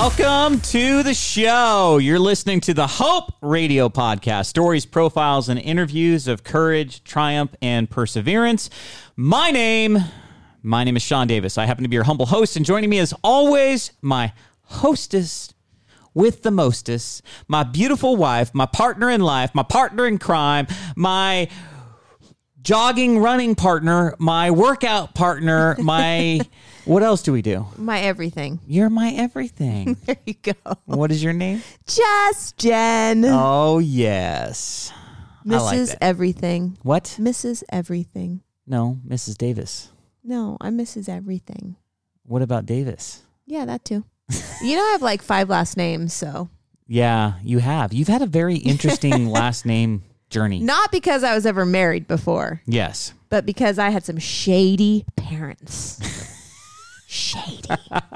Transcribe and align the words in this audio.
Welcome 0.00 0.60
to 0.60 1.02
the 1.02 1.12
show. 1.12 1.98
You're 1.98 2.20
listening 2.20 2.60
to 2.60 2.72
the 2.72 2.86
Hope 2.86 3.32
Radio 3.40 3.88
Podcast 3.88 4.46
stories, 4.46 4.86
profiles, 4.86 5.48
and 5.48 5.58
interviews 5.58 6.28
of 6.28 6.44
courage, 6.44 7.02
triumph, 7.02 7.56
and 7.60 7.90
perseverance. 7.90 8.70
My 9.16 9.50
name, 9.50 9.98
my 10.62 10.84
name 10.84 10.96
is 10.96 11.02
Sean 11.02 11.26
Davis. 11.26 11.58
I 11.58 11.66
happen 11.66 11.82
to 11.82 11.88
be 11.88 11.94
your 11.94 12.04
humble 12.04 12.26
host, 12.26 12.54
and 12.54 12.64
joining 12.64 12.88
me 12.88 13.00
as 13.00 13.12
always, 13.24 13.90
my 14.00 14.32
hostess 14.62 15.52
with 16.14 16.44
the 16.44 16.52
mostest, 16.52 17.22
my 17.48 17.64
beautiful 17.64 18.14
wife, 18.14 18.54
my 18.54 18.66
partner 18.66 19.10
in 19.10 19.20
life, 19.20 19.52
my 19.52 19.64
partner 19.64 20.06
in 20.06 20.18
crime, 20.18 20.68
my 20.94 21.48
jogging 22.62 23.18
running 23.18 23.56
partner, 23.56 24.14
my 24.20 24.52
workout 24.52 25.16
partner, 25.16 25.74
my 25.80 26.40
what 26.88 27.02
else 27.02 27.22
do 27.22 27.32
we 27.32 27.42
do? 27.42 27.66
My 27.76 28.00
everything. 28.00 28.60
You're 28.66 28.90
my 28.90 29.10
everything. 29.12 29.96
There 30.06 30.16
you 30.26 30.34
go. 30.42 30.52
What 30.86 31.10
is 31.12 31.22
your 31.22 31.32
name? 31.32 31.62
Just 31.86 32.56
Jen. 32.58 33.24
Oh 33.26 33.78
yes. 33.78 34.92
Like 35.44 35.60
Mrs. 35.78 35.88
that. 35.90 36.02
Everything. 36.02 36.76
What? 36.82 37.16
Mrs. 37.18 37.62
Everything. 37.70 38.42
No, 38.66 38.98
Mrs. 39.06 39.36
Davis. 39.38 39.90
No, 40.24 40.56
I'm 40.60 40.76
Mrs. 40.76 41.08
Everything. 41.08 41.76
What 42.24 42.42
about 42.42 42.66
Davis? 42.66 43.22
Yeah, 43.46 43.64
that 43.64 43.84
too. 43.84 44.04
you 44.62 44.76
know, 44.76 44.82
I 44.84 44.90
have 44.92 45.00
like 45.02 45.22
five 45.22 45.48
last 45.48 45.76
names, 45.78 46.12
so 46.12 46.48
Yeah, 46.86 47.34
you 47.42 47.60
have. 47.60 47.92
You've 47.94 48.08
had 48.08 48.20
a 48.22 48.26
very 48.26 48.56
interesting 48.56 49.28
last 49.38 49.64
name 49.64 50.02
journey. 50.28 50.58
not 50.60 50.92
because 50.92 51.24
I 51.24 51.34
was 51.34 51.46
ever 51.46 51.64
married 51.64 52.06
before, 52.06 52.60
Yes. 52.66 53.14
but 53.30 53.46
because 53.46 53.78
I 53.78 53.88
had 53.88 54.04
some 54.04 54.18
shady 54.18 55.06
parents. 55.16 55.98
shady. 57.08 57.68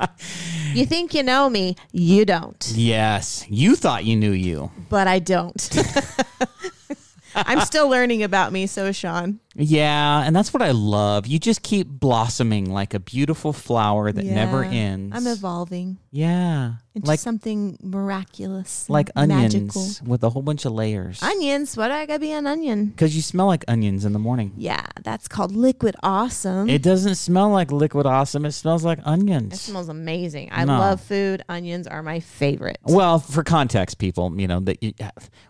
you 0.74 0.84
think 0.86 1.14
you 1.14 1.22
know 1.22 1.48
me, 1.48 1.76
you 1.92 2.24
don't, 2.24 2.72
Yes. 2.74 3.44
You 3.48 3.74
thought 3.74 4.04
you 4.04 4.16
knew 4.16 4.32
you. 4.32 4.70
but 4.90 5.08
I 5.08 5.18
don't. 5.18 5.70
I'm 7.34 7.60
still 7.60 7.88
learning 7.88 8.22
about 8.22 8.52
me, 8.52 8.66
so 8.66 8.84
is 8.86 8.96
Sean. 8.96 9.40
Yeah, 9.54 10.22
and 10.24 10.34
that's 10.34 10.52
what 10.54 10.62
I 10.62 10.70
love. 10.70 11.26
You 11.26 11.38
just 11.38 11.62
keep 11.62 11.86
blossoming 11.88 12.72
like 12.72 12.94
a 12.94 13.00
beautiful 13.00 13.52
flower 13.52 14.10
that 14.12 14.24
never 14.24 14.64
ends. 14.64 15.14
I'm 15.16 15.26
evolving 15.26 15.98
yeah. 16.10 16.74
into 16.94 17.06
Like 17.08 17.20
something 17.20 17.78
miraculous, 17.82 18.88
like 18.88 19.10
onions 19.16 19.54
magical. 19.54 19.86
with 20.06 20.22
a 20.24 20.30
whole 20.30 20.42
bunch 20.42 20.64
of 20.64 20.72
layers. 20.72 21.22
Onions? 21.22 21.76
Why 21.76 21.88
do 21.88 21.94
I 21.94 22.06
gotta 22.06 22.18
be 22.18 22.32
an 22.32 22.46
onion? 22.46 22.86
Because 22.86 23.14
you 23.16 23.22
smell 23.22 23.46
like 23.46 23.64
onions 23.68 24.04
in 24.04 24.12
the 24.12 24.18
morning. 24.18 24.52
Yeah, 24.56 24.84
that's 25.02 25.28
called 25.28 25.54
liquid 25.54 25.96
awesome. 26.02 26.68
It 26.68 26.82
doesn't 26.82 27.16
smell 27.16 27.50
like 27.50 27.70
liquid 27.72 28.06
awesome. 28.06 28.44
It 28.46 28.52
smells 28.52 28.84
like 28.84 29.00
onions. 29.04 29.54
It 29.54 29.58
smells 29.58 29.88
amazing. 29.88 30.48
I 30.52 30.64
No. 30.64 30.78
love 30.78 31.00
food. 31.00 31.42
Onions 31.48 31.86
are 31.86 32.02
my 32.02 32.20
favorite. 32.20 32.78
Well, 32.84 33.18
for 33.18 33.42
context, 33.42 33.98
people, 33.98 34.38
you 34.40 34.48
know 34.48 34.60
that 34.60 34.78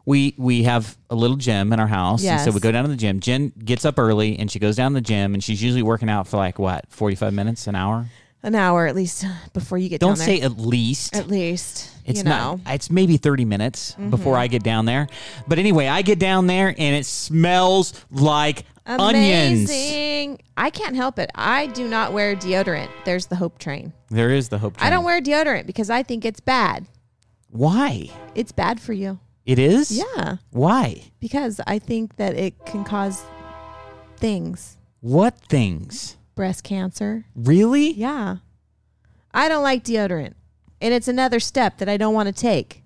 we 0.06 0.34
we 0.38 0.64
have 0.64 0.96
a 1.10 1.14
little 1.14 1.36
gym 1.36 1.72
in 1.72 1.78
our 1.80 1.86
house, 1.86 2.24
and 2.24 2.40
so 2.40 2.50
we 2.50 2.60
go 2.60 2.72
down 2.72 2.84
to 2.84 2.90
the 2.90 2.96
gym. 2.96 3.20
Jen 3.20 3.52
gets 3.64 3.84
up 3.84 3.91
early 3.98 4.38
and 4.38 4.50
she 4.50 4.58
goes 4.58 4.76
down 4.76 4.92
to 4.92 4.94
the 4.96 5.00
gym, 5.00 5.34
and 5.34 5.42
she's 5.42 5.62
usually 5.62 5.82
working 5.82 6.08
out 6.08 6.26
for 6.26 6.36
like 6.36 6.58
what 6.58 6.86
forty 6.88 7.16
five 7.16 7.32
minutes, 7.32 7.66
an 7.66 7.74
hour. 7.74 8.06
An 8.44 8.56
hour 8.56 8.88
at 8.88 8.96
least 8.96 9.24
before 9.52 9.78
you 9.78 9.88
get 9.88 10.00
Don't 10.00 10.16
say 10.16 10.40
at 10.40 10.58
least. 10.58 11.14
at 11.14 11.28
least. 11.28 11.90
It's 12.04 12.18
you 12.18 12.24
know. 12.24 12.30
Mm-hmm. 12.56 12.64
not. 12.64 12.74
It's 12.74 12.90
maybe 12.90 13.16
thirty 13.16 13.44
minutes 13.44 13.94
before 14.10 14.36
I 14.36 14.48
get 14.48 14.64
down 14.64 14.84
there. 14.84 15.06
But 15.46 15.58
anyway, 15.60 15.86
I 15.86 16.02
get 16.02 16.18
down 16.18 16.48
there 16.48 16.68
and 16.68 16.96
it 16.96 17.06
smells 17.06 17.94
like 18.10 18.64
onions. 18.84 19.70
I 20.56 20.70
can't 20.70 20.96
help 20.96 21.18
it. 21.20 21.30
I 21.34 21.66
do 21.68 21.86
not 21.86 22.12
wear 22.12 22.34
deodorant. 22.34 22.88
There's 23.04 23.26
the 23.26 23.36
hope 23.36 23.58
train. 23.58 23.92
There 24.10 24.30
is 24.30 24.48
the 24.48 24.58
hope. 24.58 24.74
I 24.80 24.90
don't 24.90 25.04
wear 25.04 25.20
deodorant 25.20 25.66
because 25.66 25.88
I 25.88 26.02
think 26.02 26.24
it's 26.24 26.40
bad. 26.40 26.86
Why? 27.50 28.08
It's 28.34 28.50
bad 28.52 28.80
for 28.80 28.92
you. 28.92 29.20
It 29.44 29.58
is. 29.58 29.90
Yeah. 29.90 30.36
Why? 30.50 31.02
Because 31.20 31.60
I 31.66 31.78
think 31.78 32.16
that 32.16 32.34
it 32.34 32.64
can 32.64 32.84
cause 32.84 33.22
things. 34.22 34.78
What 35.00 35.34
things? 35.34 36.16
Breast 36.36 36.62
cancer. 36.62 37.24
Really? 37.34 37.90
Yeah. 37.92 38.36
I 39.34 39.48
don't 39.48 39.64
like 39.64 39.82
deodorant. 39.82 40.34
And 40.80 40.94
it's 40.94 41.08
another 41.08 41.40
step 41.40 41.78
that 41.78 41.88
I 41.88 41.96
don't 41.96 42.14
want 42.14 42.28
to 42.28 42.32
take. 42.32 42.84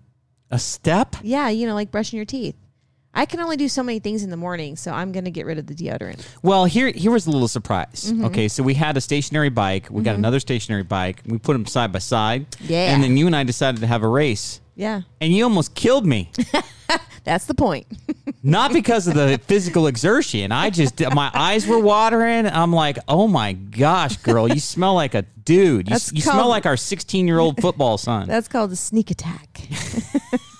A 0.51 0.59
step? 0.59 1.15
Yeah, 1.23 1.51
you 1.51 1.67
know, 1.67 1.75
like 1.75 1.91
brushing 1.91 2.17
your 2.17 2.25
teeth. 2.25 2.57
I 3.17 3.25
can 3.25 3.41
only 3.41 3.57
do 3.57 3.69
so 3.69 3.83
many 3.83 3.99
things 3.99 4.23
in 4.23 4.31
the 4.31 4.37
morning, 4.37 4.77
so 4.77 4.93
I'm 4.93 5.11
going 5.11 5.25
to 5.25 5.31
get 5.31 5.47
rid 5.47 5.59
of 5.59 5.67
the 5.67 5.75
deodorant. 5.75 6.25
Well, 6.43 6.67
here 6.67 6.93
here 6.93 7.11
was 7.11 7.27
a 7.27 7.31
little 7.31 7.49
surprise. 7.49 8.13
Mm-hmm. 8.13 8.27
Okay, 8.27 8.47
so 8.47 8.63
we 8.63 8.75
had 8.75 8.97
a 8.97 9.01
stationary 9.01 9.49
bike. 9.49 9.89
We 9.91 10.03
got 10.03 10.15
another 10.17 10.39
stationary 10.39 10.83
bike. 10.83 11.23
We 11.27 11.39
put 11.39 11.55
them 11.55 11.65
side 11.67 11.93
by 11.93 12.01
side. 12.01 12.47
Yeah. 12.61 12.95
And 12.95 13.03
then 13.03 13.17
you 13.17 13.27
and 13.27 13.35
I 13.35 13.43
decided 13.43 13.81
to 13.81 13.87
have 13.87 14.03
a 14.03 14.09
race. 14.09 14.61
Yeah, 14.77 15.03
And 15.23 15.33
you 15.33 15.43
almost 15.45 15.75
killed 15.75 16.05
me. 16.05 16.31
that's 17.25 17.47
the 17.47 17.55
point. 17.55 17.87
Not 18.43 18.75
because 18.75 19.09
of 19.09 19.15
the 19.15 19.41
physical 19.47 19.87
exertion. 19.87 20.53
I 20.53 20.69
just 20.69 21.01
my 21.15 21.31
eyes 21.33 21.67
were 21.67 21.81
watering. 21.81 22.47
I'm 22.47 22.75
like, 22.75 22.99
"Oh 23.09 23.27
my 23.27 23.55
gosh, 23.55 24.19
girl, 24.19 24.47
you 24.47 24.61
smell 24.61 24.93
like 24.95 25.15
a 25.15 25.23
dude. 25.23 25.89
You, 25.89 25.97
you 26.13 26.21
smell 26.21 26.49
like 26.49 26.67
our 26.67 26.75
16-year-old 26.77 27.63
football 27.63 27.97
son." 27.97 28.29
That's 28.29 28.49
called 28.49 28.71
a 28.71 28.77
sneak 28.77 29.11
attack. 29.11 29.63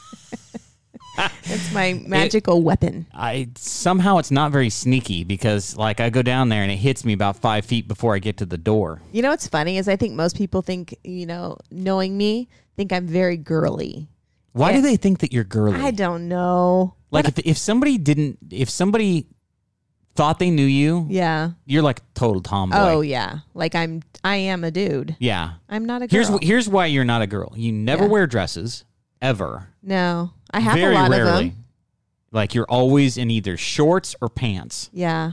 That's 1.45 1.73
my 1.73 2.01
magical 2.07 2.63
weapon. 2.63 3.07
I 3.15 3.49
somehow 3.57 4.19
it's 4.19 4.31
not 4.31 4.53
very 4.53 4.71
sneaky 4.71 5.25
because 5.25 5.77
like 5.77 6.01
I 6.01 6.11
go 6.11 6.23
down 6.23 6.49
there 6.49 6.63
and 6.63 6.71
it 6.71 6.77
hits 6.77 7.05
me 7.05 7.13
about 7.13 7.37
5 7.37 7.65
feet 7.65 7.89
before 7.89 8.15
I 8.15 8.19
get 8.19 8.37
to 8.39 8.47
the 8.47 8.59
door. 8.59 9.01
You 9.13 9.23
know 9.23 9.31
what's 9.31 9.49
funny 9.49 9.79
is 9.79 9.89
I 9.89 9.97
think 9.97 10.15
most 10.15 10.37
people 10.37 10.63
think, 10.63 10.95
you 11.05 11.27
know, 11.27 11.57
knowing 11.71 12.17
me, 12.17 12.49
think 12.77 12.93
I'm 12.93 13.07
very 13.07 13.37
girly. 13.37 14.09
Why 14.53 14.73
do 14.73 14.81
they 14.81 14.97
think 14.97 15.19
that 15.21 15.33
you're 15.33 15.45
girly? 15.45 15.81
I 15.81 15.91
don't 15.91 16.29
know. 16.29 16.95
Like 17.11 17.29
if 17.29 17.39
if 17.41 17.59
somebody 17.59 17.99
didn't 17.99 18.39
if 18.51 18.69
somebody 18.71 19.27
thought 20.15 20.39
they 20.39 20.51
knew 20.51 20.65
you, 20.65 21.07
Yeah. 21.11 21.51
you're 21.67 21.83
like 21.83 22.01
total 22.15 22.41
tomboy. 22.41 22.77
Oh 22.79 23.01
yeah. 23.03 23.41
Like 23.55 23.75
I'm 23.75 24.03
I 24.25 24.37
am 24.37 24.65
a 24.65 24.71
dude. 24.71 25.15
yeah. 25.19 25.53
I'm 25.69 25.85
not 25.85 26.03
a 26.03 26.07
girl. 26.07 26.25
Here's 26.25 26.43
here's 26.43 26.69
why 26.69 26.87
you're 26.87 27.05
not 27.05 27.23
a 27.23 27.27
girl. 27.27 27.53
You 27.57 27.71
never 27.73 28.05
Yeah. 28.05 28.11
wear 28.11 28.27
dresses 28.27 28.85
ever. 29.23 29.69
no. 29.83 30.33
I 30.51 30.61
have 30.61 30.75
Very 30.75 30.95
a 30.95 30.99
lot 30.99 31.11
rarely. 31.11 31.31
of 31.31 31.37
them. 31.55 31.65
Like 32.33 32.55
you're 32.55 32.67
always 32.69 33.17
in 33.17 33.31
either 33.31 33.57
shorts 33.57 34.15
or 34.21 34.29
pants. 34.29 34.91
Yeah. 34.93 35.33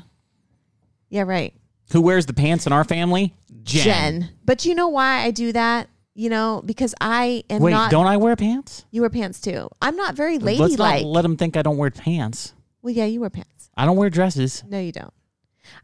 Yeah, 1.09 1.23
right. 1.23 1.53
Who 1.91 2.01
wears 2.01 2.25
the 2.25 2.33
pants 2.33 2.65
in 2.65 2.73
our 2.73 2.83
family? 2.83 3.35
Jen. 3.63 3.83
Jen. 3.83 4.29
But 4.45 4.65
you 4.65 4.73
know 4.75 4.87
why 4.87 5.21
I 5.23 5.31
do 5.31 5.51
that? 5.51 5.89
You 6.15 6.29
know, 6.29 6.61
because 6.65 6.93
I 7.01 7.43
am 7.49 7.61
Wait, 7.61 7.71
not. 7.71 7.89
don't 7.91 8.05
I 8.07 8.17
wear 8.17 8.35
pants? 8.35 8.85
you 8.91 9.01
wear 9.01 9.09
pants 9.09 9.41
too. 9.41 9.67
I'm 9.81 9.95
not 9.95 10.15
very 10.15 10.37
Let's 10.37 10.59
ladylike. 10.59 11.01
not 11.03 11.09
let 11.09 11.21
them 11.23 11.37
think 11.37 11.57
I 11.57 11.61
don't 11.63 11.77
wear 11.77 11.89
pants. 11.89 12.53
well, 12.81 12.93
yeah, 12.93 13.05
you 13.05 13.19
wear 13.19 13.29
pants. 13.31 13.69
I 13.75 13.85
don't 13.85 13.97
wear 13.97 14.09
dresses. 14.11 14.63
No, 14.67 14.79
you 14.79 14.91
don't. 14.91 15.13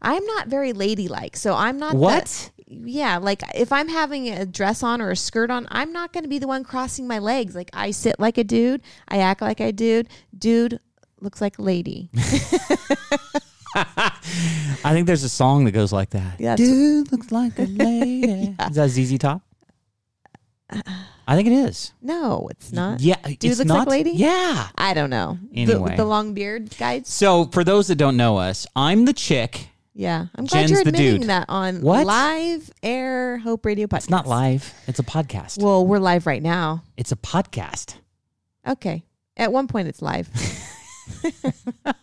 I'm 0.00 0.24
not 0.24 0.46
very 0.46 0.72
ladylike, 0.72 1.36
so 1.36 1.54
I'm 1.54 1.78
not. 1.78 1.94
What? 1.94 2.50
That- 2.70 2.88
yeah, 2.88 3.18
like 3.18 3.42
if 3.54 3.72
I'm 3.72 3.88
having 3.88 4.28
a 4.28 4.46
dress 4.46 4.82
on 4.82 5.00
or 5.00 5.10
a 5.10 5.16
skirt 5.16 5.50
on, 5.50 5.66
I'm 5.70 5.92
not 5.92 6.12
going 6.12 6.22
to 6.24 6.28
be 6.28 6.38
the 6.38 6.46
one 6.48 6.64
crossing 6.64 7.06
my 7.06 7.18
legs. 7.18 7.54
Like 7.54 7.70
I 7.72 7.90
sit 7.90 8.18
like 8.20 8.38
a 8.38 8.44
dude, 8.44 8.80
I 9.08 9.18
act 9.18 9.42
like 9.42 9.60
a 9.60 9.72
dude. 9.72 10.08
Dude 10.36 10.80
looks 11.20 11.40
like 11.40 11.58
a 11.58 11.62
lady. 11.62 12.08
I 13.74 14.90
think 14.92 15.06
there's 15.06 15.22
a 15.24 15.28
song 15.28 15.64
that 15.64 15.72
goes 15.72 15.92
like 15.92 16.10
that. 16.10 16.40
Yeah, 16.40 16.56
Dude 16.56 17.12
looks 17.12 17.30
like 17.30 17.58
a 17.58 17.62
lady. 17.66 18.56
Is 18.68 18.74
that 18.76 18.88
ZZ 18.90 19.18
Top? 19.18 19.42
I 21.26 21.36
think 21.36 21.46
it 21.48 21.52
is. 21.52 21.92
no, 22.02 22.48
it's 22.50 22.72
not. 22.72 23.00
Yeah, 23.00 23.16
Dude 23.22 23.44
it's 23.44 23.58
looks 23.58 23.68
not. 23.68 23.78
like 23.80 23.88
lady? 23.88 24.10
Yeah. 24.12 24.68
I 24.76 24.94
don't 24.94 25.10
know. 25.10 25.38
The- 25.52 25.60
Anyway. 25.60 25.96
the, 25.96 26.04
long 26.04 26.34
beard 26.34 26.76
guys. 26.78 27.08
So 27.08 27.46
for 27.46 27.62
those 27.64 27.88
that 27.88 27.96
don't 27.96 28.16
know 28.16 28.38
us, 28.38 28.66
I'm 28.74 29.04
the 29.04 29.12
chick. 29.12 29.68
Yeah, 29.92 30.26
I'm 30.36 30.44
glad 30.46 30.60
Jen's 30.60 30.70
you're 30.70 30.84
the 30.84 30.90
admitting 30.90 31.20
dude. 31.22 31.30
that 31.30 31.46
on 31.48 31.82
What? 31.82 32.06
live 32.06 32.70
air 32.82 33.38
Hope 33.38 33.66
Radio 33.66 33.86
podcast. 33.86 33.96
It's 33.96 34.10
not 34.10 34.26
live. 34.26 34.72
It's 34.86 34.98
a 34.98 35.02
podcast. 35.02 35.62
Well, 35.62 35.86
we're 35.86 35.98
live 35.98 36.26
right 36.26 36.42
now. 36.42 36.84
It's 36.96 37.10
a 37.12 37.16
podcast. 37.16 37.96
Okay. 38.66 39.02
At 39.36 39.52
one 39.52 39.66
point, 39.66 39.88
it's 39.88 40.00
live. 40.02 40.28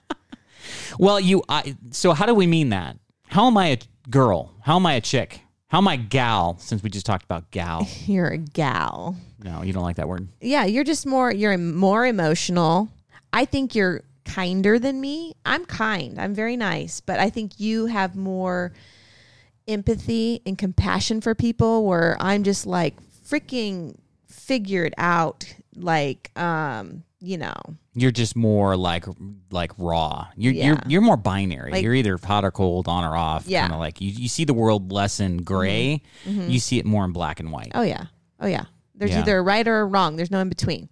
Well, 0.99 1.19
you. 1.19 1.43
I, 1.47 1.75
so 1.91 2.13
how 2.13 2.25
do 2.25 2.33
we 2.33 2.47
mean 2.47 2.69
that? 2.69 2.97
How 3.27 3.45
am 3.47 3.57
I 3.57 3.67
a 3.67 3.77
girl? 4.09 4.53
How 4.63 4.77
am 4.77 4.85
I 4.85 4.93
a 4.93 5.01
chick? 5.01 5.41
How 5.67 5.77
am 5.77 5.87
I 5.87 5.95
gal? 5.97 6.57
Since 6.59 6.81
we 6.81 6.89
just 6.89 7.05
talked 7.05 7.23
about 7.23 7.51
gal. 7.51 7.87
You're 8.05 8.29
a 8.29 8.37
gal. 8.37 9.15
No, 9.43 9.61
you 9.61 9.73
don't 9.73 9.83
like 9.83 9.97
that 9.97 10.07
word. 10.07 10.27
Yeah, 10.41 10.65
you're 10.65 10.83
just 10.83 11.05
more. 11.05 11.31
You're 11.31 11.55
more 11.57 12.05
emotional. 12.05 12.89
I 13.31 13.45
think 13.45 13.75
you're 13.75 14.01
kinder 14.27 14.77
than 14.79 14.99
me. 15.01 15.33
I'm 15.45 15.65
kind. 15.65 16.19
I'm 16.19 16.33
very 16.35 16.57
nice, 16.57 16.99
but 17.01 17.19
I 17.19 17.29
think 17.29 17.59
you 17.59 17.85
have 17.87 18.15
more 18.15 18.73
empathy 19.67 20.41
and 20.45 20.57
compassion 20.57 21.21
for 21.21 21.35
people. 21.35 21.85
Where 21.85 22.17
I'm 22.19 22.43
just 22.43 22.65
like 22.65 22.95
freaking 23.27 23.95
figured 24.27 24.93
out. 24.97 25.45
Like, 25.75 26.31
um, 26.39 27.03
you 27.19 27.37
know, 27.37 27.53
You're 27.93 28.11
just 28.11 28.35
more 28.35 28.75
like 28.75 29.05
like 29.51 29.71
raw. 29.77 30.27
You're 30.35 30.53
you're 30.53 30.79
you're 30.87 31.01
more 31.01 31.17
binary. 31.17 31.71
Like- 31.71 31.83
you're 31.83 31.93
either 31.93 32.17
hot 32.17 32.43
or 32.45 32.51
cold, 32.51 32.87
on 32.87 33.03
or 33.03 33.15
off. 33.15 33.45
Yeah. 33.47 33.61
Kind 33.61 33.73
of 33.73 33.79
like 33.79 34.01
you, 34.01 34.09
you 34.09 34.27
see 34.27 34.43
the 34.45 34.53
world 34.55 34.91
less 34.91 35.19
in 35.19 35.37
gray. 35.37 36.01
You 36.25 36.59
see 36.59 36.79
it 36.79 36.85
more 36.85 37.05
in 37.05 37.11
black 37.11 37.39
and 37.39 37.51
white. 37.51 37.71
Oh 37.75 37.81
yeah. 37.83 38.05
Oh 38.39 38.47
yeah. 38.47 38.65
There's 38.95 39.11
Yeah. 39.11 39.19
either 39.21 39.37
a 39.37 39.41
right 39.43 39.67
or 39.67 39.81
a 39.81 39.85
wrong. 39.85 40.15
There's 40.15 40.31
no 40.31 40.39
in 40.39 40.49
between. 40.49 40.89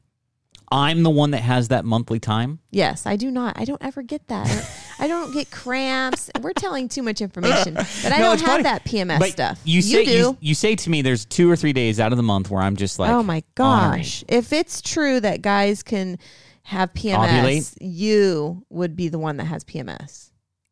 I'm 0.72 1.04
the 1.04 1.10
one 1.10 1.32
that 1.32 1.42
has 1.42 1.68
that 1.70 1.86
monthly 1.86 2.20
time. 2.20 2.60
Yes, 2.72 3.06
I 3.06 3.16
do 3.16 3.30
not. 3.32 3.60
I 3.60 3.66
don't 3.66 3.82
ever 3.84 4.02
get 4.02 4.28
that. 4.28 4.48
I 5.00 5.08
don't 5.08 5.34
get 5.34 5.52
cramps. 5.52 6.30
We're 6.42 6.54
telling 6.54 6.88
too 6.90 7.04
much 7.04 7.22
information, 7.22 7.74
but 8.04 8.06
I 8.12 8.18
No, 8.18 8.24
don't 8.36 8.40
have 8.42 8.48
funny. 8.50 8.64
that 8.64 8.84
PMS 8.86 9.20
But 9.20 9.30
stuff. 9.32 9.60
You 9.64 9.82
say 9.82 10.06
do. 10.06 10.12
you, 10.12 10.38
you 10.42 10.56
say 10.56 10.76
to 10.76 10.90
me, 10.90 11.02
there's 11.02 11.26
two 11.26 11.50
or 11.52 11.56
three 11.56 11.74
days 11.74 12.00
out 12.00 12.12
of 12.12 12.18
the 12.18 12.24
month 12.24 12.50
where 12.50 12.62
I'm 12.62 12.76
just 12.76 12.98
like, 13.00 13.12
oh 13.12 13.22
my 13.24 13.44
honoring. 13.60 14.00
gosh! 14.02 14.24
If 14.28 14.52
it's 14.54 14.82
true 14.82 15.20
that 15.20 15.42
guys 15.42 15.84
can 15.84 16.18
have 16.64 16.94
PMS, 16.94 17.16
Ovulate? 17.44 17.78
you 17.82 18.66
would 18.70 18.96
be 18.96 19.08
the 19.10 19.20
one 19.20 19.38
that 19.38 19.46
has 19.46 19.64
PMS. 19.64 20.32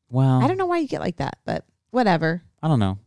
Well, 0.10 0.42
I 0.44 0.48
don't 0.48 0.58
know 0.58 0.66
why 0.66 0.80
you 0.80 0.88
get 0.88 1.02
like 1.02 1.18
that, 1.18 1.38
but 1.46 1.66
whatever. 1.92 2.42
I 2.62 2.68
don't 2.68 2.80
know. 2.80 2.98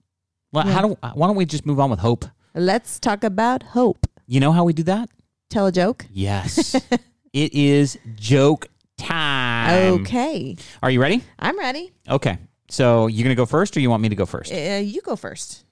Well, 0.53 0.67
Yeah. 0.67 0.73
How 0.73 0.83
do, 0.89 0.97
why 1.15 1.27
don't 1.27 1.37
we 1.37 1.45
just 1.47 1.67
move 1.67 1.81
on 1.81 1.91
with 1.91 1.99
hope? 2.01 2.25
Let's 2.55 2.99
talk 3.01 3.25
about 3.25 3.63
hope. 3.63 4.07
You 4.27 4.41
know 4.41 4.53
how 4.53 4.65
we 4.65 4.73
do 4.73 4.83
that? 4.85 5.09
Tell 5.49 5.67
a 5.67 5.73
joke. 5.73 6.07
Yes. 6.11 6.75
it 7.33 7.55
is 7.55 7.99
joke 8.15 8.67
time. 8.97 10.01
Okay, 10.01 10.57
Are 10.83 10.91
you 10.91 11.01
ready? 11.01 11.23
I'm 11.39 11.59
ready. 11.59 11.93
Okay. 12.09 12.39
So 12.69 13.07
you're 13.07 13.23
going 13.25 13.35
to 13.35 13.41
go 13.41 13.47
first 13.47 13.77
or 13.77 13.81
you 13.81 13.91
want 13.91 14.03
me 14.03 14.09
to 14.09 14.17
go 14.17 14.27
first? 14.27 14.53
Uh, 14.53 14.81
you 14.83 15.01
go 15.03 15.15
first. 15.17 15.65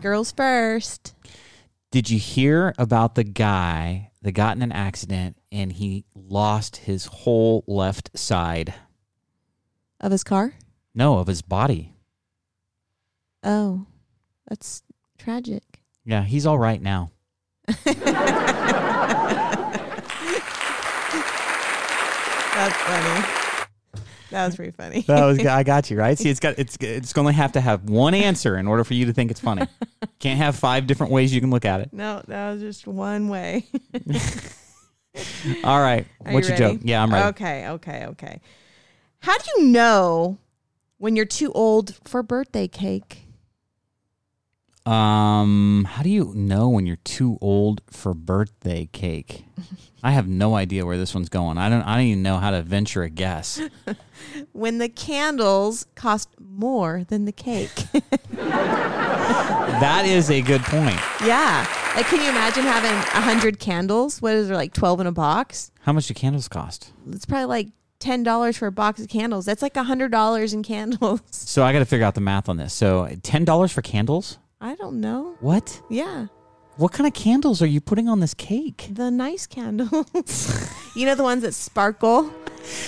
Girls 0.00 0.32
first. 0.32 1.14
Did 1.92 2.10
you 2.10 2.18
hear 2.18 2.74
about 2.78 3.14
the 3.14 3.22
guy 3.22 4.10
that 4.22 4.32
got 4.32 4.56
in 4.56 4.62
an 4.62 4.72
accident 4.72 5.36
and 5.52 5.72
he 5.72 6.04
lost 6.14 6.76
his 6.78 7.06
whole 7.06 7.62
left 7.68 8.18
side? 8.18 8.74
Of 10.00 10.10
his 10.10 10.24
car? 10.24 10.54
No, 10.94 11.18
of 11.18 11.28
his 11.28 11.42
body. 11.42 11.92
Oh, 13.44 13.86
that's 14.48 14.82
tragic. 15.18 15.71
Yeah, 16.04 16.22
he's 16.24 16.46
all 16.46 16.58
right 16.58 16.80
now. 16.80 17.10
That's 22.54 22.76
funny. 22.76 23.26
That 24.30 24.46
was 24.46 24.56
pretty 24.56 24.70
funny. 24.72 25.00
That 25.02 25.24
was 25.24 25.38
I 25.44 25.62
got 25.62 25.90
you 25.90 25.98
right. 25.98 26.18
See, 26.18 26.28
it's 26.30 26.40
got 26.40 26.58
it's 26.58 26.76
it's 26.80 27.12
going 27.12 27.26
to 27.26 27.32
have 27.32 27.52
to 27.52 27.60
have 27.60 27.88
one 27.88 28.14
answer 28.14 28.56
in 28.56 28.66
order 28.66 28.84
for 28.84 28.94
you 28.94 29.04
to 29.06 29.12
think 29.12 29.30
it's 29.30 29.40
funny. 29.40 29.66
Can't 30.20 30.38
have 30.38 30.56
five 30.56 30.86
different 30.86 31.12
ways 31.12 31.34
you 31.34 31.40
can 31.40 31.50
look 31.50 31.64
at 31.64 31.80
it. 31.80 31.92
no, 31.92 32.22
that 32.28 32.52
was 32.52 32.60
just 32.62 32.86
one 32.86 33.28
way. 33.28 33.66
All 35.64 35.80
right, 35.80 36.06
Are 36.24 36.32
what's 36.32 36.48
you 36.48 36.54
your 36.54 36.60
ready? 36.68 36.78
joke? 36.78 36.80
Yeah, 36.84 37.02
I'm 37.02 37.12
ready. 37.12 37.28
Okay, 37.28 37.68
okay, 37.68 38.06
okay. 38.06 38.40
How 39.20 39.36
do 39.36 39.44
you 39.58 39.66
know 39.68 40.38
when 40.98 41.16
you're 41.16 41.26
too 41.26 41.52
old 41.52 41.98
for 42.04 42.22
birthday 42.22 42.66
cake? 42.68 43.21
Um, 44.84 45.86
how 45.88 46.02
do 46.02 46.10
you 46.10 46.32
know 46.34 46.68
when 46.68 46.86
you're 46.86 46.96
too 47.04 47.38
old 47.40 47.82
for 47.88 48.14
birthday 48.14 48.88
cake? 48.92 49.44
I 50.02 50.10
have 50.10 50.26
no 50.26 50.56
idea 50.56 50.84
where 50.84 50.98
this 50.98 51.14
one's 51.14 51.28
going. 51.28 51.56
I 51.56 51.68
don't. 51.68 51.82
I 51.82 51.96
don't 51.96 52.06
even 52.06 52.22
know 52.24 52.38
how 52.38 52.50
to 52.50 52.62
venture 52.62 53.02
a 53.02 53.10
guess. 53.10 53.60
When 54.52 54.78
the 54.78 54.88
candles 54.88 55.84
cost 55.96 56.28
more 56.40 57.04
than 57.08 57.24
the 57.24 57.32
cake. 57.32 57.74
that 58.32 60.04
is 60.06 60.30
a 60.30 60.40
good 60.40 60.62
point. 60.62 60.98
yeah. 61.24 61.66
Like, 61.96 62.06
can 62.06 62.22
you 62.22 62.28
imagine 62.30 62.62
having 62.62 62.92
a 62.92 63.20
hundred 63.20 63.58
candles? 63.58 64.22
What 64.22 64.34
is 64.34 64.46
there, 64.48 64.56
like 64.56 64.72
twelve 64.72 65.00
in 65.00 65.06
a 65.06 65.12
box? 65.12 65.70
How 65.80 65.92
much 65.92 66.06
do 66.06 66.14
candles 66.14 66.48
cost? 66.48 66.92
It's 67.10 67.26
probably 67.26 67.46
like 67.46 67.68
ten 67.98 68.22
dollars 68.22 68.56
for 68.56 68.66
a 68.66 68.72
box 68.72 69.00
of 69.00 69.08
candles. 69.08 69.44
That's 69.44 69.62
like 69.62 69.76
a 69.76 69.82
hundred 69.82 70.10
dollars 70.12 70.54
in 70.54 70.62
candles. 70.62 71.20
So 71.30 71.62
I 71.64 71.72
got 71.72 71.80
to 71.80 71.84
figure 71.84 72.06
out 72.06 72.14
the 72.14 72.20
math 72.20 72.48
on 72.48 72.56
this. 72.56 72.72
So 72.72 73.08
ten 73.22 73.44
dollars 73.44 73.72
for 73.72 73.82
candles? 73.82 74.38
I 74.62 74.74
don't 74.76 75.00
know. 75.00 75.36
What? 75.40 75.82
Yeah. 75.90 76.26
What 76.76 76.92
kind 76.92 77.06
of 77.06 77.12
candles 77.12 77.60
are 77.60 77.66
you 77.66 77.80
putting 77.80 78.08
on 78.08 78.20
this 78.20 78.32
cake? 78.32 78.88
The 78.90 79.10
nice 79.10 79.46
candles. 79.46 80.70
you 80.96 81.04
know 81.04 81.14
the 81.14 81.22
ones 81.22 81.42
that 81.42 81.52
sparkle? 81.52 82.30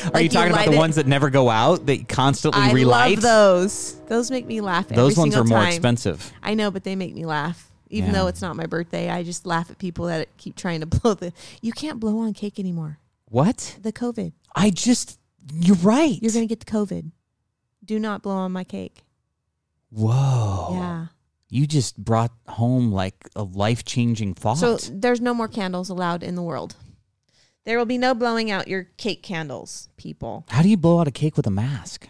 Are 0.05 0.11
Like 0.13 0.23
you 0.23 0.29
talking 0.31 0.53
about 0.53 0.67
the 0.67 0.73
it- 0.73 0.79
ones 0.79 0.95
that 0.97 1.07
never 1.07 1.29
go 1.31 1.51
out? 1.51 1.85
That 1.87 2.09
constantly 2.09 2.63
I 2.63 2.73
relight? 2.73 3.17
love 3.17 3.23
those. 3.23 3.95
Those 4.07 4.31
make 4.31 4.47
me 4.47 4.61
laugh. 4.61 4.89
Those 4.89 5.17
ones 5.19 5.37
are 5.37 5.45
more 5.45 5.59
time. 5.59 5.69
expensive. 5.69 6.33
I 6.43 6.55
know, 6.55 6.71
but 6.71 6.85
they 6.85 6.95
make 6.97 7.13
me 7.15 7.27
laugh. 7.27 7.71
Even 7.91 8.11
Yeah. 8.13 8.21
though 8.21 8.27
it's 8.29 8.41
not 8.41 8.57
my 8.57 8.67
birthday, 8.67 9.11
I 9.11 9.23
just 9.25 9.45
laugh 9.47 9.71
at 9.71 9.79
people 9.79 10.07
that 10.07 10.35
keep 10.39 10.57
trying 10.57 10.81
to 10.81 10.87
blow 11.01 11.15
the. 11.15 11.33
You 11.61 11.73
can't 11.73 11.99
blow 12.01 12.19
on 12.21 12.33
cake 12.35 12.59
anymore. 12.59 12.99
What? 13.29 13.77
The 13.83 13.93
COVID. 13.93 14.33
I 14.55 14.71
just. 14.71 15.19
You're 15.53 15.77
right. 15.77 16.19
You're 16.23 16.33
gonna 16.33 16.47
get 16.47 16.61
the 16.61 16.67
COVID. 16.73 17.11
Do 17.85 17.99
not 17.99 18.23
blow 18.23 18.37
on 18.37 18.53
my 18.53 18.65
cake. 18.65 19.03
Whoa. 19.91 20.69
Yeah. 20.73 21.07
You 21.55 21.69
just 21.69 21.97
brought 21.97 22.33
home 22.49 22.91
like 22.91 23.29
a 23.37 23.45
life 23.45 23.85
changing 23.85 24.35
thought. 24.35 24.59
So 24.59 24.77
there's 24.91 25.21
no 25.21 25.33
more 25.35 25.47
candles 25.47 25.89
allowed 25.89 26.25
in 26.25 26.35
the 26.35 26.43
world. 26.43 26.75
There 27.65 27.79
will 27.79 27.87
be 27.87 27.97
no 27.97 28.13
blowing 28.13 28.51
out 28.51 28.67
your 28.67 28.89
cake 28.97 29.23
candles, 29.23 29.89
people. 29.97 30.45
How 30.49 30.63
do 30.63 30.69
you 30.69 30.77
blow 30.77 30.99
out 31.01 31.07
a 31.07 31.13
cake 31.13 31.37
with 31.37 31.47
a 31.47 31.51
mask? 31.53 32.09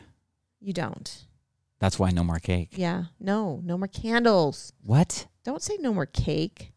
You 0.60 0.72
don't. 0.72 1.26
That's 1.78 1.98
why 1.98 2.08
no 2.10 2.24
more 2.24 2.38
cake. 2.38 2.70
Yeah. 2.72 3.04
No. 3.20 3.60
No 3.62 3.76
more 3.76 3.86
candles. 3.86 4.72
What? 4.82 5.26
Don't 5.44 5.60
say 5.62 5.76
no 5.78 5.92
more 5.92 6.06
cake. 6.06 6.72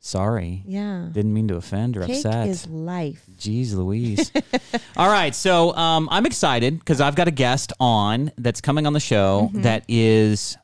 Sorry. 0.00 0.62
Yeah. 0.66 1.10
Didn't 1.12 1.34
mean 1.34 1.48
to 1.48 1.56
offend 1.56 1.96
or 1.98 2.06
Cake 2.06 2.24
upset. 2.24 2.48
is 2.48 2.66
life. 2.68 3.22
Jeez 3.36 3.74
Louise. 3.74 4.32
All 4.96 5.10
right. 5.10 5.34
So 5.34 5.74
um, 5.76 6.08
I'm 6.10 6.24
excited 6.24 6.78
because 6.78 7.02
I've 7.02 7.16
got 7.16 7.28
a 7.28 7.32
guest 7.32 7.72
on 7.78 8.32
that's 8.38 8.62
coming 8.62 8.86
on 8.86 8.94
the 8.94 9.00
show 9.00 9.50
Mm-hmm. 9.52 9.62
that 9.62 9.84
is 9.88 10.56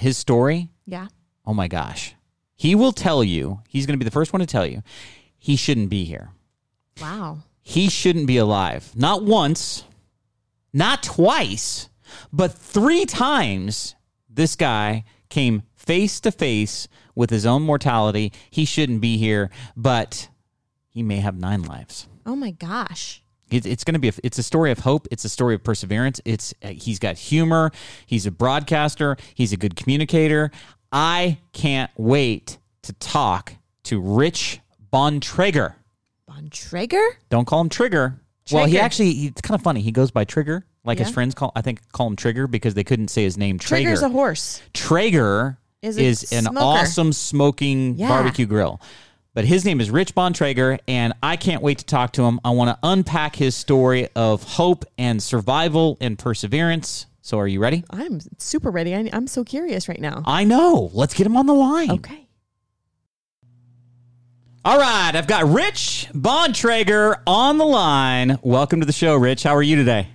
his 0.00 0.16
story. 0.16 0.70
Yeah. 0.86 1.08
Oh 1.46 1.54
my 1.54 1.68
gosh. 1.68 2.14
He 2.56 2.74
will 2.74 2.92
tell 2.92 3.22
you, 3.22 3.60
he's 3.68 3.86
going 3.86 3.98
to 3.98 4.02
be 4.02 4.08
the 4.08 4.10
first 4.10 4.32
one 4.32 4.40
to 4.40 4.46
tell 4.46 4.66
you, 4.66 4.82
he 5.38 5.56
shouldn't 5.56 5.90
be 5.90 6.04
here. 6.04 6.30
Wow. 7.00 7.38
He 7.62 7.88
shouldn't 7.88 8.26
be 8.26 8.38
alive. 8.38 8.90
Not 8.94 9.22
once, 9.22 9.84
not 10.72 11.02
twice, 11.02 11.88
but 12.32 12.52
three 12.52 13.04
times 13.04 13.94
this 14.28 14.56
guy 14.56 15.04
came 15.28 15.62
face 15.76 16.20
to 16.20 16.32
face 16.32 16.88
with 17.14 17.30
his 17.30 17.46
own 17.46 17.62
mortality. 17.62 18.32
He 18.50 18.64
shouldn't 18.64 19.00
be 19.00 19.18
here, 19.18 19.50
but 19.76 20.28
he 20.88 21.02
may 21.02 21.16
have 21.16 21.38
nine 21.38 21.62
lives. 21.62 22.08
Oh 22.26 22.36
my 22.36 22.50
gosh. 22.50 23.22
It, 23.50 23.66
it's 23.66 23.84
going 23.84 23.94
to 23.94 24.00
be 24.00 24.08
a, 24.08 24.12
it's 24.22 24.38
a 24.38 24.42
story 24.42 24.70
of 24.70 24.80
hope. 24.80 25.06
It's 25.10 25.24
a 25.24 25.28
story 25.28 25.54
of 25.54 25.64
perseverance. 25.64 26.20
It's 26.24 26.54
uh, 26.62 26.68
he's 26.68 26.98
got 26.98 27.16
humor. 27.18 27.70
He's 28.06 28.26
a 28.26 28.30
broadcaster. 28.30 29.16
He's 29.34 29.52
a 29.52 29.56
good 29.56 29.76
communicator. 29.76 30.50
I 30.92 31.38
can't 31.52 31.90
wait 31.96 32.58
to 32.82 32.92
talk 32.94 33.54
to 33.84 34.00
Rich 34.00 34.60
Bontrager. 34.92 35.74
Von 36.28 36.48
Traeger? 36.50 37.04
Don't 37.28 37.44
call 37.46 37.60
him 37.60 37.68
Trigger. 37.68 38.20
Well, 38.52 38.64
he 38.66 38.72
Trigger. 38.72 38.84
actually 38.84 39.10
it's 39.26 39.40
kind 39.40 39.54
of 39.54 39.62
funny. 39.62 39.80
He 39.80 39.92
goes 39.92 40.10
by 40.10 40.24
Trigger. 40.24 40.64
Like 40.82 40.98
his 40.98 41.10
friends 41.10 41.34
call 41.34 41.52
I 41.54 41.60
think 41.62 41.80
call 41.92 42.06
him 42.06 42.16
Trigger 42.16 42.46
because 42.46 42.74
they 42.74 42.84
couldn't 42.84 43.08
say 43.08 43.22
his 43.22 43.36
name 43.36 43.58
Traeger. 43.58 43.82
Trigger's 43.90 44.02
a 44.02 44.08
horse. 44.08 44.62
Traeger 44.72 45.58
Is 45.82 45.96
is, 45.98 46.32
an 46.32 46.44
smoker. 46.44 46.58
awesome 46.58 47.12
smoking 47.12 47.96
Yeah. 47.96 48.08
barbecue 48.08 48.46
grill. 48.46 48.80
But 49.32 49.44
his 49.44 49.64
name 49.64 49.80
is 49.80 49.92
Rich 49.92 50.16
Bontrager, 50.16 50.80
and 50.88 51.12
I 51.22 51.36
can't 51.36 51.62
wait 51.62 51.78
to 51.78 51.84
talk 51.84 52.12
to 52.14 52.24
him. 52.24 52.40
I 52.44 52.50
want 52.50 52.70
to 52.70 52.78
unpack 52.82 53.36
his 53.36 53.54
story 53.54 54.08
of 54.16 54.42
hope 54.42 54.84
and 54.98 55.22
survival 55.22 55.96
and 56.00 56.18
perseverance. 56.18 57.06
So, 57.22 57.38
are 57.38 57.46
you 57.46 57.60
ready? 57.60 57.84
I'm 57.90 58.18
super 58.38 58.72
ready. 58.72 58.92
I, 58.92 59.08
I'm 59.12 59.28
so 59.28 59.44
curious 59.44 59.88
right 59.88 60.00
now. 60.00 60.24
I 60.26 60.42
know. 60.42 60.90
Let's 60.94 61.14
get 61.14 61.26
him 61.26 61.36
on 61.36 61.46
the 61.46 61.54
line. 61.54 61.92
Okay. 61.92 62.26
All 64.64 64.78
right. 64.78 65.12
I've 65.14 65.28
got 65.28 65.44
Rich 65.44 66.08
Bontrager 66.12 67.20
on 67.24 67.58
the 67.58 67.66
line. 67.66 68.36
Welcome 68.42 68.80
to 68.80 68.86
the 68.86 68.92
show, 68.92 69.14
Rich. 69.14 69.44
How 69.44 69.54
are 69.54 69.62
you 69.62 69.76
today? 69.76 70.08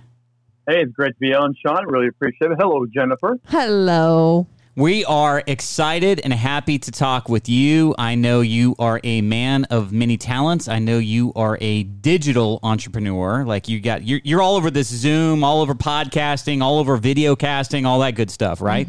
Hey, 0.68 0.82
it's 0.82 0.92
great 0.92 1.12
to 1.12 1.18
be 1.20 1.32
on, 1.32 1.54
Sean. 1.64 1.86
Really 1.86 2.08
appreciate 2.08 2.50
it. 2.50 2.58
Hello, 2.60 2.84
Jennifer. 2.84 3.38
Hello. 3.46 4.46
We 4.78 5.06
are 5.06 5.42
excited 5.46 6.20
and 6.22 6.34
happy 6.34 6.78
to 6.80 6.90
talk 6.90 7.30
with 7.30 7.48
you. 7.48 7.94
I 7.96 8.14
know 8.14 8.42
you 8.42 8.76
are 8.78 9.00
a 9.02 9.22
man 9.22 9.64
of 9.70 9.90
many 9.90 10.18
talents. 10.18 10.68
I 10.68 10.80
know 10.80 10.98
you 10.98 11.32
are 11.34 11.56
a 11.62 11.84
digital 11.84 12.60
entrepreneur. 12.62 13.42
Like 13.46 13.68
you 13.68 13.80
got, 13.80 14.02
you're, 14.02 14.20
you're 14.22 14.42
all 14.42 14.54
over 14.54 14.70
this 14.70 14.88
Zoom, 14.88 15.42
all 15.42 15.62
over 15.62 15.74
podcasting, 15.74 16.62
all 16.62 16.78
over 16.78 16.98
video 16.98 17.34
casting, 17.34 17.86
all 17.86 18.00
that 18.00 18.16
good 18.16 18.30
stuff, 18.30 18.60
right? 18.60 18.86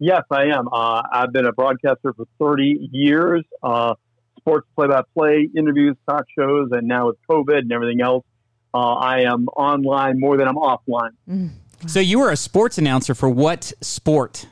Yes, 0.00 0.24
I 0.30 0.48
am. 0.48 0.68
Uh, 0.70 1.00
I've 1.10 1.32
been 1.32 1.46
a 1.46 1.52
broadcaster 1.52 2.12
for 2.12 2.26
30 2.38 2.90
years, 2.92 3.42
uh, 3.62 3.94
sports 4.38 4.68
play 4.76 4.88
by 4.88 5.00
play, 5.16 5.48
interviews, 5.56 5.96
talk 6.06 6.26
shows, 6.38 6.68
and 6.72 6.86
now 6.86 7.06
with 7.06 7.16
COVID 7.26 7.60
and 7.60 7.72
everything 7.72 8.02
else, 8.02 8.26
uh, 8.74 8.96
I 8.96 9.20
am 9.22 9.48
online 9.48 10.20
more 10.20 10.36
than 10.36 10.46
I'm 10.46 10.56
offline. 10.56 11.12
So 11.86 12.00
you 12.00 12.18
were 12.18 12.30
a 12.30 12.36
sports 12.36 12.76
announcer 12.76 13.14
for 13.14 13.30
what 13.30 13.72
sport? 13.80 14.46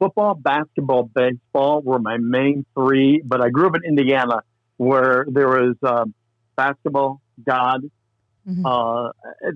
Football, 0.00 0.34
basketball, 0.34 1.04
baseball 1.14 1.82
were 1.82 1.98
my 2.00 2.16
main 2.16 2.64
three, 2.74 3.22
but 3.24 3.40
I 3.40 3.50
grew 3.50 3.68
up 3.68 3.74
in 3.76 3.84
Indiana 3.84 4.40
where 4.78 5.26
there 5.28 5.46
was 5.48 5.76
um, 5.82 6.14
basketball, 6.56 7.20
God, 7.46 7.82
Mm-hmm. 8.48 8.64
Uh, 8.64 9.10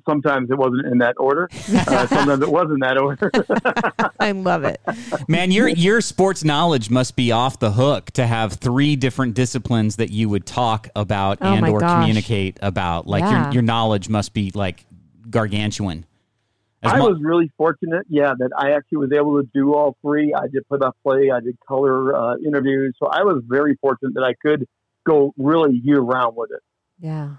sometimes 0.07 0.51
it 0.51 0.59
wasn't 0.59 0.85
in 0.87 0.99
that 0.99 1.15
order. 1.17 1.49
Uh, 1.75 2.07
sometimes 2.07 2.43
it 2.43 2.51
was 2.51 2.67
in 2.71 2.81
that 2.81 2.99
order. 2.99 3.31
I 4.21 4.33
love 4.33 4.65
it, 4.65 4.79
man. 5.27 5.51
Your 5.51 5.69
your 5.69 6.03
sports 6.03 6.45
knowledge 6.45 6.91
must 6.91 7.17
be 7.17 7.33
off 7.33 7.59
the 7.59 7.73
hook 7.73 8.11
to 8.13 8.27
have 8.27 8.53
three 8.53 8.95
different 8.95 9.35
disciplines 9.35 9.97
that 9.97 10.11
you 10.11 10.29
would 10.29 10.45
talk 10.45 10.91
about 10.95 11.39
Oh 11.41 11.55
and 11.55 11.67
or 11.67 11.81
gosh. 11.81 11.93
communicate 12.03 12.59
about. 12.61 13.07
Like 13.07 13.23
Yeah. 13.23 13.45
your 13.47 13.53
your 13.55 13.63
knowledge 13.63 14.11
must 14.11 14.35
be 14.35 14.53
like 14.55 14.85
gargantuan. 15.31 16.05
As 16.85 16.93
I 16.93 16.99
mu- 16.99 17.05
was 17.05 17.19
really 17.23 17.51
fortunate, 17.57 18.07
yeah, 18.09 18.35
that 18.39 18.51
I 18.57 18.73
actually 18.73 18.99
was 18.99 19.13
able 19.13 19.41
to 19.41 19.49
do 19.55 19.75
all 19.75 19.97
three. 20.03 20.35
I 20.35 20.49
did 20.53 20.67
play-by-play, 20.69 21.31
I 21.31 21.41
did 21.41 21.57
color 21.67 22.15
uh, 22.15 22.37
interviews, 22.47 22.95
so 23.03 23.09
I 23.09 23.23
was 23.23 23.43
very 23.47 23.77
fortunate 23.81 24.15
that 24.15 24.25
I 24.25 24.35
could 24.35 24.67
go 25.07 25.33
really 25.37 25.81
year-round 25.83 26.37
with 26.37 26.51
it. 26.51 26.63
yeah. 26.99 27.37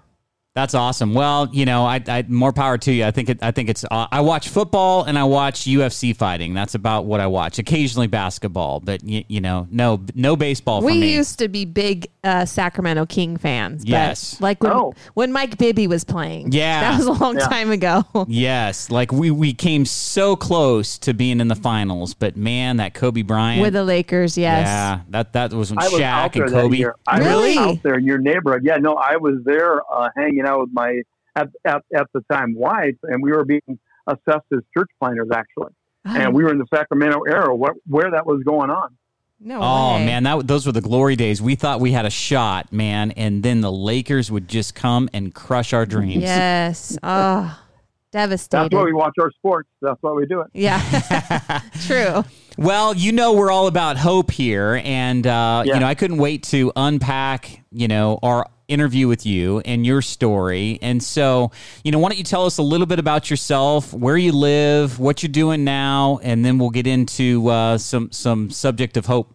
That's 0.56 0.72
awesome. 0.74 1.12
Well, 1.12 1.50
you 1.52 1.66
know, 1.66 1.84
I, 1.84 2.02
I 2.08 2.24
more 2.28 2.50
power 2.50 2.78
to 2.78 2.90
you. 2.90 3.04
I 3.04 3.10
think 3.10 3.28
it, 3.28 3.38
I 3.42 3.50
think 3.50 3.68
it's. 3.68 3.84
Uh, 3.90 4.06
I 4.10 4.22
watch 4.22 4.48
football 4.48 5.04
and 5.04 5.18
I 5.18 5.24
watch 5.24 5.60
UFC 5.66 6.16
fighting. 6.16 6.54
That's 6.54 6.74
about 6.74 7.04
what 7.04 7.20
I 7.20 7.26
watch. 7.26 7.58
Occasionally 7.58 8.06
basketball, 8.06 8.80
but 8.80 9.04
you, 9.04 9.22
you 9.28 9.42
know, 9.42 9.68
no 9.70 10.00
no 10.14 10.34
baseball 10.34 10.80
for 10.80 10.86
We 10.86 10.98
me. 10.98 11.14
used 11.14 11.38
to 11.40 11.48
be 11.48 11.66
big 11.66 12.06
uh, 12.24 12.46
Sacramento 12.46 13.04
King 13.04 13.36
fans. 13.36 13.84
but 13.84 13.90
Yes. 13.90 14.40
like 14.40 14.62
when 14.62 14.72
Oh. 14.72 14.94
when 15.12 15.30
Mike 15.30 15.58
Bibby 15.58 15.86
was 15.86 16.04
playing. 16.04 16.52
Yeah. 16.52 16.80
that 16.80 16.96
was 16.96 17.06
a 17.06 17.12
long 17.22 17.36
Yeah. 17.36 17.48
time 17.48 17.70
ago. 17.70 18.04
yes, 18.26 18.90
like 18.90 19.12
we 19.12 19.30
we 19.30 19.52
came 19.52 19.84
so 19.84 20.36
close 20.36 20.96
to 21.00 21.12
being 21.12 21.38
in 21.40 21.48
the 21.48 21.54
finals, 21.54 22.14
but 22.14 22.34
man, 22.34 22.78
that 22.78 22.94
Kobe 22.94 23.20
Bryant 23.20 23.60
With 23.60 23.74
the 23.74 23.84
Lakers, 23.84 24.38
yes. 24.38 24.66
Yeah, 24.66 25.00
that 25.10 25.34
that 25.34 25.52
was 25.52 25.70
when 25.70 25.80
I 25.80 25.88
was 25.88 26.00
Shaq 26.00 26.02
out 26.02 26.32
there 26.32 26.44
and 26.44 26.54
that 26.54 26.62
Kobe. 26.62 26.76
year. 26.78 26.94
I 27.06 27.18
Really? 27.18 27.48
was 27.58 27.76
out 27.76 27.82
there 27.82 27.96
in 27.98 28.06
your 28.06 28.16
neighborhood. 28.18 28.62
Yeah, 28.64 28.78
no, 28.78 28.94
I 28.94 29.16
was 29.18 29.34
there 29.44 29.82
uh, 29.92 30.08
hanging 30.16 30.45
out 30.46 30.60
with 30.60 30.70
my 30.72 31.02
at, 31.34 31.48
at, 31.66 31.82
at 31.94 32.06
the 32.14 32.22
time 32.32 32.54
wife, 32.54 32.96
and 33.02 33.22
we 33.22 33.30
were 33.32 33.44
being 33.44 33.78
assessed 34.06 34.46
as 34.52 34.60
church 34.76 34.88
planters 35.00 35.28
actually, 35.34 35.72
and 36.04 36.32
we 36.34 36.44
were 36.44 36.50
in 36.52 36.58
the 36.58 36.66
Sacramento 36.72 37.20
area 37.28 37.52
where, 37.54 37.74
where 37.86 38.10
that 38.12 38.24
was 38.26 38.42
going 38.44 38.70
on. 38.70 38.96
no 39.40 39.58
Oh 39.60 39.94
way. 39.96 40.06
man, 40.06 40.22
that 40.22 40.46
those 40.46 40.64
were 40.64 40.72
the 40.72 40.80
glory 40.80 41.16
days. 41.16 41.42
We 41.42 41.54
thought 41.56 41.80
we 41.80 41.92
had 41.92 42.06
a 42.06 42.10
shot, 42.10 42.72
man, 42.72 43.10
and 43.12 43.42
then 43.42 43.60
the 43.60 43.72
Lakers 43.72 44.30
would 44.30 44.48
just 44.48 44.74
come 44.74 45.10
and 45.12 45.34
crush 45.34 45.72
our 45.74 45.84
dreams. 45.84 46.22
Yes. 46.22 46.96
Oh, 47.02 47.60
devastated. 48.12 48.62
That's 48.70 48.74
why 48.74 48.84
we 48.84 48.92
watch 48.94 49.14
our 49.20 49.30
sports. 49.32 49.68
That's 49.82 49.98
why 50.00 50.12
we 50.12 50.24
do 50.26 50.40
it. 50.40 50.46
yeah. 50.54 51.60
True. 51.86 52.24
Well, 52.56 52.94
you 52.94 53.12
know 53.12 53.34
we're 53.34 53.50
all 53.50 53.66
about 53.66 53.98
hope 53.98 54.30
here, 54.30 54.80
and 54.82 55.26
uh, 55.26 55.64
Yeah. 55.66 55.74
you 55.74 55.80
know 55.80 55.86
I 55.86 55.94
couldn't 55.94 56.16
wait 56.18 56.44
to 56.44 56.72
unpack 56.76 57.62
you 57.72 57.88
know 57.88 58.18
our 58.22 58.46
interview 58.68 59.08
with 59.08 59.24
you 59.24 59.60
and 59.60 59.86
your 59.86 60.02
story. 60.02 60.78
And 60.82 61.02
so, 61.02 61.50
you 61.84 61.92
know, 61.92 61.98
why 61.98 62.08
don't 62.08 62.18
you 62.18 62.24
tell 62.24 62.44
us 62.44 62.58
a 62.58 62.62
little 62.62 62.86
bit 62.86 62.98
about 62.98 63.30
yourself, 63.30 63.92
where 63.92 64.16
you 64.16 64.32
live, 64.32 64.98
what 64.98 65.22
you're 65.22 65.32
doing 65.32 65.64
now, 65.64 66.20
and 66.22 66.44
then 66.44 66.58
we'll 66.58 66.70
get 66.70 66.86
into 66.86 67.48
uh, 67.48 67.78
some 67.78 68.10
some 68.12 68.50
subject 68.50 68.96
of 68.96 69.06
hope. 69.06 69.34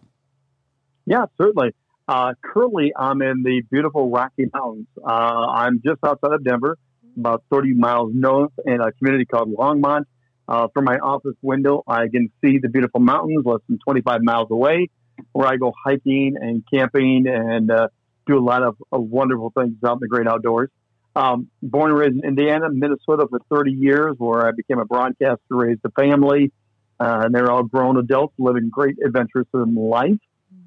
Yeah, 1.06 1.26
certainly. 1.40 1.74
Uh, 2.08 2.34
currently, 2.42 2.92
I'm 2.96 3.22
in 3.22 3.42
the 3.42 3.62
beautiful 3.70 4.10
Rocky 4.10 4.46
Mountains. 4.52 4.86
Uh, 5.02 5.08
I'm 5.08 5.80
just 5.84 6.00
outside 6.04 6.32
of 6.32 6.44
Denver, 6.44 6.76
about 7.16 7.44
30 7.50 7.74
miles 7.74 8.10
north, 8.14 8.52
in 8.66 8.80
a 8.80 8.92
community 8.92 9.24
called 9.24 9.54
Longmont. 9.54 10.04
Uh, 10.48 10.68
from 10.74 10.84
my 10.84 10.98
office 10.98 11.36
window, 11.40 11.82
I 11.86 12.08
can 12.08 12.30
see 12.44 12.58
the 12.58 12.68
beautiful 12.68 13.00
mountains 13.00 13.44
less 13.44 13.60
than 13.68 13.78
25 13.84 14.22
miles 14.22 14.48
away, 14.50 14.90
where 15.32 15.46
I 15.46 15.56
go 15.56 15.72
hiking 15.84 16.34
and 16.40 16.64
camping 16.72 17.26
and 17.28 17.70
uh, 17.70 17.88
do 18.26 18.38
a 18.38 18.40
lot 18.40 18.62
of, 18.62 18.76
of 18.90 19.02
wonderful 19.02 19.52
things 19.56 19.74
out 19.84 19.94
in 19.94 19.98
the 20.00 20.08
great 20.08 20.26
outdoors. 20.26 20.70
Um, 21.14 21.48
born 21.62 21.90
and 21.90 21.98
raised 21.98 22.14
in 22.14 22.24
Indiana, 22.24 22.68
Minnesota 22.70 23.26
for 23.28 23.38
30 23.50 23.72
years, 23.72 24.14
where 24.18 24.46
I 24.46 24.52
became 24.52 24.78
a 24.78 24.84
broadcaster, 24.84 25.40
raised 25.50 25.80
a 25.84 25.90
family, 25.90 26.52
uh, 26.98 27.22
and 27.24 27.34
they're 27.34 27.50
all 27.50 27.64
grown 27.64 27.98
adults 27.98 28.34
living 28.38 28.70
great 28.70 28.96
adventures 29.04 29.46
in 29.52 29.74
life. 29.74 30.18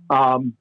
Um, 0.10 0.54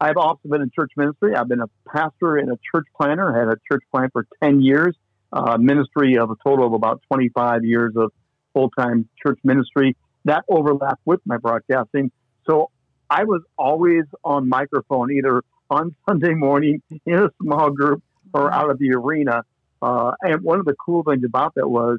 I've 0.00 0.16
also 0.16 0.40
been 0.48 0.62
in 0.62 0.70
church 0.74 0.92
ministry. 0.96 1.36
I've 1.36 1.48
been 1.48 1.60
a 1.60 1.68
pastor 1.86 2.38
and 2.38 2.50
a 2.50 2.58
church 2.72 2.86
planter. 2.96 3.32
Had 3.32 3.48
a 3.48 3.56
church 3.70 3.84
plant 3.92 4.12
for 4.12 4.26
10 4.42 4.62
years, 4.62 4.96
uh, 5.32 5.58
ministry 5.58 6.16
of 6.16 6.30
a 6.30 6.36
total 6.42 6.66
of 6.66 6.72
about 6.72 7.02
25 7.08 7.64
years 7.64 7.92
of 7.96 8.10
full 8.54 8.70
time 8.70 9.08
church 9.24 9.38
ministry. 9.44 9.96
That 10.24 10.44
overlapped 10.48 11.02
with 11.04 11.20
my 11.24 11.36
broadcasting. 11.36 12.10
So 12.48 12.70
I 13.10 13.24
was 13.24 13.42
always 13.58 14.04
on 14.24 14.48
microphone, 14.48 15.12
either 15.12 15.42
on 15.70 15.94
Sunday 16.08 16.34
morning 16.34 16.82
in 17.06 17.14
a 17.14 17.30
small 17.42 17.70
group 17.70 18.02
or 18.34 18.52
out 18.52 18.70
of 18.70 18.78
the 18.78 18.92
arena. 18.92 19.42
Uh, 19.80 20.12
and 20.22 20.42
one 20.42 20.58
of 20.58 20.66
the 20.66 20.74
cool 20.84 21.02
things 21.02 21.24
about 21.24 21.54
that 21.54 21.68
was 21.68 21.98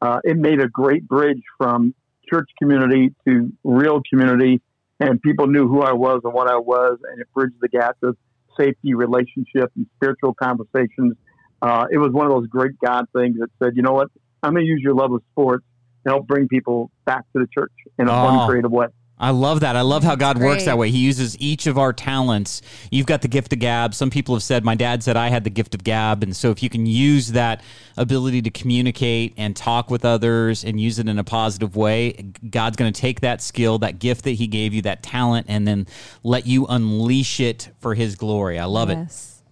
uh, 0.00 0.20
it 0.24 0.36
made 0.36 0.60
a 0.60 0.68
great 0.68 1.06
bridge 1.06 1.42
from 1.58 1.94
church 2.30 2.48
community 2.58 3.12
to 3.26 3.52
real 3.64 4.00
community 4.08 4.62
and 5.00 5.20
people 5.22 5.46
knew 5.46 5.66
who 5.68 5.80
I 5.82 5.92
was 5.92 6.20
and 6.24 6.32
what 6.32 6.46
I 6.46 6.56
was, 6.58 6.98
and 7.10 7.20
it 7.20 7.26
bridged 7.34 7.54
the 7.60 7.68
gap 7.68 7.96
of 8.02 8.16
safety, 8.58 8.94
relationship, 8.94 9.72
and 9.74 9.86
spiritual 9.96 10.34
conversations. 10.34 11.16
Uh, 11.62 11.86
it 11.90 11.96
was 11.98 12.12
one 12.12 12.26
of 12.26 12.32
those 12.32 12.46
great 12.48 12.72
God 12.84 13.06
things 13.16 13.38
that 13.38 13.48
said, 13.62 13.72
you 13.76 13.82
know 13.82 13.92
what, 13.92 14.08
I'm 14.42 14.52
going 14.52 14.64
to 14.64 14.68
use 14.68 14.80
your 14.82 14.94
love 14.94 15.12
of 15.12 15.22
sports 15.32 15.64
to 16.04 16.10
help 16.12 16.26
bring 16.26 16.48
people 16.48 16.90
back 17.06 17.24
to 17.34 17.40
the 17.40 17.46
church 17.52 17.72
in 17.98 18.08
a 18.08 18.12
Oh. 18.12 18.14
fun, 18.38 18.48
creative 18.48 18.70
way. 18.70 18.86
I 19.22 19.30
love 19.30 19.60
that. 19.60 19.76
I 19.76 19.82
love 19.82 20.02
how 20.02 20.14
God 20.16 20.38
works 20.38 20.64
that 20.64 20.78
way. 20.78 20.90
He 20.90 20.96
uses 20.98 21.38
each 21.38 21.66
of 21.66 21.76
our 21.76 21.92
talents. 21.92 22.62
You've 22.90 23.04
got 23.06 23.20
the 23.20 23.28
gift 23.28 23.52
of 23.52 23.58
gab. 23.58 23.94
Some 23.94 24.08
people 24.08 24.34
have 24.34 24.42
said, 24.42 24.64
my 24.64 24.74
dad 24.74 25.02
said 25.02 25.14
I 25.16 25.28
had 25.28 25.44
the 25.44 25.50
gift 25.50 25.74
of 25.74 25.84
gab. 25.84 26.22
And 26.22 26.34
so 26.34 26.50
if 26.50 26.62
you 26.62 26.70
can 26.70 26.86
use 26.86 27.32
that 27.32 27.62
ability 27.98 28.40
to 28.42 28.50
communicate 28.50 29.34
and 29.36 29.54
talk 29.54 29.90
with 29.90 30.06
others 30.06 30.64
and 30.64 30.80
use 30.80 30.98
it 30.98 31.06
in 31.06 31.18
a 31.18 31.24
positive 31.24 31.76
way, 31.76 32.12
God's 32.48 32.76
going 32.78 32.90
to 32.90 32.98
take 32.98 33.20
that 33.20 33.42
skill, 33.42 33.78
that 33.80 33.98
gift 33.98 34.24
that 34.24 34.30
He 34.32 34.46
gave 34.46 34.72
you, 34.72 34.80
that 34.82 35.02
talent, 35.02 35.46
and 35.50 35.68
then 35.68 35.86
let 36.22 36.46
you 36.46 36.64
unleash 36.66 37.40
it 37.40 37.68
for 37.78 37.94
His 37.94 38.16
glory. 38.16 38.58
I 38.58 38.64
love 38.64 38.88
it. 38.88 38.94
yes. 38.94 39.42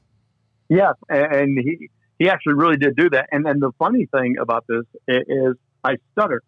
Yes, 0.70 0.94
and 1.08 1.34
and 1.34 1.58
he 1.58 1.88
he 2.18 2.28
actually 2.28 2.54
really 2.54 2.76
did 2.76 2.94
do 2.96 3.08
that. 3.10 3.28
And 3.32 3.44
then 3.44 3.58
the 3.58 3.70
funny 3.78 4.06
thing 4.06 4.36
about 4.38 4.64
this 4.68 4.84
i- 5.08 5.22
is 5.26 5.54
I 5.82 5.96
stutter. 6.12 6.42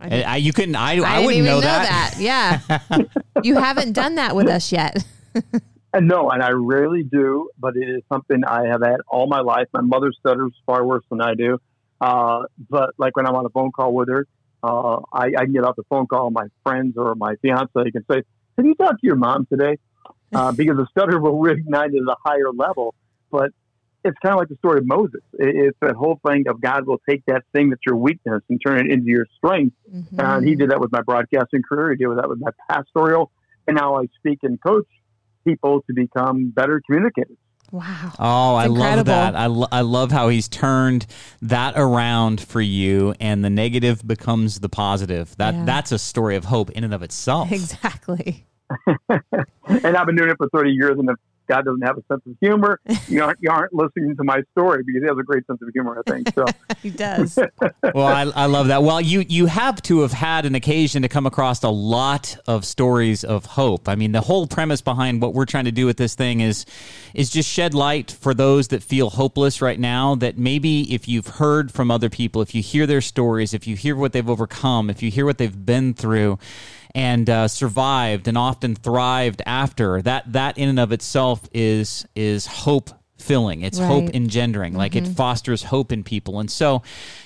I 0.00 0.08
didn't- 0.08 0.28
I, 0.28 0.36
you 0.36 0.52
couldn't, 0.52 0.76
I, 0.76 0.80
I, 0.80 0.84
I 0.84 0.94
didn't 0.94 1.24
wouldn't 1.26 1.32
even 1.34 1.44
know, 1.44 1.54
know 1.56 1.60
that. 1.60 2.14
that. 2.14 2.20
Yeah. 2.20 3.02
you 3.42 3.56
haven't 3.56 3.92
done 3.92 4.14
that 4.16 4.34
with 4.34 4.48
us 4.48 4.72
yet. 4.72 5.04
And 5.92 6.06
no, 6.06 6.30
and 6.30 6.40
I 6.40 6.50
rarely 6.50 7.02
do, 7.02 7.50
but 7.58 7.76
it 7.76 7.88
is 7.88 8.02
something 8.12 8.44
I 8.46 8.66
have 8.68 8.80
had 8.80 8.98
all 9.08 9.26
my 9.26 9.40
life. 9.40 9.66
My 9.72 9.80
mother 9.80 10.12
stutters 10.12 10.52
far 10.64 10.86
worse 10.86 11.02
than 11.10 11.20
I 11.20 11.34
do. 11.34 11.58
Uh, 12.00 12.44
but 12.68 12.90
like 12.96 13.16
when 13.16 13.26
I'm 13.26 13.34
on 13.34 13.44
a 13.44 13.48
phone 13.48 13.72
call 13.72 13.92
with 13.92 14.08
her, 14.08 14.28
uh, 14.62 15.00
I, 15.12 15.32
I 15.36 15.44
can 15.46 15.52
get 15.52 15.64
off 15.64 15.74
the 15.74 15.82
phone 15.90 16.06
call, 16.06 16.30
my 16.30 16.46
friends 16.62 16.94
or 16.96 17.16
my 17.16 17.34
fiance 17.42 17.72
can 17.90 18.04
say, 18.08 18.22
Have 18.56 18.66
you 18.66 18.76
talked 18.76 19.00
to 19.00 19.06
your 19.08 19.16
mom 19.16 19.46
today? 19.46 19.78
Uh, 20.32 20.52
because 20.52 20.76
the 20.76 20.86
stutter 20.92 21.18
will 21.18 21.32
reignite 21.42 21.92
it 21.92 22.02
at 22.08 22.12
a 22.12 22.16
higher 22.24 22.52
level. 22.54 22.94
But 23.32 23.50
it's 24.04 24.16
kind 24.22 24.32
of 24.32 24.38
like 24.38 24.48
the 24.48 24.56
story 24.56 24.78
of 24.78 24.86
Moses. 24.86 25.20
It's 25.38 25.76
that 25.82 25.94
whole 25.94 26.18
thing 26.26 26.44
of 26.48 26.60
God 26.60 26.86
will 26.86 27.00
take 27.08 27.22
that 27.26 27.42
thing 27.52 27.70
that's 27.70 27.82
your 27.86 27.96
weakness 27.96 28.42
and 28.48 28.60
turn 28.64 28.78
it 28.86 28.90
into 28.92 29.06
your 29.10 29.26
strength. 29.36 29.76
Mhm. 29.94 30.18
And 30.18 30.48
he 30.48 30.54
did 30.54 30.70
that 30.70 30.80
with 30.80 30.90
my 30.92 31.02
broadcasting 31.02 31.62
career. 31.62 31.90
He 31.92 31.96
did 32.04 32.16
that 32.16 32.28
with 32.28 32.40
my 32.40 32.50
pastoral. 32.68 33.30
And 33.66 33.76
now 33.76 33.96
I 33.96 34.06
speak 34.18 34.38
and 34.42 34.60
coach 34.62 34.86
people 35.46 35.82
to 35.86 35.92
become 35.94 36.50
better 36.50 36.80
communicators. 36.86 37.36
Wow. 37.72 38.12
Oh, 38.18 38.54
I 38.56 38.66
love 38.66 39.04
that. 39.04 39.36
I, 39.36 39.46
lo- 39.46 39.68
I 39.70 39.82
love 39.82 40.10
how 40.10 40.28
he's 40.28 40.48
turned 40.48 41.06
that 41.42 41.74
around 41.76 42.40
for 42.40 42.60
you 42.60 43.14
and 43.20 43.44
the 43.44 43.50
negative 43.50 44.04
becomes 44.04 44.58
the 44.58 44.68
positive. 44.68 45.36
That 45.36 45.54
Yeah. 45.54 45.64
that's 45.66 45.92
a 45.92 45.98
story 45.98 46.34
of 46.34 46.46
hope 46.46 46.70
in 46.70 46.82
and 46.82 46.92
of 46.92 47.02
itself. 47.02 47.52
Exactly. 47.52 48.44
and 49.08 49.96
I've 49.96 50.06
been 50.06 50.16
doing 50.16 50.30
it 50.30 50.36
for 50.36 50.48
30 50.52 50.70
years. 50.70 50.98
And 50.98 51.08
if 51.10 51.16
God 51.50 51.64
doesn't 51.64 51.82
have 51.82 51.98
a 51.98 52.04
sense 52.08 52.22
of 52.26 52.36
humor, 52.40 52.80
you 53.08 53.22
aren't, 53.22 53.38
you 53.40 53.50
aren't 53.50 53.72
listening 53.74 54.16
to 54.16 54.24
my 54.24 54.42
story 54.52 54.82
because 54.86 55.02
he 55.02 55.08
has 55.08 55.18
a 55.18 55.22
great 55.22 55.44
sense 55.46 55.60
of 55.60 55.68
humor, 55.72 56.00
I 56.06 56.10
think. 56.10 56.32
So, 56.34 56.44
He 56.82 56.90
does. 56.90 57.38
well, 57.94 58.06
I, 58.06 58.22
I 58.34 58.46
love 58.46 58.68
that. 58.68 58.82
Well, 58.82 59.00
you 59.00 59.24
you 59.28 59.46
have 59.46 59.82
to 59.82 60.00
have 60.00 60.12
had 60.12 60.46
an 60.46 60.54
occasion 60.54 61.02
to 61.02 61.08
come 61.08 61.26
across 61.26 61.62
a 61.62 61.68
lot 61.68 62.36
of 62.46 62.64
stories 62.64 63.24
of 63.24 63.44
hope. 63.44 63.88
I 63.88 63.96
mean, 63.96 64.12
the 64.12 64.20
whole 64.20 64.46
premise 64.46 64.80
behind 64.80 65.20
what 65.20 65.34
we're 65.34 65.44
trying 65.44 65.66
to 65.66 65.72
do 65.72 65.86
with 65.86 65.96
this 65.96 66.14
thing 66.14 66.40
is 66.40 66.64
is 67.12 67.30
just 67.30 67.48
shed 67.48 67.74
light 67.74 68.10
for 68.10 68.32
those 68.32 68.68
that 68.68 68.82
feel 68.82 69.10
hopeless 69.10 69.60
right 69.60 69.78
now. 69.78 70.14
That 70.14 70.38
maybe 70.38 70.94
if 70.94 71.08
you've 71.08 71.26
heard 71.26 71.72
from 71.72 71.90
other 71.90 72.08
people, 72.08 72.40
if 72.40 72.54
you 72.54 72.62
hear 72.62 72.86
their 72.86 73.00
stories, 73.00 73.52
if 73.52 73.66
you 73.66 73.76
hear 73.76 73.96
what 73.96 74.12
they've 74.12 74.30
overcome, 74.30 74.88
if 74.88 75.02
you 75.02 75.10
hear 75.10 75.26
what 75.26 75.38
they've 75.38 75.66
been 75.66 75.94
through. 75.94 76.38
And 76.94 77.28
uh, 77.30 77.48
survived 77.48 78.28
and 78.28 78.36
often 78.36 78.74
thrived 78.74 79.42
after 79.46 80.02
that. 80.02 80.32
That 80.32 80.58
in 80.58 80.68
and 80.68 80.80
of 80.80 80.92
itself 80.92 81.48
is 81.52 82.06
is 82.14 82.46
hope 82.46 82.90
filling. 83.16 83.60
It's 83.60 83.78
hope 83.78 84.06
Right. 84.06 84.14
engendering. 84.14 84.74
Like 84.74 84.96
it 84.96 85.06
fosters 85.06 85.62
hope 85.62 85.92
in 85.92 86.02
people. 86.02 86.40
And 86.40 86.50
so, 86.50 86.82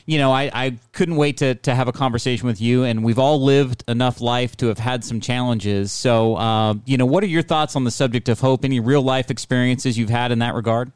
you 0.07 0.19
know, 0.19 0.33
I, 0.33 0.51
I 0.53 0.77
couldn't 0.93 1.15
wait 1.15 1.37
to, 1.37 1.55
to 1.55 1.73
have 1.73 1.87
a 1.87 1.93
conversation 1.93 2.49
with 2.49 2.61
you. 2.61 2.83
And 2.83 3.05
we've 3.05 3.19
all 3.19 3.41
lived 3.41 3.85
enough 3.87 4.21
life 4.21 4.57
to 4.57 4.67
have 4.67 4.79
had 4.81 5.05
some 5.05 5.21
challenges. 5.21 5.93
So, 5.93 6.35
uh, 6.35 6.75
you 6.85 6.97
know, 6.97 7.07
what 7.07 7.23
are 7.23 7.29
your 7.29 7.43
thoughts 7.43 7.77
on 7.77 7.85
the 7.85 7.93
subject 7.93 8.29
of 8.29 8.41
hope? 8.41 8.65
Any 8.65 8.81
real 8.81 9.03
life 9.03 9.31
experiences 9.31 9.97
you've 9.97 10.11
had 10.11 10.33
in 10.33 10.41
that 10.41 10.55
regard? 10.55 10.91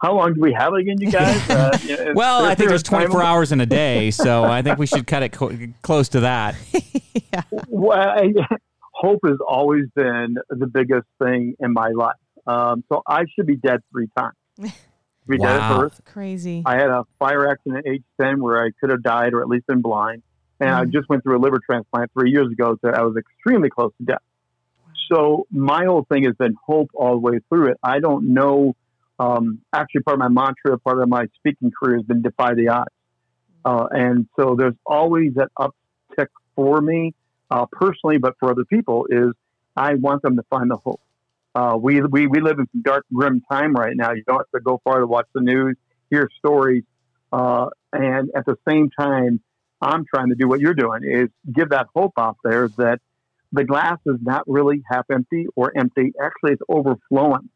How 0.00 0.14
long 0.14 0.34
do 0.34 0.40
we 0.40 0.52
have 0.52 0.72
again, 0.74 0.96
you 0.98 1.10
guys? 1.10 1.40
Uh, 1.50 1.78
you 1.84 2.12
well, 2.14 2.44
I 2.44 2.54
think 2.54 2.68
there's 2.70 2.82
24 2.82 3.20
time- 3.20 3.26
hours 3.28 3.52
in 3.52 3.60
a 3.60 3.66
day, 3.66 4.10
so 4.10 4.44
I 4.44 4.62
think 4.62 4.78
we 4.78 4.86
should 4.86 5.06
cut 5.06 5.22
it 5.22 5.32
co- 5.32 5.56
close 5.82 6.08
to 6.10 6.20
that. 6.20 6.54
yeah. 7.32 7.42
Well, 7.68 7.98
I, 7.98 8.32
hope 8.92 9.20
has 9.26 9.38
always 9.46 9.84
been 9.94 10.36
the 10.48 10.66
biggest 10.66 11.06
thing 11.22 11.54
in 11.60 11.72
my 11.72 11.88
life. 11.90 12.16
Um, 12.46 12.84
so 12.90 13.02
I 13.06 13.24
should 13.34 13.46
be 13.46 13.56
dead 13.56 13.80
three 13.92 14.08
times. 14.16 14.34
Be 15.28 15.38
dead 15.38 15.46
at 15.56 15.70
Wow. 15.70 15.80
birth. 15.80 16.00
Crazy. 16.04 16.62
I 16.66 16.74
had 16.76 16.88
a 16.90 17.04
fire 17.18 17.48
accident 17.48 17.86
at 17.86 17.92
age 17.92 18.02
10 18.20 18.42
where 18.42 18.64
I 18.64 18.70
could 18.80 18.90
have 18.90 19.02
died 19.02 19.34
or 19.34 19.40
at 19.40 19.48
least 19.48 19.66
been 19.66 19.80
blind. 19.82 20.22
And 20.60 20.70
I 20.70 20.84
Mm. 20.84 20.92
just 20.92 21.08
went 21.08 21.22
through 21.22 21.38
a 21.38 21.40
liver 21.40 21.58
transplant 21.64 22.10
three 22.12 22.30
years 22.30 22.50
ago, 22.50 22.76
so 22.80 22.88
I 22.90 23.02
was 23.02 23.16
extremely 23.16 23.68
close 23.70 23.92
to 23.98 24.04
death. 24.04 24.22
So 25.12 25.46
my 25.50 25.84
whole 25.84 26.06
thing 26.10 26.24
has 26.24 26.34
been 26.36 26.54
hope 26.66 26.90
all 26.94 27.12
the 27.12 27.18
way 27.18 27.38
through 27.48 27.68
it. 27.72 27.78
I 27.82 27.98
don't 28.00 28.32
know. 28.34 28.74
Um, 29.18 29.60
actually, 29.72 30.02
part 30.02 30.14
of 30.14 30.20
my 30.20 30.28
mantra, 30.28 30.78
part 30.78 31.00
of 31.00 31.08
my 31.08 31.26
speaking 31.36 31.70
career 31.70 31.96
has 31.96 32.06
been 32.06 32.22
defy 32.22 32.54
the 32.54 32.68
odds. 32.68 32.90
Uh, 33.64 33.86
and 33.90 34.26
so 34.38 34.56
there's 34.56 34.74
always 34.84 35.34
that 35.34 35.50
uptick 35.58 36.28
for 36.56 36.80
me 36.80 37.14
uh, 37.50 37.66
personally, 37.70 38.18
but 38.18 38.34
for 38.40 38.50
other 38.50 38.64
people 38.64 39.06
is 39.08 39.32
I 39.76 39.94
want 39.94 40.22
them 40.22 40.36
to 40.36 40.42
find 40.50 40.70
the 40.70 40.76
hope. 40.76 41.00
Uh, 41.54 41.76
we, 41.80 42.00
we, 42.00 42.26
we 42.26 42.40
live 42.40 42.58
in 42.58 42.66
some 42.72 42.82
dark, 42.82 43.04
grim 43.12 43.42
time 43.50 43.74
right 43.74 43.94
now. 43.94 44.12
You 44.12 44.22
don't 44.26 44.38
have 44.38 44.50
to 44.54 44.60
go 44.60 44.80
far 44.84 45.00
to 45.00 45.06
watch 45.06 45.26
the 45.34 45.42
news, 45.42 45.76
hear 46.10 46.28
stories. 46.38 46.84
Uh, 47.30 47.66
and 47.92 48.30
at 48.34 48.46
the 48.46 48.56
same 48.66 48.90
time, 48.90 49.40
I'm 49.80 50.04
trying 50.06 50.28
to 50.28 50.34
do 50.34 50.48
what 50.48 50.60
you're 50.60 50.74
doing 50.74 51.02
is 51.04 51.28
give 51.52 51.70
that 51.70 51.88
hope 51.94 52.12
out 52.16 52.36
there 52.44 52.68
that 52.78 53.00
the 53.52 53.64
glass 53.64 53.98
is 54.06 54.16
not 54.22 54.44
really 54.46 54.82
half 54.88 55.06
empty 55.10 55.46
or 55.56 55.76
empty. 55.76 56.12
Actually, 56.22 56.52
it's 56.52 56.62
overflowing. 56.68 57.50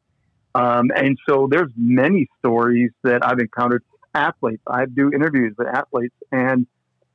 Um, 0.57 0.91
and 0.97 1.19
so 1.29 1.49
there's 1.51 1.71
many 1.77 2.29
stories 2.39 2.91
that 3.03 3.25
I've 3.25 3.39
encountered 3.39 3.85
athletes. 4.15 4.63
I 4.67 4.87
do 4.87 5.11
interviews 5.13 5.55
with 5.59 5.69
athletes 5.69 6.15
and 6.33 6.67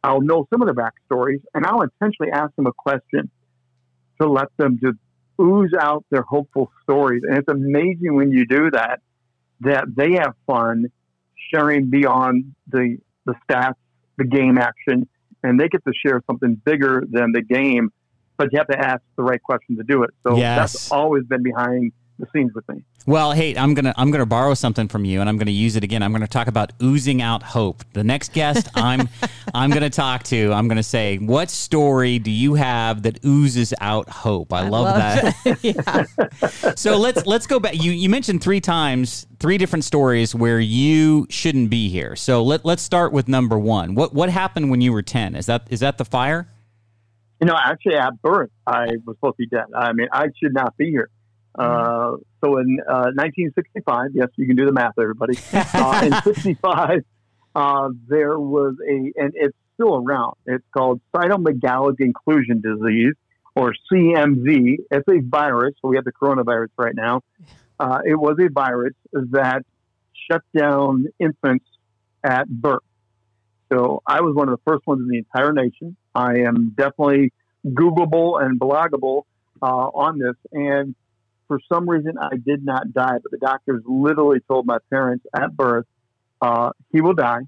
I'll 0.04 0.22
know 0.22 0.48
some 0.52 0.62
of 0.62 0.68
their 0.68 0.76
backstories 0.76 1.42
and 1.56 1.66
I'll 1.66 1.82
intentionally 1.82 2.32
ask 2.32 2.56
them 2.56 2.68
a 2.68 2.74
question 2.74 3.32
to 4.22 4.30
let 4.30 4.50
them 4.58 4.80
just 4.82 4.98
ooze 5.42 5.74
out 5.80 6.06
their 6.12 6.22
hopeful 6.22 6.72
stories. 6.84 7.24
And 7.28 7.38
it's 7.38 7.48
amazing 7.48 8.14
when 8.14 8.32
you 8.32 8.46
do 8.46 8.70
that, 8.72 9.00
that 9.62 9.86
they 9.96 10.14
have 10.14 10.36
fun 10.46 10.86
sharing 11.52 11.90
beyond 11.90 12.54
the, 12.68 12.98
the 13.26 13.34
stats, 13.50 13.74
the 14.18 14.26
game 14.26 14.60
action, 14.60 15.08
and 15.44 15.60
they 15.60 15.68
get 15.68 15.84
to 15.86 15.94
share 16.06 16.22
something 16.28 16.62
bigger 16.64 17.04
than 17.10 17.32
the 17.32 17.42
game, 17.42 17.92
but 18.38 18.50
you 18.52 18.60
have 18.60 18.68
to 18.68 18.80
ask 18.80 19.02
the 19.18 19.24
right 19.24 19.42
question 19.42 19.78
to 19.78 19.84
do 19.84 20.04
it. 20.04 20.12
So 20.28 20.38
Yes. 20.38 20.74
that's 20.74 20.92
always 20.92 21.24
been 21.24 21.42
behind 21.42 21.92
the 22.20 22.28
scenes 22.34 22.54
with 22.54 22.70
me. 22.70 22.84
Well, 23.08 23.32
hey, 23.32 23.56
I'm 23.58 23.74
gonna 23.74 23.94
I'm 23.98 24.12
gonna 24.12 24.28
borrow 24.28 24.54
something 24.54 24.88
from 24.88 25.06
you, 25.06 25.22
and 25.22 25.30
I'm 25.30 25.38
gonna 25.38 25.52
use 25.52 25.76
it 25.76 25.84
again. 25.84 26.04
I'm 26.04 26.12
gonna 26.12 26.28
talk 26.28 26.48
about 26.48 26.72
oozing 26.84 27.22
out 27.22 27.42
hope. 27.42 27.84
The 27.94 28.04
next 28.04 28.34
guest 28.34 28.70
I'm 28.76 29.10
I'm 29.56 29.72
gonna 29.72 29.90
talk 29.90 30.24
to, 30.26 30.54
I'm 30.54 30.68
gonna 30.68 30.84
say, 30.84 31.18
what 31.18 31.50
story 31.50 32.20
do 32.20 32.30
you 32.30 32.54
have 32.54 33.02
that 33.04 33.24
oozes 33.26 33.74
out 33.82 34.08
hope? 34.08 34.54
I, 34.54 34.68
love, 34.70 34.96
that. 34.96 35.58
yeah. 35.64 36.74
so 36.76 36.98
let's 36.98 37.26
let's 37.26 37.48
go 37.48 37.60
back. 37.60 37.82
You 37.82 37.92
you 37.92 38.08
mentioned 38.08 38.44
three 38.44 38.62
times 38.62 39.26
three 39.40 39.58
different 39.58 39.84
stories 39.84 40.36
where 40.36 40.60
you 40.60 41.26
shouldn't 41.30 41.72
be 41.72 41.90
here. 41.90 42.16
So 42.16 42.44
let 42.44 42.66
let's 42.66 42.84
start 42.84 43.14
with 43.14 43.28
number 43.28 43.58
one. 43.58 43.96
What 43.96 44.14
what 44.14 44.30
happened 44.30 44.70
when 44.70 44.80
you 44.82 44.94
were 44.94 45.02
ten? 45.02 45.36
Is 45.36 45.48
that 45.48 45.68
is 45.72 45.80
that 45.80 45.98
the 45.98 46.06
fire? 46.06 46.48
You 47.40 47.48
know, 47.48 47.58
actually, 47.58 47.96
at 47.96 48.22
birth, 48.22 48.52
I 48.68 48.86
was 49.04 49.16
supposed 49.16 49.38
to 49.38 49.38
be 49.40 49.48
dead. 49.48 49.66
I 49.76 49.94
mean, 49.94 50.08
I 50.14 50.28
should 50.40 50.54
not 50.54 50.78
be 50.78 50.92
here. 50.92 51.10
Uh, 51.56 52.16
so 52.44 52.58
in 52.58 52.80
uh, 52.88 53.12
1965, 53.14 54.12
yes, 54.14 54.30
you 54.36 54.48
can 54.48 54.56
do 54.56 54.66
the 54.66 54.72
math, 54.72 54.98
everybody. 55.00 55.38
Uh, 55.54 56.02
in 56.06 56.14
65, 56.24 57.04
uh, 57.56 57.90
there 58.08 58.40
was 58.40 58.76
a, 58.88 58.94
and 59.22 59.34
it's 59.36 59.56
still 59.74 59.96
around. 59.96 60.36
It's 60.46 60.64
called 60.74 61.02
cytomegalic 61.14 62.00
inclusion 62.00 62.62
disease, 62.62 63.14
or 63.56 63.74
CMV. 63.92 64.78
It's 64.92 65.08
a 65.08 65.20
virus. 65.22 65.74
So 65.82 65.90
we 65.90 65.98
have 65.98 66.06
the 66.06 66.14
coronavirus 66.14 66.70
right 66.78 66.96
now. 66.96 67.22
Uh, 67.80 68.00
it 68.06 68.16
was 68.16 68.38
a 68.40 68.50
virus 68.50 68.94
that 69.12 69.64
shut 70.30 70.44
down 70.56 71.08
infants 71.20 71.66
at 72.24 72.48
birth. 72.48 72.84
So 73.72 74.02
I 74.06 74.22
was 74.22 74.36
one 74.36 74.50
of 74.50 74.54
the 74.54 74.62
first 74.72 74.86
ones 74.86 75.02
in 75.02 75.08
the 75.08 75.18
entire 75.18 75.54
nation. 75.54 75.96
I 76.14 76.40
am 76.40 76.74
definitely 76.76 77.34
Googleable 77.66 78.42
and 78.44 78.60
bloggable 78.60 79.24
uh, 79.62 79.66
on 79.66 80.20
this. 80.20 80.36
And 80.52 80.96
for 81.52 81.60
some 81.68 81.90
reason, 81.90 82.14
I 82.18 82.38
did 82.38 82.64
not 82.64 82.94
die, 82.94 83.18
but 83.22 83.30
the 83.30 83.38
doctors 83.38 83.84
literally 83.86 84.40
told 84.48 84.66
my 84.66 84.78
parents 84.90 85.26
at 85.36 85.54
birth, 85.54 85.86
uh, 86.42 86.70
he 86.94 87.02
will 87.02 87.14
die. 87.14 87.42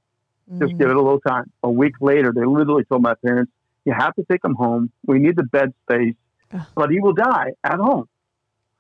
Just 0.60 0.78
give 0.78 0.90
it 0.90 0.96
a 0.98 1.02
little 1.02 1.22
time. 1.22 1.50
A 1.64 1.72
week 1.72 1.94
later, 2.02 2.34
they 2.36 2.44
literally 2.44 2.84
told 2.84 3.02
my 3.02 3.14
parents, 3.26 3.54
you 3.86 3.94
have 3.94 4.14
to 4.16 4.26
take 4.30 4.44
him 4.44 4.56
home. 4.56 4.92
We 5.06 5.20
need 5.20 5.38
the 5.38 5.44
bed 5.44 5.74
space, 5.84 6.16
Ugh. 6.54 6.62
but 6.76 6.90
he 6.92 7.00
will 7.00 7.14
die 7.14 7.52
at 7.64 7.78
home. 7.78 8.10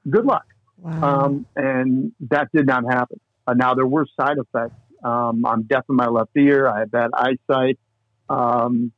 Good 0.09 0.25
luck. 0.25 0.43
Wow. 0.77 1.25
Um, 1.25 1.45
and 1.55 2.11
that 2.29 2.49
did 2.53 2.67
not 2.67 2.83
happen. 2.83 3.21
Uh, 3.47 3.53
now 3.53 3.75
there 3.75 3.87
were 3.87 4.05
side 4.19 4.35
effects. 4.37 4.75
Um, 5.05 5.45
I'm 5.45 5.63
deaf 5.63 5.85
in 5.89 5.95
my 5.95 6.07
left 6.07 6.31
ear. 6.35 6.67
I 6.67 6.79
have 6.79 6.91
bad 6.91 7.11
eyesight. 7.13 7.79
Um, 8.27 8.91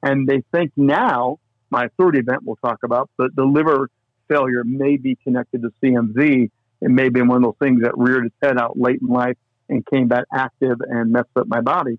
and 0.00 0.28
they 0.28 0.44
think 0.52 0.70
now, 0.76 1.40
my 1.70 1.88
third 1.98 2.16
event 2.16 2.44
we'll 2.44 2.54
talk 2.64 2.84
about, 2.84 3.10
but 3.16 3.34
the 3.34 3.44
liver 3.44 3.88
failure 4.32 4.64
may 4.64 4.96
be 4.96 5.16
connected 5.22 5.62
to 5.62 5.70
CMV. 5.82 6.50
It 6.80 6.90
may 6.90 7.08
be 7.08 7.22
one 7.22 7.38
of 7.38 7.42
those 7.42 7.54
things 7.60 7.82
that 7.82 7.96
reared 7.96 8.26
its 8.26 8.34
head 8.42 8.58
out 8.58 8.78
late 8.78 9.00
in 9.00 9.08
life 9.08 9.36
and 9.68 9.84
came 9.86 10.08
back 10.08 10.24
active 10.32 10.78
and 10.80 11.12
messed 11.12 11.28
up 11.36 11.46
my 11.46 11.60
body. 11.60 11.98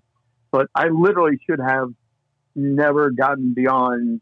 But 0.50 0.68
I 0.74 0.88
literally 0.88 1.38
should 1.48 1.60
have 1.60 1.88
never 2.54 3.10
gotten 3.10 3.54
beyond 3.54 4.20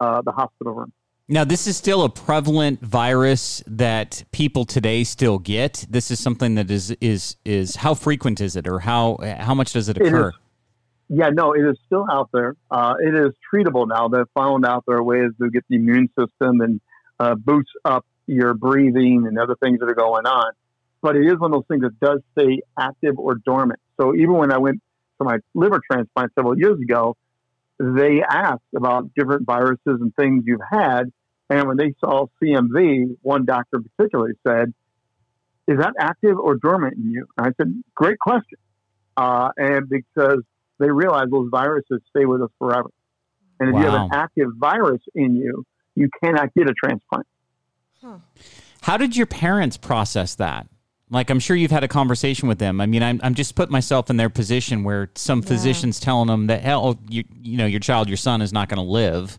uh, 0.00 0.22
the 0.22 0.32
hospital 0.32 0.74
room. 0.74 0.92
Now, 1.28 1.44
this 1.44 1.68
is 1.68 1.76
still 1.76 2.02
a 2.02 2.08
prevalent 2.08 2.80
virus 2.80 3.62
that 3.66 4.24
people 4.32 4.64
today 4.64 5.04
still 5.04 5.38
get. 5.38 5.86
This 5.88 6.10
is 6.10 6.18
something 6.18 6.56
that 6.56 6.72
is 6.72 6.90
is 7.00 7.36
is 7.44 7.76
how 7.76 7.94
frequent 7.94 8.40
is 8.40 8.56
it, 8.56 8.66
or 8.66 8.80
how 8.80 9.18
how 9.38 9.54
much 9.54 9.72
does 9.72 9.88
it 9.88 9.96
It 9.96 10.02
is 10.02 10.08
occur? 10.08 10.32
Yeah, 11.08 11.30
no, 11.30 11.52
it 11.52 11.60
is 11.60 11.78
still 11.86 12.04
out 12.10 12.30
there. 12.32 12.56
Uh, 12.68 12.94
it 13.00 13.14
is 13.14 13.32
treatable 13.52 13.86
now. 13.86 14.08
They've 14.08 14.24
found 14.34 14.66
out 14.66 14.84
there 14.88 14.96
are 14.96 15.04
ways 15.04 15.30
to 15.40 15.50
get 15.50 15.64
the 15.68 15.76
immune 15.76 16.08
system 16.18 16.60
and 16.60 16.80
uh, 17.20 17.34
boost 17.34 17.68
up 17.84 18.06
your 18.26 18.54
breathing 18.54 19.26
and 19.28 19.38
other 19.38 19.54
things 19.62 19.78
that 19.80 19.88
are 19.90 19.94
going 19.94 20.26
on. 20.26 20.52
But 21.02 21.16
it 21.16 21.26
is 21.26 21.38
one 21.38 21.52
of 21.52 21.58
those 21.58 21.66
things 21.68 21.82
that 21.82 22.00
does 22.00 22.20
stay 22.32 22.60
active 22.78 23.18
or 23.18 23.34
dormant. 23.34 23.78
So 24.00 24.14
even 24.14 24.34
when 24.34 24.52
I 24.52 24.58
went 24.58 24.80
for 25.18 25.24
my 25.24 25.38
liver 25.54 25.80
transplant 25.90 26.32
several 26.34 26.58
years 26.58 26.80
ago, 26.80 27.16
they 27.78 28.22
asked 28.28 28.62
about 28.74 29.10
different 29.14 29.46
viruses 29.46 29.78
and 29.86 30.14
things 30.14 30.44
you've 30.46 30.60
had. 30.68 31.04
And 31.48 31.68
when 31.68 31.76
they 31.76 31.94
saw 32.00 32.26
CMV, 32.42 33.16
one 33.22 33.44
doctor 33.44 33.80
particularly 33.96 34.34
said, 34.46 34.72
Is 35.66 35.78
that 35.78 35.94
active 35.98 36.38
or 36.38 36.56
dormant 36.56 36.96
in 36.96 37.10
you? 37.10 37.26
And 37.36 37.46
I 37.46 37.50
said, 37.56 37.82
Great 37.94 38.18
question. 38.18 38.58
Uh, 39.16 39.50
and 39.56 39.88
because 39.88 40.42
they 40.78 40.90
realize 40.90 41.26
those 41.30 41.48
viruses 41.50 42.00
stay 42.10 42.24
with 42.24 42.42
us 42.42 42.50
forever. 42.58 42.90
And 43.58 43.68
if 43.70 43.74
you 43.74 43.82
have 43.90 43.94
an 44.04 44.10
active 44.12 44.48
virus 44.58 45.02
in 45.14 45.36
you, 45.36 45.64
you 46.00 46.08
cannot 46.22 46.52
get 46.54 46.68
a 46.68 46.74
transplant. 46.74 47.26
How 48.82 48.96
did 48.96 49.16
your 49.16 49.26
parents 49.26 49.76
process 49.76 50.34
that? 50.36 50.66
Like, 51.10 51.28
I'm 51.28 51.40
sure 51.40 51.56
you've 51.56 51.72
had 51.72 51.84
a 51.84 51.88
conversation 51.88 52.48
with 52.48 52.58
them. 52.58 52.80
I 52.80 52.86
mean, 52.86 53.02
I'm, 53.02 53.20
I'm 53.22 53.34
just 53.34 53.56
putting 53.56 53.72
myself 53.72 54.10
in 54.10 54.16
their 54.16 54.30
position 54.30 54.84
where 54.84 55.10
some 55.16 55.42
physicians 55.42 55.98
telling 55.98 56.28
them 56.28 56.46
that, 56.46 56.62
hell, 56.62 56.98
you, 57.08 57.24
you 57.42 57.58
know, 57.58 57.66
your 57.66 57.80
child, 57.80 58.08
your 58.08 58.16
son 58.16 58.40
is 58.40 58.52
not 58.52 58.68
going 58.68 58.78
to 58.78 58.90
live. 58.90 59.36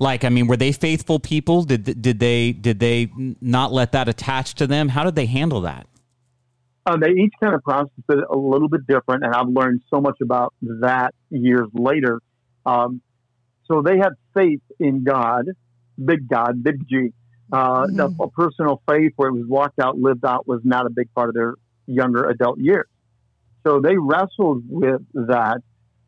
Like, 0.00 0.24
I 0.24 0.28
mean, 0.28 0.48
were 0.48 0.56
they 0.56 0.72
faithful 0.72 1.18
people? 1.18 1.62
Did 1.62 2.02
did 2.02 2.18
they 2.20 2.52
did 2.52 2.78
they 2.78 3.10
not 3.40 3.72
let 3.72 3.92
that 3.92 4.08
attach 4.08 4.54
to 4.56 4.66
them? 4.66 4.88
How 4.88 5.04
did 5.04 5.14
they 5.14 5.26
handle 5.26 5.62
that? 5.62 5.86
Uh, 6.86 6.96
they 6.96 7.10
each 7.10 7.34
kind 7.40 7.54
of 7.54 7.62
processed 7.62 7.92
it 8.08 8.24
a 8.30 8.36
little 8.36 8.68
bit 8.68 8.86
different, 8.86 9.24
and 9.24 9.34
I've 9.34 9.48
learned 9.48 9.82
so 9.92 10.00
much 10.00 10.18
about 10.22 10.54
that 10.80 11.14
years 11.30 11.68
later. 11.74 12.20
Um, 12.64 13.02
so 13.66 13.82
they 13.82 13.98
had 13.98 14.10
faith 14.34 14.62
in 14.78 15.04
God, 15.04 15.46
big 16.04 16.28
God, 16.28 16.62
big 16.62 16.86
G. 16.88 17.12
Uh, 17.50 17.86
Mhm. 17.86 17.96
the, 17.96 18.24
a 18.24 18.30
personal 18.30 18.82
faith 18.88 19.12
where 19.16 19.30
it 19.30 19.32
was 19.32 19.46
walked 19.46 19.78
out, 19.78 19.98
lived 19.98 20.24
out, 20.24 20.46
was 20.46 20.60
not 20.64 20.86
a 20.86 20.90
big 20.90 21.12
part 21.14 21.28
of 21.28 21.34
their 21.34 21.54
younger 21.86 22.24
adult 22.24 22.58
years. 22.58 22.86
So 23.66 23.80
they 23.80 23.96
wrestled 23.96 24.64
with 24.68 25.02
that, 25.14 25.62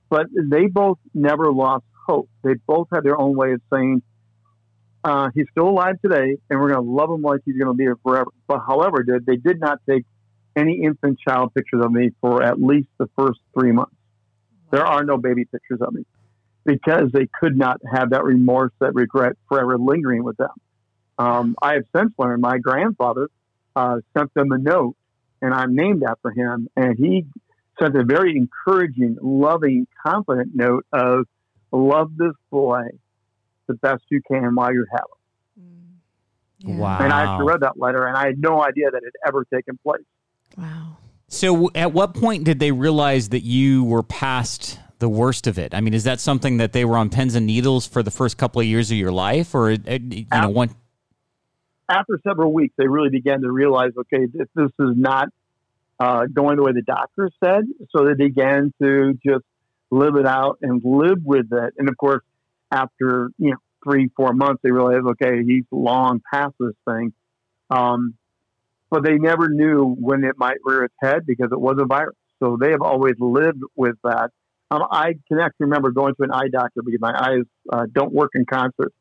but 0.09 0.26
they 0.35 0.66
both 0.66 0.98
never 1.14 1.50
lost 1.50 1.85
hope. 2.07 2.29
They 2.42 2.55
both 2.66 2.88
had 2.92 3.05
their 3.05 3.18
own 3.18 3.37
way 3.37 3.53
of 3.53 3.62
saying, 3.72 4.03
uh, 5.03 5.31
he's 5.35 5.46
still 5.50 5.68
alive 5.68 5.96
today, 6.03 6.37
and 6.50 6.61
we're 6.61 6.72
going 6.72 6.85
to 6.85 6.90
love 6.90 7.11
him 7.11 7.22
like 7.22 7.40
he's 7.46 7.57
going 7.57 7.68
to 7.68 7.74
be 7.74 7.85
here 7.85 7.96
forever. 8.03 8.31
But 8.46 8.61
however, 8.66 9.03
did 9.03 9.24
they 9.24 9.37
did 9.37 9.59
not 9.59 9.79
take 9.88 10.05
any 10.57 10.83
infant 10.83 11.18
child 11.26 11.55
pictures 11.55 11.83
of 11.85 11.92
me 11.92 12.11
for 12.20 12.42
at 12.42 12.61
least 12.61 12.88
the 12.98 13.09
first 13.16 13.40
three 13.55 13.72
months. 13.72 13.94
There 14.70 14.85
are 14.85 15.05
no 15.05 15.16
baby 15.16 15.44
pictures 15.44 15.81
of 15.81 15.92
me 15.92 16.05
because 16.64 17.11
they 17.12 17.29
could 17.40 17.57
not 17.57 17.81
have 17.90 18.11
that 18.11 18.25
remorse, 18.25 18.73
that 18.81 18.94
regret 18.94 19.37
forever 19.49 19.79
lingering 19.79 20.25
with 20.25 20.37
them. 20.37 20.51
Um, 21.18 21.57
I 21.61 21.75
have 21.75 21.85
since 21.94 22.12
learned 22.18 22.42
my 22.42 22.59
grandfather 22.59 23.29
uh, 23.77 23.99
sent 24.16 24.33
them 24.35 24.53
a 24.53 24.59
note 24.59 24.96
and 25.42 25.55
I'm 25.55 25.75
named 25.75 26.03
after 26.03 26.31
him. 26.31 26.68
And 26.77 26.96
he 26.99 27.27
sent 27.81 27.96
a 27.96 28.05
very 28.05 28.37
encouraging, 28.37 29.16
loving, 29.20 29.87
confident 30.07 30.51
note 30.55 30.87
of 30.92 31.27
love 31.73 32.16
this 32.16 32.35
boy 32.51 32.85
the 33.66 33.75
best 33.75 34.03
you 34.11 34.20
can 34.31 34.55
while 34.55 34.73
you 34.73 34.87
have 34.90 35.05
him. 35.57 36.01
Yeah. 36.59 36.77
Wow. 36.77 36.99
And 36.99 37.12
I 37.12 37.23
actually 37.23 37.46
read 37.46 37.61
that 37.61 37.79
letter, 37.79 38.07
and 38.07 38.16
I 38.16 38.27
had 38.27 38.38
no 38.38 38.62
idea 38.62 38.90
that 38.90 38.99
it 38.99 39.12
had 39.23 39.29
ever 39.29 39.46
taken 39.53 39.79
place. 39.83 40.03
Wow. 40.59 40.99
So, 41.29 41.53
w- 41.53 41.70
at 41.75 41.92
what 41.92 42.12
point 42.12 42.44
did 42.44 42.59
they 42.59 42.73
realize 42.73 43.31
that 43.31 43.44
you 43.44 43.85
were 43.85 44.03
past 44.03 44.79
the 45.01 45.09
worst 45.09 45.47
of 45.47 45.59
it? 45.59 45.75
I 45.75 45.81
mean, 45.81 45.95
is 45.95 46.05
that 46.05 46.21
something 46.21 46.59
that 46.59 46.73
they 46.73 46.85
were 46.85 46.97
on 46.97 47.11
pins 47.11 47.35
and 47.35 47.47
needles 47.47 47.87
for 47.87 48.03
the 48.03 48.11
first 48.11 48.39
couple 48.39 48.61
of 48.61 48.67
years 48.67 48.91
of 48.91 48.97
your 48.97 49.13
life, 49.13 49.55
or 49.55 49.73
uh, 49.73 49.77
you 49.89 50.27
know, 50.31 50.51
one? 50.51 50.71
After 51.89 52.21
several 52.27 52.53
weeks, 52.53 52.75
they 52.79 52.87
really 52.87 53.11
began 53.11 53.41
to 53.43 53.51
realize, 53.51 53.91
okay, 53.99 54.27
this, 54.33 54.47
this 54.55 54.71
is 54.79 54.95
not 54.97 55.29
uh, 55.99 56.27
going 56.33 56.57
the 56.57 56.63
way 56.63 56.73
the 56.73 56.83
doctor 56.83 57.31
said. 57.43 57.65
So 57.91 58.05
they 58.07 58.15
began 58.15 58.73
to 58.81 59.19
just 59.27 59.45
live 59.91 60.15
it 60.17 60.27
out 60.27 60.59
and 60.63 60.81
live 60.85 61.19
with 61.25 61.53
it. 61.53 61.75
And 61.77 61.89
of 61.89 61.97
course, 61.97 62.23
after 62.71 63.31
you 63.39 63.51
know 63.51 63.57
three, 63.83 64.11
four 64.17 64.33
months, 64.33 64.61
they 64.63 64.71
realized, 64.71 65.07
okay, 65.07 65.43
he's 65.43 65.65
long 65.71 66.23
past 66.33 66.55
this 66.61 66.75
thing. 66.89 67.13
Um, 67.71 68.15
but 68.91 69.05
they 69.05 69.19
never 69.19 69.49
knew 69.49 69.97
when 69.99 70.25
it 70.25 70.37
might 70.37 70.59
rear 70.65 70.85
its 70.85 70.95
head 71.01 71.25
because 71.27 71.51
it 71.53 71.61
was 71.61 71.77
a 71.81 71.85
virus. 71.85 72.17
So 72.41 72.57
they 72.61 72.71
have 72.71 72.83
always 72.83 73.15
lived 73.19 73.63
with 73.77 73.97
that. 74.03 74.31
Um, 74.70 74.85
I 74.90 75.14
can 75.28 75.40
actually 75.40 75.66
remember 75.66 75.90
going 75.90 76.14
to 76.14 76.22
an 76.22 76.30
eye 76.30 76.48
doctor 76.50 76.83
because 76.85 77.00
my 77.00 77.12
eyes 77.12 77.44
uh, 77.72 77.87
don't 77.92 78.12
work 78.12 78.30
in 78.35 78.46
concert. 78.46 78.92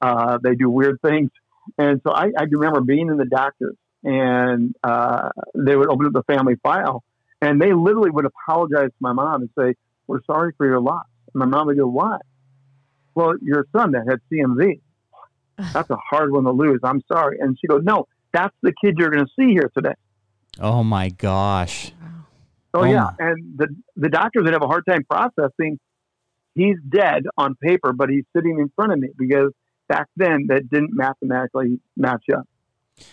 Uh, 0.00 0.38
they 0.42 0.54
do 0.54 0.68
weird 0.68 0.98
things. 1.00 1.30
And 1.78 2.00
so 2.04 2.12
I, 2.12 2.30
I 2.36 2.44
remember 2.50 2.80
being 2.80 3.08
in 3.08 3.16
the 3.16 3.24
doctor's 3.24 3.76
and 4.02 4.74
uh, 4.82 5.28
they 5.54 5.76
would 5.76 5.88
open 5.88 6.06
up 6.06 6.12
the 6.12 6.24
family 6.24 6.56
file 6.60 7.04
and 7.40 7.60
they 7.60 7.72
literally 7.72 8.10
would 8.10 8.24
apologize 8.24 8.88
to 8.88 8.96
my 9.00 9.12
mom 9.12 9.42
and 9.42 9.50
say, 9.56 9.74
We're 10.08 10.24
sorry 10.24 10.52
for 10.56 10.66
your 10.66 10.80
loss. 10.80 11.06
And 11.32 11.38
my 11.38 11.46
mom 11.46 11.68
would 11.68 11.76
go, 11.76 11.86
Why? 11.86 12.18
Well, 13.14 13.34
your 13.40 13.66
son 13.76 13.92
that 13.92 14.06
had 14.08 14.20
CMV. 14.32 14.80
That's 15.72 15.90
a 15.90 15.96
hard 16.10 16.32
one 16.32 16.44
to 16.44 16.50
lose. 16.50 16.80
I'm 16.82 17.02
sorry. 17.06 17.38
And 17.40 17.56
she 17.60 17.68
goes, 17.68 17.84
No, 17.84 18.08
that's 18.32 18.54
the 18.62 18.72
kid 18.82 18.96
you're 18.98 19.10
going 19.10 19.24
to 19.24 19.30
see 19.38 19.52
here 19.52 19.70
today. 19.76 19.94
Oh 20.58 20.82
my 20.82 21.08
gosh! 21.10 21.92
Oh, 22.74 22.80
Oh. 22.80 22.84
yeah, 22.84 23.10
and 23.18 23.58
the 23.58 23.68
the 23.96 24.08
doctors 24.08 24.44
would 24.44 24.52
have 24.52 24.62
a 24.62 24.66
hard 24.66 24.84
time 24.88 25.04
processing. 25.04 25.78
He's 26.54 26.76
dead 26.88 27.24
on 27.38 27.54
paper, 27.56 27.92
but 27.92 28.08
he's 28.10 28.24
sitting 28.36 28.58
in 28.58 28.70
front 28.76 28.92
of 28.92 28.98
me 28.98 29.08
because 29.18 29.52
back 29.88 30.06
then 30.16 30.46
that 30.48 30.68
didn't 30.70 30.94
mathematically 30.94 31.80
match 31.96 32.24
up. 32.34 32.46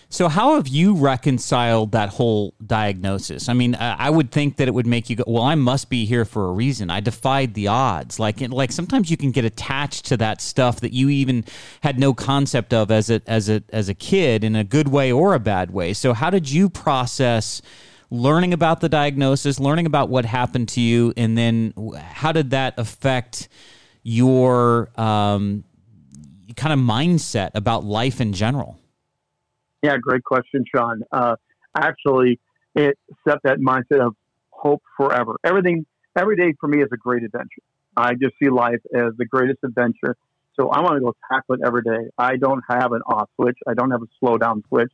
So, 0.09 0.27
how 0.27 0.55
have 0.55 0.67
you 0.67 0.93
reconciled 0.93 1.93
that 1.93 2.09
whole 2.09 2.53
diagnosis? 2.65 3.47
I 3.47 3.53
mean, 3.53 3.75
I 3.75 3.95
I 4.07 4.09
would 4.09 4.29
think 4.31 4.57
that 4.57 4.67
it 4.67 4.73
would 4.73 4.85
make 4.85 5.09
you 5.09 5.15
go, 5.15 5.23
"Well, 5.25 5.41
I 5.43 5.55
must 5.55 5.89
be 5.89 6.05
here 6.05 6.25
for 6.25 6.47
a 6.47 6.51
reason." 6.51 6.89
I 6.89 6.99
defied 6.99 7.53
the 7.53 7.67
odds. 7.69 8.19
Like, 8.19 8.41
like 8.49 8.71
sometimes 8.73 9.09
you 9.09 9.15
can 9.17 9.31
get 9.31 9.45
attached 9.45 10.05
to 10.05 10.17
that 10.17 10.41
stuff 10.41 10.81
that 10.81 10.93
you 10.93 11.09
even 11.09 11.45
had 11.81 11.97
no 11.97 12.13
concept 12.13 12.73
of 12.73 12.91
as 12.91 13.09
a 13.09 13.21
as 13.25 13.49
a 13.49 13.63
as 13.69 13.87
a 13.89 13.93
kid, 13.93 14.43
in 14.43 14.55
a 14.55 14.63
good 14.65 14.89
way 14.89 15.11
or 15.11 15.33
a 15.33 15.39
bad 15.39 15.71
way. 15.71 15.93
So, 15.93 16.13
how 16.13 16.29
did 16.29 16.51
you 16.51 16.69
process 16.69 17.61
learning 18.11 18.53
about 18.53 18.81
the 18.81 18.89
diagnosis, 18.89 19.59
learning 19.59 19.85
about 19.85 20.09
what 20.09 20.25
happened 20.25 20.69
to 20.69 20.81
you, 20.81 21.13
and 21.15 21.37
then 21.37 21.73
how 21.99 22.31
did 22.31 22.51
that 22.51 22.73
affect 22.77 23.49
your 24.03 24.89
um, 24.99 25.63
kind 26.55 26.73
of 26.73 26.79
mindset 26.79 27.51
about 27.53 27.83
life 27.83 28.19
in 28.19 28.33
general? 28.33 28.77
Yeah, 29.83 29.97
great 29.97 30.23
question, 30.23 30.65
Sean. 30.73 31.03
Uh, 31.11 31.35
actually, 31.77 32.39
it 32.75 32.97
set 33.27 33.37
that 33.43 33.59
mindset 33.59 34.05
of 34.05 34.15
hope 34.49 34.81
forever. 34.97 35.37
Everything, 35.43 35.85
every 36.17 36.35
day 36.35 36.53
for 36.59 36.67
me 36.67 36.81
is 36.81 36.89
a 36.91 36.97
great 36.97 37.23
adventure. 37.23 37.61
I 37.95 38.13
just 38.13 38.35
see 38.41 38.49
life 38.49 38.79
as 38.95 39.13
the 39.17 39.25
greatest 39.25 39.59
adventure. 39.63 40.15
So 40.59 40.69
I 40.69 40.81
want 40.81 40.95
to 40.95 40.99
go 40.99 41.15
tackle 41.31 41.55
it 41.55 41.61
every 41.65 41.81
day. 41.81 42.09
I 42.17 42.35
don't 42.35 42.61
have 42.69 42.91
an 42.91 43.01
off 43.05 43.29
switch. 43.35 43.57
I 43.67 43.73
don't 43.73 43.91
have 43.91 44.01
a 44.01 44.07
slow 44.19 44.37
down 44.37 44.63
switch. 44.67 44.91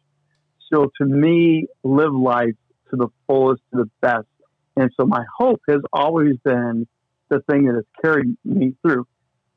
So 0.72 0.92
to 1.00 1.06
me, 1.06 1.68
live 1.84 2.14
life 2.14 2.56
to 2.96 3.06
the 3.06 3.10
fullest, 3.28 3.62
to 3.74 3.84
the 3.84 3.90
best. 4.02 4.28
And 4.78 4.92
so 5.00 5.06
my 5.06 5.24
hope 5.38 5.62
has 5.70 5.82
always 5.94 6.36
been 6.44 6.88
the 7.30 7.40
thing 7.50 7.66
that 7.66 7.76
has 7.76 7.86
carried 8.04 8.36
me 8.44 8.76
through. 8.82 9.08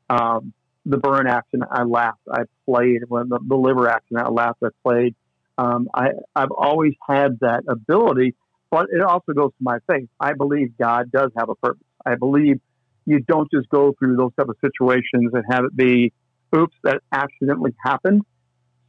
Um, 0.09 0.53
the 0.85 0.97
burn 0.97 1.27
accident, 1.27 1.69
I 1.71 1.83
laughed. 1.83 2.21
I 2.31 2.43
played. 2.65 3.01
When 3.07 3.29
the, 3.29 3.39
the 3.45 3.55
liver 3.55 3.89
action, 3.89 4.17
I 4.17 4.29
laughed. 4.29 4.59
I 4.63 4.69
played. 4.83 5.15
Um, 5.57 5.89
I, 5.93 6.09
I've 6.35 6.51
always 6.51 6.93
had 7.07 7.39
that 7.41 7.63
ability, 7.67 8.35
but 8.71 8.87
it 8.91 9.01
also 9.01 9.33
goes 9.33 9.51
to 9.51 9.61
my 9.61 9.79
faith. 9.89 10.07
I 10.19 10.33
believe 10.33 10.77
God 10.77 11.11
does 11.11 11.31
have 11.37 11.49
a 11.49 11.55
purpose. 11.55 11.83
I 12.05 12.15
believe 12.15 12.61
you 13.05 13.19
don't 13.19 13.51
just 13.51 13.67
go 13.69 13.93
through 13.99 14.15
those 14.15 14.31
type 14.39 14.47
of 14.47 14.55
situations 14.63 15.31
and 15.33 15.43
have 15.51 15.65
it 15.65 15.75
be, 15.75 16.13
oops, 16.55 16.75
that 16.83 17.01
accidentally 17.11 17.75
happened. 17.83 18.21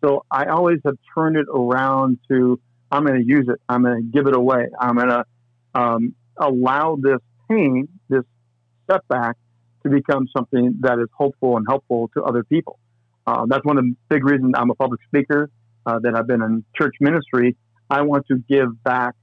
So 0.02 0.24
I 0.30 0.44
always 0.46 0.78
have 0.86 0.96
turned 1.14 1.36
it 1.36 1.46
around 1.52 2.18
to, 2.28 2.60
I'm 2.90 3.04
going 3.04 3.20
to 3.20 3.26
use 3.26 3.46
it. 3.48 3.60
I'm 3.68 3.82
going 3.82 3.96
to 3.96 4.02
give 4.02 4.26
it 4.26 4.34
away. 4.36 4.66
I'm 4.78 4.96
going 4.96 5.08
to 5.08 5.24
um, 5.74 6.14
allow 6.36 6.96
this 7.00 7.20
pain, 7.48 7.88
this 8.08 8.24
setback, 8.90 9.36
to 9.84 9.90
become 9.90 10.26
something 10.36 10.76
that 10.80 10.98
is 10.98 11.08
hopeful 11.16 11.56
and 11.56 11.66
helpful 11.68 12.10
to 12.14 12.22
other 12.22 12.44
people. 12.44 12.78
Uh, 13.26 13.46
that's 13.46 13.64
one 13.64 13.78
of 13.78 13.84
the 13.84 13.94
big 14.08 14.24
reasons 14.24 14.52
I'm 14.56 14.70
a 14.70 14.74
public 14.74 15.00
speaker, 15.06 15.50
uh, 15.86 15.98
that 16.00 16.14
I've 16.14 16.26
been 16.26 16.42
in 16.42 16.64
church 16.76 16.94
ministry. 17.00 17.56
I 17.88 18.02
want 18.02 18.26
to 18.28 18.42
give 18.48 18.82
back 18.82 19.14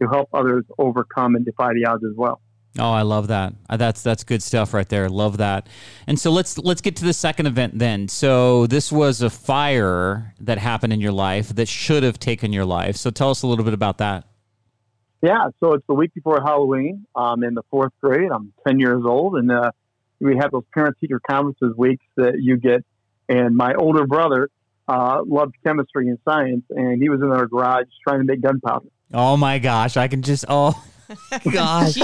to 0.00 0.08
help 0.08 0.28
others 0.32 0.64
overcome 0.78 1.36
and 1.36 1.44
defy 1.44 1.72
the 1.74 1.86
odds 1.86 2.04
as 2.04 2.16
well. 2.16 2.40
Oh, 2.78 2.90
I 2.90 3.02
love 3.02 3.28
that. 3.28 3.52
Uh, 3.68 3.76
That's 3.76 4.02
that's 4.02 4.24
good 4.24 4.42
stuff 4.42 4.72
right 4.72 4.88
there. 4.88 5.08
Love 5.10 5.36
that. 5.36 5.68
And 6.06 6.18
so 6.18 6.30
let's 6.30 6.56
let's 6.56 6.80
get 6.80 6.96
to 6.96 7.04
the 7.04 7.12
second 7.12 7.46
event 7.46 7.78
then. 7.78 8.08
So 8.08 8.66
this 8.66 8.90
was 8.90 9.20
a 9.20 9.28
fire 9.28 10.32
that 10.40 10.56
happened 10.56 10.92
in 10.92 11.00
your 11.00 11.12
life 11.12 11.50
that 11.50 11.68
should 11.68 12.02
have 12.02 12.18
taken 12.18 12.52
your 12.52 12.64
life. 12.64 12.96
So 12.96 13.10
tell 13.10 13.30
us 13.30 13.42
a 13.42 13.46
little 13.46 13.64
bit 13.64 13.74
about 13.74 13.98
that. 13.98 14.24
Yeah, 15.22 15.48
so 15.60 15.74
it's 15.74 15.86
the 15.86 15.94
week 15.94 16.14
before 16.14 16.40
Halloween. 16.42 17.06
I'm 17.14 17.44
in 17.44 17.54
the 17.54 17.62
fourth 17.70 17.92
grade. 18.02 18.30
I'm 18.32 18.52
10 18.66 18.80
years 18.80 19.04
old, 19.06 19.36
and 19.36 19.52
uh, 19.52 19.70
we 20.18 20.36
have 20.38 20.50
those 20.50 20.64
parent 20.74 20.96
teacher 20.98 21.20
conferences 21.20 21.76
weeks 21.76 22.04
that 22.16 22.40
you 22.40 22.56
get. 22.56 22.84
And 23.28 23.54
my 23.54 23.74
older 23.74 24.04
brother 24.04 24.48
uh, 24.88 25.22
loved 25.24 25.54
chemistry 25.64 26.08
and 26.08 26.18
science, 26.24 26.64
and 26.70 27.00
he 27.00 27.08
was 27.08 27.20
in 27.20 27.30
our 27.30 27.46
garage 27.46 27.86
trying 28.02 28.18
to 28.18 28.24
make 28.24 28.40
gunpowder. 28.40 28.88
Oh 29.14 29.36
my 29.36 29.60
gosh, 29.60 29.96
I 29.96 30.08
can 30.08 30.22
just 30.22 30.44
oh 30.48 30.82
gosh. 31.52 31.96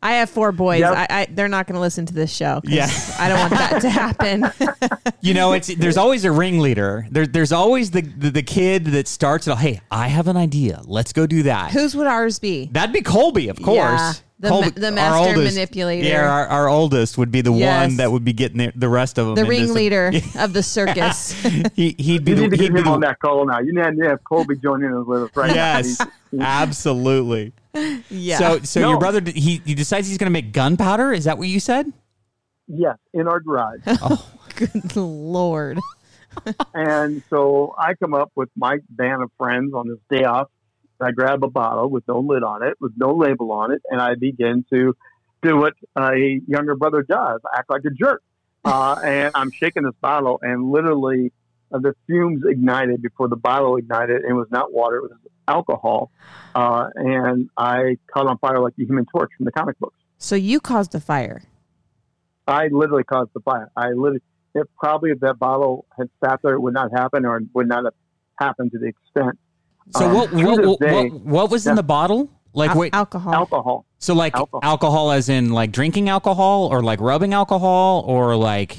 I 0.00 0.12
have 0.12 0.30
four 0.30 0.52
boys. 0.52 0.80
Yep. 0.80 0.94
I, 0.94 1.06
I 1.10 1.26
they're 1.30 1.48
not 1.48 1.66
going 1.66 1.74
to 1.74 1.80
listen 1.80 2.06
to 2.06 2.14
this 2.14 2.32
show. 2.34 2.60
Yeah. 2.64 2.88
I 3.18 3.28
don't 3.28 3.38
want 3.40 3.52
that 3.52 3.82
to 3.82 3.90
happen. 3.90 4.44
You 5.20 5.34
know, 5.34 5.52
it's 5.52 5.66
there's 5.74 5.96
always 5.96 6.24
a 6.24 6.30
ringleader. 6.30 7.06
There, 7.10 7.26
there's 7.26 7.50
always 7.50 7.90
the, 7.90 8.02
the 8.02 8.30
the 8.30 8.42
kid 8.42 8.84
that 8.86 9.08
starts 9.08 9.48
it. 9.48 9.58
Hey, 9.58 9.80
I 9.90 10.06
have 10.06 10.28
an 10.28 10.36
idea. 10.36 10.80
Let's 10.84 11.12
go 11.12 11.26
do 11.26 11.42
that. 11.42 11.72
Whose 11.72 11.96
would 11.96 12.06
ours 12.06 12.38
be? 12.38 12.66
That'd 12.70 12.92
be 12.92 13.02
Colby, 13.02 13.48
of 13.48 13.60
course. 13.60 14.22
Yeah, 14.40 14.48
the 14.48 14.48
Colby- 14.50 14.66
ma- 14.66 14.80
the 14.80 14.86
our 14.86 14.92
master 14.92 15.28
oldest- 15.38 15.56
manipulator. 15.56 16.06
Yeah, 16.08 16.30
our, 16.32 16.46
our 16.46 16.68
oldest 16.68 17.18
would 17.18 17.30
be 17.32 17.40
the 17.40 17.52
Yes. 17.52 17.88
one 17.88 17.96
that 17.96 18.12
would 18.12 18.24
be 18.24 18.32
getting 18.32 18.58
the, 18.58 18.72
the 18.76 18.88
rest 18.88 19.18
of 19.18 19.26
them. 19.26 19.34
The 19.34 19.40
into 19.42 19.54
some- 19.56 19.64
ringleader 19.66 20.12
of 20.38 20.52
the 20.52 20.62
circus. 20.62 21.32
he, 21.74 21.94
he'd 21.98 22.24
be 22.24 22.30
You 22.32 22.36
the, 22.36 22.42
need 22.42 22.50
to 22.50 22.56
he'd 22.56 22.62
get 22.68 22.72
be 22.74 22.78
him 22.78 22.84
the- 22.84 22.90
on 22.90 23.00
that 23.00 23.18
call 23.18 23.44
now. 23.46 23.58
You 23.60 23.72
need 23.74 24.00
to 24.02 24.08
have 24.08 24.22
Colby 24.24 24.56
join 24.56 24.84
in 24.84 25.04
with 25.06 25.24
us 25.24 25.30
right 25.36 25.48
now. 25.48 25.54
Yes, 25.78 26.00
absolutely. 26.40 27.52
yeah. 28.10 28.38
So, 28.38 28.58
so 28.60 28.80
No. 28.80 28.90
your 28.90 28.98
brother 28.98 29.20
he 29.24 29.60
he 29.64 29.74
decides 29.74 30.08
he's 30.08 30.18
going 30.18 30.26
to 30.26 30.32
make 30.32 30.52
gunpowder. 30.52 31.12
Is 31.12 31.24
that 31.24 31.38
what 31.38 31.48
you 31.48 31.60
said? 31.60 31.92
Yes, 32.68 32.96
in 33.14 33.26
our 33.28 33.40
garage. 33.40 33.80
oh, 33.86 34.30
good 34.56 34.94
lord. 34.96 35.78
And 36.74 37.22
so 37.30 37.74
I 37.78 37.94
come 37.94 38.14
up 38.14 38.30
with 38.36 38.50
my 38.56 38.78
band 38.90 39.22
of 39.22 39.30
friends 39.38 39.72
on 39.74 39.88
this 39.88 39.98
day 40.10 40.24
off. 40.24 40.48
I 41.00 41.12
grab 41.12 41.42
a 41.44 41.48
bottle 41.48 41.88
with 41.88 42.06
no 42.08 42.20
lid 42.20 42.42
on 42.42 42.62
it, 42.62 42.74
with 42.80 42.92
no 42.96 43.14
label 43.14 43.52
on 43.52 43.72
it, 43.72 43.82
and 43.90 44.00
I 44.00 44.14
begin 44.14 44.64
to 44.72 44.96
do 45.42 45.56
what 45.56 45.74
a 45.96 46.40
younger 46.46 46.74
brother 46.74 47.02
does 47.02 47.40
act 47.54 47.70
like 47.70 47.82
a 47.84 47.90
jerk. 47.90 48.22
Uh, 48.64 49.00
and 49.02 49.30
I'm 49.34 49.50
shaking 49.52 49.84
this 49.84 49.94
bottle, 50.02 50.40
and 50.42 50.70
literally 50.70 51.32
uh, 51.72 51.78
the 51.78 51.94
fumes 52.06 52.42
ignited 52.46 53.00
before 53.00 53.28
the 53.28 53.36
bottle 53.36 53.76
ignited. 53.76 54.16
And 54.22 54.30
it 54.30 54.34
was 54.34 54.48
not 54.50 54.72
water, 54.72 54.96
it 54.96 55.02
was 55.02 55.12
alcohol. 55.46 56.10
Uh, 56.54 56.88
and 56.94 57.48
I 57.56 57.96
caught 58.12 58.26
on 58.26 58.36
fire 58.38 58.60
like 58.60 58.74
the 58.76 58.84
human 58.84 59.06
torch 59.06 59.30
from 59.36 59.44
the 59.46 59.52
comic 59.52 59.78
books. 59.78 59.96
So 60.18 60.34
you 60.34 60.60
caused 60.60 60.92
the 60.92 61.00
fire. 61.00 61.44
I 62.46 62.68
literally 62.70 63.04
caused 63.04 63.30
the 63.34 63.40
fire. 63.40 63.70
I 63.76 63.90
literally, 63.90 64.22
if 64.54 64.66
probably 64.78 65.10
if 65.10 65.20
that 65.20 65.38
bottle 65.38 65.86
had 65.96 66.10
sat 66.22 66.40
there, 66.42 66.54
it 66.54 66.60
would 66.60 66.74
not 66.74 66.90
happen 66.92 67.24
or 67.24 67.40
would 67.54 67.68
not 67.68 67.84
have 67.84 67.94
happened 68.38 68.72
to 68.72 68.78
the 68.78 68.86
extent. 68.88 69.38
So 69.96 70.06
Um, 70.06 70.14
what 70.14 70.32
what, 70.32 70.64
what, 70.66 70.80
day, 70.80 70.92
what 71.08 71.12
what 71.22 71.50
was 71.50 71.66
in 71.66 71.74
the 71.76 71.82
bottle? 71.82 72.30
Like 72.54 72.70
Al- 72.70 72.78
wait, 72.78 72.94
alcohol. 72.94 73.34
alcohol. 73.34 73.84
so 73.98 74.14
like 74.14 74.34
alcohol. 74.34 74.60
alcohol. 74.62 75.10
as 75.12 75.28
in 75.28 75.50
like 75.52 75.70
drinking 75.70 76.08
alcohol 76.08 76.66
or 76.66 76.82
like 76.82 77.00
rubbing 77.00 77.32
alcohol 77.34 78.04
or 78.06 78.36
like 78.36 78.78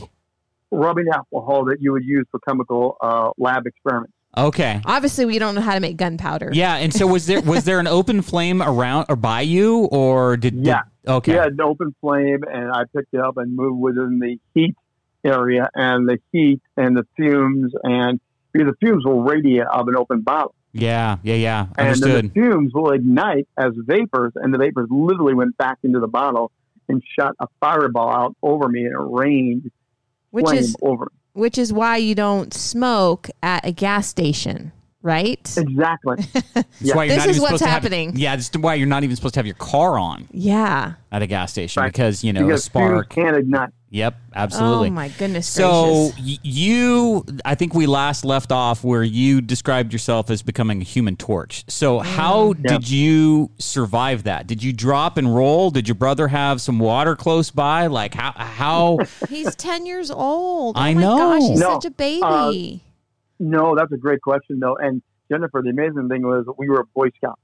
rubbing 0.72 1.06
alcohol 1.14 1.66
that 1.66 1.78
you 1.80 1.92
would 1.92 2.04
use 2.04 2.26
for 2.32 2.40
chemical 2.42 2.98
uh, 3.02 3.30
lab 3.38 3.66
experiments. 3.66 4.14
Okay. 4.38 4.80
Obviously, 4.86 5.26
we 5.26 5.40
don't 5.40 5.56
know 5.56 5.62
how 5.62 5.74
to 5.74 5.80
make 5.80 5.98
gunpowder. 5.98 6.52
Yeah, 6.54 6.76
and 6.76 6.94
so 6.94 7.08
was 7.08 7.26
there 7.26 7.42
was 7.42 7.64
there 7.64 7.80
an 7.80 7.88
open 7.88 8.22
flame 8.22 8.62
around 8.62 9.08
or 9.10 9.16
by 9.16 9.42
you, 9.42 9.86
or 9.86 10.38
did 10.38 10.56
did- 10.56 10.66
Yeah. 10.68 10.82
okay, 11.08 11.32
He 11.32 11.38
had 11.38 11.54
an 11.54 11.62
open 11.62 11.96
flame, 12.02 12.44
and 12.52 12.72
I 12.72 12.84
picked 12.96 13.14
it 13.14 13.20
up 13.22 13.38
and 13.38 13.56
moved 13.56 13.80
within 13.82 14.20
the 14.20 14.40
heat 14.54 14.76
area, 15.24 15.70
and 15.74 16.08
the 16.08 16.20
heat 16.32 16.62
and 16.78 16.96
the 16.96 17.06
fumes, 17.18 17.74
and 17.84 18.20
because 18.54 18.68
the 18.72 18.78
fumes 18.86 19.04
will 19.06 19.22
radiate 19.24 19.66
out 19.66 19.82
of 19.82 19.88
an 19.88 19.96
open 19.98 20.22
bottle, 20.22 20.54
yeah, 20.72 21.18
yeah, 21.24 21.36
yeah, 21.36 21.68
and 21.78 22.00
then 22.02 22.28
the 22.28 22.32
fumes 22.34 22.74
will 22.74 22.92
ignite 22.92 23.48
as 23.58 23.74
vapors, 23.76 24.34
and 24.36 24.54
the 24.54 24.58
vapors 24.58 24.88
literally 24.90 25.34
went 25.34 25.58
back 25.58 25.78
into 25.84 26.00
the 26.00 26.08
bottle 26.08 26.52
and 26.88 27.04
shot 27.18 27.36
a 27.40 27.48
fireball 27.60 28.10
out 28.10 28.36
over 28.42 28.68
me, 28.68 28.86
and 28.86 28.94
it 28.94 28.98
rained 29.00 29.72
which 30.32 30.46
flame 30.46 30.60
is 30.60 30.76
over 30.82 31.12
which 31.34 31.58
is 31.58 31.72
why 31.72 31.98
you 31.98 32.16
don't 32.16 32.54
smoke 32.54 33.30
at 33.42 33.66
a 33.66 33.72
gas 33.72 34.08
station, 34.08 34.72
right? 35.02 35.40
Exactly. 35.58 36.18
That's 36.54 36.68
Yeah. 36.82 36.96
why 36.96 37.06
you're 37.06 37.16
This 37.16 37.26
not 37.26 37.30
is 37.30 37.38
even 37.38 37.42
what's 37.42 37.60
supposed 37.60 37.64
to 37.64 37.66
have- 37.70 37.84
happening. 37.84 38.14
yeah, 38.16 38.36
that's 38.36 38.50
why 38.58 38.76
you're 38.76 38.88
not 38.88 39.04
even 39.04 39.16
supposed 39.16 39.34
to 39.36 39.40
have 39.40 39.46
your 39.46 39.56
car 39.56 39.98
on 39.98 40.28
Yeah. 40.32 40.94
at 41.12 41.22
a 41.22 41.28
gas 41.28 41.52
station 41.52 41.82
Right. 41.84 41.92
because 41.92 42.24
you 42.24 42.34
know 42.34 42.46
because 42.46 42.62
a 42.62 42.64
spark. 42.64 43.10
can 43.10 43.36
ignite. 43.36 43.70
Yep, 43.92 44.16
absolutely. 44.36 44.90
Oh 44.90 44.92
my 44.92 45.08
goodness 45.08 45.48
So 45.48 46.12
gracious. 46.12 46.20
y- 46.20 46.38
you, 46.44 47.26
I 47.44 47.56
think 47.56 47.74
we 47.74 47.88
last 47.88 48.24
left 48.24 48.52
off 48.52 48.84
where 48.84 49.02
you 49.02 49.42
described 49.42 49.92
yourself 49.94 50.30
as 50.30 50.44
becoming 50.44 50.80
a 50.82 50.84
human 50.84 51.16
torch. 51.16 51.64
So 51.68 51.98
how 52.00 52.54
Yeah. 52.64 52.74
did 52.78 52.90
you 52.90 53.50
survive 53.58 54.24
that? 54.24 54.46
Did 54.46 54.62
you 54.62 54.74
drop 54.74 55.18
and 55.18 55.34
roll? 55.36 55.72
Did 55.72 55.88
your 55.88 55.96
brother 55.96 56.28
have 56.28 56.62
some 56.62 56.78
water 56.78 57.16
close 57.16 57.50
by? 57.50 57.88
Like 57.88 58.14
how 58.14 58.34
how? 58.36 59.00
He's 59.30 59.56
10 59.56 59.88
years 59.88 60.12
old. 60.12 60.76
Oh 60.78 60.80
I 60.80 60.94
my 60.94 61.02
gosh, 61.02 61.42
he's 61.42 61.60
know. 61.60 61.74
such 61.74 61.86
a 61.86 61.92
baby. 61.92 62.22
Uh, 62.22 62.89
No, 63.40 63.76
that's 63.76 63.92
a 63.92 63.98
great 63.98 64.22
question, 64.22 64.60
though. 64.60 64.76
And 64.76 65.02
Jennifer, 65.32 65.62
the 65.64 65.70
amazing 65.70 66.10
thing 66.10 66.24
was 66.24 66.46
we 66.58 66.70
were 66.70 66.84
Boy 66.94 67.10
Scouts. 67.18 67.42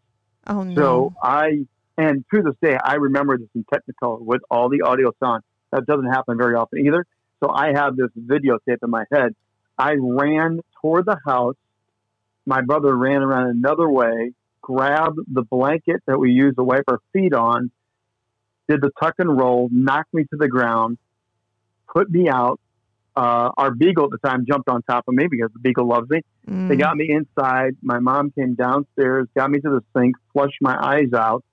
oh 0.47 0.63
no. 0.63 0.75
So 0.75 1.13
I, 1.21 1.65
and 1.97 2.25
to 2.33 2.41
this 2.41 2.55
day, 2.61 2.77
I 2.83 2.95
remember 2.95 3.37
this 3.37 3.47
in 3.55 3.65
Technicolor 3.65 4.21
with 4.21 4.41
all 4.49 4.69
the 4.69 4.81
audio 4.81 5.11
sound. 5.21 5.43
That 5.71 5.85
doesn't 5.85 6.07
happen 6.07 6.37
very 6.37 6.55
often 6.55 6.85
either. 6.85 7.05
So 7.43 7.49
I 7.49 7.73
have 7.73 7.95
this 7.95 8.09
videotape 8.17 8.77
in 8.83 8.89
my 8.89 9.05
head. 9.11 9.35
I 9.77 9.95
ran 9.99 10.61
toward 10.81 11.05
the 11.05 11.17
house. 11.25 11.55
My 12.45 12.61
brother 12.61 12.95
ran 12.95 13.21
around 13.21 13.49
another 13.49 13.89
way, 13.89 14.31
grabbed 14.61 15.19
the 15.31 15.41
blanket 15.41 16.01
that 16.07 16.17
we 16.17 16.31
used 16.31 16.57
to 16.57 16.63
wipe 16.63 16.85
our 16.87 16.99
feet 17.11 17.33
on, 17.33 17.71
did 18.69 18.81
the 18.81 18.91
tuck 19.01 19.15
and 19.17 19.37
roll, 19.37 19.69
knocked 19.71 20.13
me 20.13 20.23
to 20.23 20.37
the 20.37 20.47
ground, 20.47 20.97
put 21.91 22.09
me 22.09 22.29
out. 22.29 22.59
Uh, 23.15 23.49
our 23.57 23.71
beagle 23.73 24.05
at 24.05 24.11
the 24.11 24.27
time 24.27 24.45
jumped 24.45 24.67
on 24.67 24.81
top 24.83 25.05
of 25.07 25.13
me 25.13 25.27
because 25.29 25.49
the 25.53 25.59
beagle 25.59 25.87
loves 25.87 26.09
me. 26.09 26.21
Mm. 26.49 26.67
They 26.67 26.75
got 26.75 26.97
me 26.97 27.09
inside. 27.09 27.77
My 27.81 27.99
mom 27.99 28.31
came 28.31 28.55
downstairs, 28.55 29.27
got 29.35 29.49
me 29.49 29.59
to 29.61 29.69
the 29.69 29.81
sink, 29.95 30.15
flushed 30.33 30.57
my 30.61 30.77
eyes 30.77 31.13
out, 31.15 31.43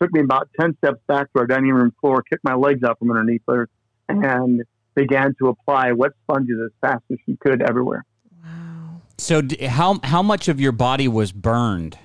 took 0.00 0.12
me 0.12 0.20
about 0.20 0.48
10 0.60 0.76
steps 0.78 0.98
back 1.06 1.32
to 1.32 1.40
our 1.40 1.46
dining 1.46 1.72
room 1.72 1.92
floor, 2.00 2.22
kicked 2.22 2.44
my 2.44 2.54
legs 2.54 2.82
out 2.82 2.98
from 2.98 3.10
underneath 3.10 3.42
her, 3.48 3.68
and 4.08 4.62
began 4.94 5.34
to 5.40 5.48
apply 5.48 5.92
wet 5.92 6.12
sponges 6.24 6.56
as 6.64 6.70
fast 6.80 7.04
as 7.10 7.18
she 7.24 7.36
could 7.36 7.62
everywhere. 7.62 8.04
wow. 8.42 9.00
So 9.18 9.42
d- 9.42 9.64
how 9.66 10.00
how 10.02 10.22
much 10.22 10.48
of 10.48 10.60
your 10.60 10.72
body 10.72 11.08
was 11.08 11.32
burned? 11.32 11.98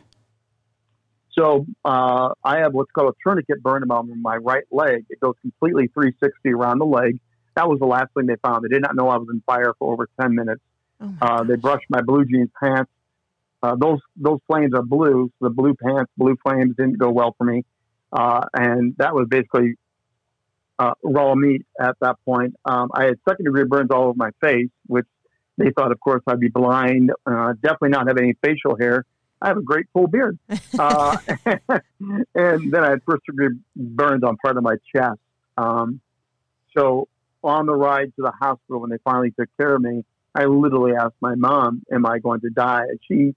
So 1.38 1.66
uh, 1.86 2.30
I 2.44 2.60
have 2.60 2.74
what's 2.74 2.92
called 2.92 3.14
a 3.14 3.18
tourniquet 3.24 3.64
burn 3.64 3.90
on 3.90 4.22
my 4.22 4.36
right 4.36 4.66
leg. 4.72 5.06
It 5.10 5.20
goes 5.20 5.36
completely 5.42 5.88
360 5.94 6.50
around 6.50 6.80
the 6.80 6.86
leg. 6.86 7.20
That 7.60 7.68
was 7.68 7.80
the 7.80 7.88
last 7.88 8.14
thing 8.14 8.26
they 8.26 8.38
found. 8.38 8.64
They 8.64 8.70
did 8.70 8.82
not 8.82 8.96
know 8.96 9.10
I 9.10 9.18
was 9.18 9.28
in 9.30 9.42
fire 9.46 9.74
for 9.78 9.92
over 9.92 10.08
10 10.22 10.34
minutes. 10.34 10.62
Oh 11.02 11.14
Uh, 11.22 11.44
they 11.44 11.58
brushed 11.58 11.88
my 11.90 12.02
blue 12.02 12.24
jeans 12.24 12.50
pants. 12.58 12.90
Uh, 13.62 13.76
those 13.76 14.00
those 14.16 14.40
flames 14.48 14.74
are 14.74 14.82
blue, 14.82 15.30
so 15.38 15.50
the 15.50 15.50
blue 15.50 15.74
pants, 15.74 16.10
blue 16.16 16.38
flames 16.42 16.78
didn't 16.78 16.98
go 16.98 17.10
well 17.10 17.36
for 17.38 17.44
me, 17.44 17.66
uh, 18.14 18.46
and 18.54 18.96
that 18.98 19.14
was 19.14 19.28
basically 19.30 19.76
uh, 20.80 20.94
raw 21.04 21.36
meat 21.36 21.66
at 21.78 21.98
that 22.00 22.16
point. 22.24 22.56
Um, 22.64 22.92
I 22.94 23.04
had 23.08 23.20
second 23.28 23.44
degree 23.44 23.66
burns 23.66 23.92
all 23.92 24.04
over 24.06 24.14
my 24.16 24.30
face, 24.40 24.70
which 24.88 25.08
they 25.58 25.72
thought, 25.72 25.92
of 25.92 26.00
course, 26.00 26.24
I'd 26.28 26.40
be 26.40 26.48
blind. 26.48 27.12
Uh, 27.26 27.52
definitely 27.62 27.90
not 27.90 28.08
have 28.08 28.18
any 28.18 28.38
facial 28.42 28.78
hair. 28.78 29.04
I 29.42 29.50
have 29.50 29.58
a 29.58 29.62
great 29.62 29.88
full 29.92 30.08
beard, 30.08 30.40
uh, 30.80 31.18
and 31.46 32.72
then 32.72 32.84
I 32.86 32.92
had 32.92 33.04
first 33.04 33.26
degree 33.26 33.50
burns 33.76 34.24
on 34.24 34.38
part 34.38 34.56
of 34.56 34.64
my 34.64 34.76
chest. 34.96 35.20
Um, 35.58 36.00
so 36.74 37.10
on 37.44 37.66
the 37.66 37.76
ride 37.76 38.14
to 38.16 38.22
the 38.22 38.32
hospital 38.32 38.82
when 38.82 38.90
they 38.90 38.98
finally 39.04 39.32
took 39.32 39.50
care 39.58 39.76
of 39.76 39.82
me, 39.82 40.04
I 40.36 40.46
literally 40.46 40.94
asked 40.94 41.16
my 41.22 41.36
mom, 41.36 41.84
"Am 41.92 42.06
I 42.06 42.20
going 42.20 42.42
to 42.42 42.50
die?" 42.50 42.84
And 42.90 43.00
she 43.08 43.36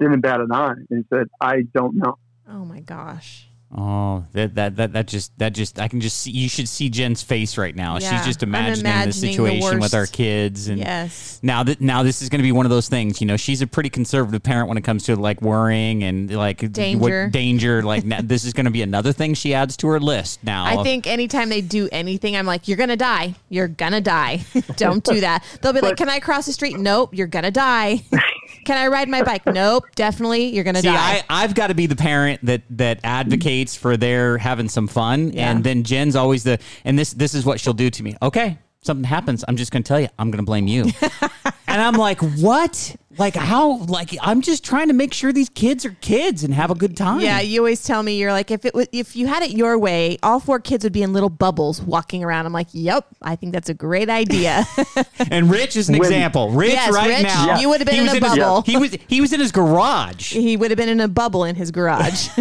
didn't 0.00 0.20
bat 0.20 0.40
an 0.40 0.52
eye 0.52 0.74
and 0.90 1.04
said, 1.08 1.28
"I 1.40 1.62
don't 1.62 1.96
know." 1.96 2.18
Oh 2.48 2.64
my 2.64 2.80
gosh. 2.80 3.48
Oh, 3.74 4.24
that 4.32 4.54
that 4.56 4.76
that 4.76 4.92
that 4.92 5.06
just 5.06 5.38
that 5.38 5.54
just 5.54 5.80
I 5.80 5.88
can 5.88 6.02
just 6.02 6.18
see 6.18 6.30
you 6.30 6.46
should 6.48 6.68
see 6.68 6.90
Jen's 6.90 7.22
face 7.22 7.56
right 7.56 7.74
now. 7.74 7.96
Yeah, 7.98 8.10
She's 8.18 8.26
just 8.26 8.42
I'm 8.42 8.50
imagining, 8.50 8.82
the 8.84 8.90
imagining 8.90 9.06
the 9.08 9.12
situation 9.14 9.80
with 9.80 9.94
our 9.94 10.06
kids 10.06 10.68
and 10.68 10.78
Yes. 10.78 11.38
now 11.42 11.62
that 11.62 11.80
now 11.80 12.02
this 12.02 12.20
is 12.20 12.28
going 12.28 12.40
to 12.40 12.42
be 12.42 12.52
one 12.52 12.66
of 12.66 12.70
those 12.70 12.90
things. 12.90 13.22
You 13.22 13.26
know, 13.26 13.38
she's 13.38 13.62
a 13.62 13.66
pretty 13.66 13.88
conservative 13.88 14.42
parent 14.42 14.68
when 14.68 14.76
it 14.76 14.82
comes 14.82 15.04
to 15.04 15.16
like 15.16 15.40
worrying 15.40 16.04
and 16.04 16.30
like 16.30 16.70
Danger. 16.70 17.24
What, 17.24 17.32
danger. 17.32 17.82
Like 17.92 18.04
now, 18.04 18.18
this 18.22 18.44
is 18.44 18.52
going 18.52 18.66
to 18.66 18.70
be 18.70 18.82
another 18.82 19.12
thing 19.12 19.32
she 19.32 19.54
adds 19.54 19.76
to 19.78 19.88
her 19.88 19.98
list 20.00 20.44
now. 20.44 20.64
I 20.64 20.82
think 20.82 21.06
anytime 21.06 21.48
they 21.48 21.62
do 21.62 21.88
anything, 21.92 22.36
I'm 22.36 22.44
like, 22.46 22.68
you're 22.68 22.76
gonna 22.76 22.96
die. 22.96 23.34
You're 23.48 23.68
gonna 23.68 24.00
die. 24.02 24.44
Don't 24.76 25.02
do 25.02 25.20
that. 25.20 25.44
They'll 25.62 25.72
be 25.72 25.80
like, 25.80 25.96
Can 25.96 26.10
I 26.10 26.20
cross 26.20 26.44
the 26.44 26.52
street? 26.52 26.78
Nope, 26.78 27.14
you're 27.14 27.26
gonna 27.26 27.50
die. 27.50 28.02
Can 28.64 28.76
I 28.78 28.86
ride 28.88 29.08
my 29.08 29.22
bike? 29.22 29.44
Nope, 29.46 29.84
definitely, 29.94 30.54
you're 30.54 30.64
gonna 30.64 30.80
See, 30.80 30.88
die. 30.88 31.22
I, 31.28 31.44
I've 31.44 31.54
got 31.54 31.68
to 31.68 31.74
be 31.74 31.86
the 31.86 31.96
parent 31.96 32.44
that 32.46 32.62
that 32.70 33.00
advocates 33.04 33.74
for 33.76 33.96
their 33.96 34.38
having 34.38 34.68
some 34.68 34.86
fun, 34.88 35.32
Yeah. 35.32 35.50
and 35.50 35.64
then 35.64 35.82
Jen's 35.84 36.16
always 36.16 36.44
the 36.44 36.58
and 36.84 36.98
this 36.98 37.12
this 37.12 37.34
is 37.34 37.44
what 37.44 37.60
she'll 37.60 37.72
do 37.74 37.90
to 37.90 38.02
me. 38.02 38.16
Okay, 38.22 38.58
something 38.82 39.04
happens, 39.04 39.44
I'm 39.48 39.56
just 39.56 39.72
going 39.72 39.82
to 39.82 39.88
tell 39.88 40.00
you, 40.00 40.08
I'm 40.18 40.30
going 40.30 40.42
to 40.42 40.46
blame 40.46 40.66
you, 40.66 40.84
and 41.66 41.80
I'm 41.82 41.94
like, 41.94 42.20
what? 42.20 42.96
Like 43.18 43.34
how? 43.34 43.76
Like 43.84 44.16
I'm 44.22 44.40
just 44.40 44.64
trying 44.64 44.86
to 44.88 44.94
make 44.94 45.12
sure 45.12 45.34
these 45.34 45.50
kids 45.50 45.84
are 45.84 45.94
kids 46.00 46.44
and 46.44 46.54
have 46.54 46.70
a 46.70 46.74
good 46.74 46.96
time. 46.96 47.20
yeah, 47.20 47.40
you 47.42 47.60
always 47.60 47.84
tell 47.84 48.02
me 48.02 48.16
you're 48.18 48.32
like, 48.32 48.50
if 48.50 48.64
it 48.64 48.74
was, 48.74 48.88
if 48.90 49.14
you 49.16 49.26
had 49.26 49.42
it 49.42 49.50
your 49.50 49.78
way, 49.78 50.16
all 50.22 50.40
four 50.40 50.58
kids 50.60 50.82
would 50.82 50.94
be 50.94 51.02
in 51.02 51.12
little 51.12 51.28
bubbles 51.28 51.82
walking 51.82 52.24
around. 52.24 52.46
I'm 52.46 52.54
like, 52.54 52.68
yep, 52.72 53.06
I 53.20 53.36
think 53.36 53.52
that's 53.52 53.68
a 53.68 53.74
great 53.74 54.08
idea. 54.08 54.64
And 55.30 55.50
Rich 55.50 55.76
is 55.76 55.88
an 55.90 55.98
When- 55.98 56.02
example. 56.10 56.50
Rich 56.52 56.72
Yes, 56.72 56.92
right 56.94 57.08
Rich, 57.08 57.22
now, 57.24 57.58
you 57.60 57.68
would 57.68 57.80
have 57.80 57.86
been 57.86 57.96
he 57.96 58.00
in 58.00 58.06
was 58.06 58.12
a 58.14 58.26
his- 58.26 58.38
bubble. 58.38 58.62
he 58.62 58.76
was 58.78 58.96
he 59.08 59.20
was 59.20 59.32
in 59.34 59.40
his 59.40 59.52
garage. 59.52 60.32
he 60.32 60.56
would 60.56 60.70
have 60.70 60.78
been 60.78 60.88
in 60.88 61.00
a 61.00 61.06
bubble 61.08 61.44
in 61.44 61.54
his 61.54 61.70
garage. 61.70 62.28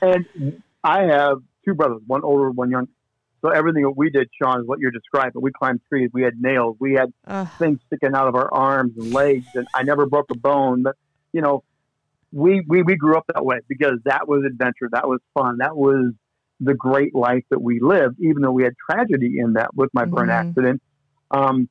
And 0.00 0.26
I 0.82 1.02
have 1.04 1.38
two 1.64 1.74
brothers, 1.74 2.00
one 2.08 2.24
older, 2.24 2.50
one 2.50 2.70
younger. 2.70 2.90
So 3.42 3.50
everything 3.50 3.82
that 3.82 3.96
we 3.96 4.08
did, 4.10 4.28
Sean, 4.40 4.60
is 4.60 4.66
what 4.66 4.78
you're 4.78 4.92
describing. 4.92 5.32
But 5.34 5.42
we 5.42 5.50
climbed 5.52 5.80
trees. 5.88 6.10
We 6.12 6.22
had 6.22 6.40
nails. 6.40 6.76
We 6.78 6.94
had 6.94 7.12
Ugh. 7.26 7.48
things 7.58 7.80
sticking 7.86 8.14
out 8.14 8.28
of 8.28 8.34
our 8.36 8.52
arms 8.52 8.92
and 8.96 9.12
legs. 9.12 9.46
And 9.54 9.66
I 9.74 9.82
never 9.82 10.06
broke 10.06 10.26
a 10.30 10.36
bone. 10.36 10.82
But, 10.84 10.94
you 11.32 11.40
know, 11.42 11.64
we, 12.30 12.62
we, 12.66 12.82
we 12.82 12.96
grew 12.96 13.16
up 13.16 13.24
that 13.34 13.44
way 13.44 13.58
because 13.68 13.98
that 14.04 14.28
was 14.28 14.44
adventure. 14.46 14.88
That 14.92 15.08
was 15.08 15.20
fun. 15.34 15.58
That 15.58 15.76
was 15.76 16.12
the 16.60 16.74
great 16.74 17.14
life 17.14 17.42
that 17.50 17.60
we 17.60 17.80
lived, 17.80 18.20
even 18.20 18.42
though 18.42 18.52
we 18.52 18.62
had 18.62 18.74
tragedy 18.88 19.38
in 19.38 19.54
that 19.54 19.74
with 19.74 19.90
my 19.92 20.04
burn 20.04 20.28
Mhm. 20.28 20.32
accident. 20.32 20.82
Um, 21.32 21.68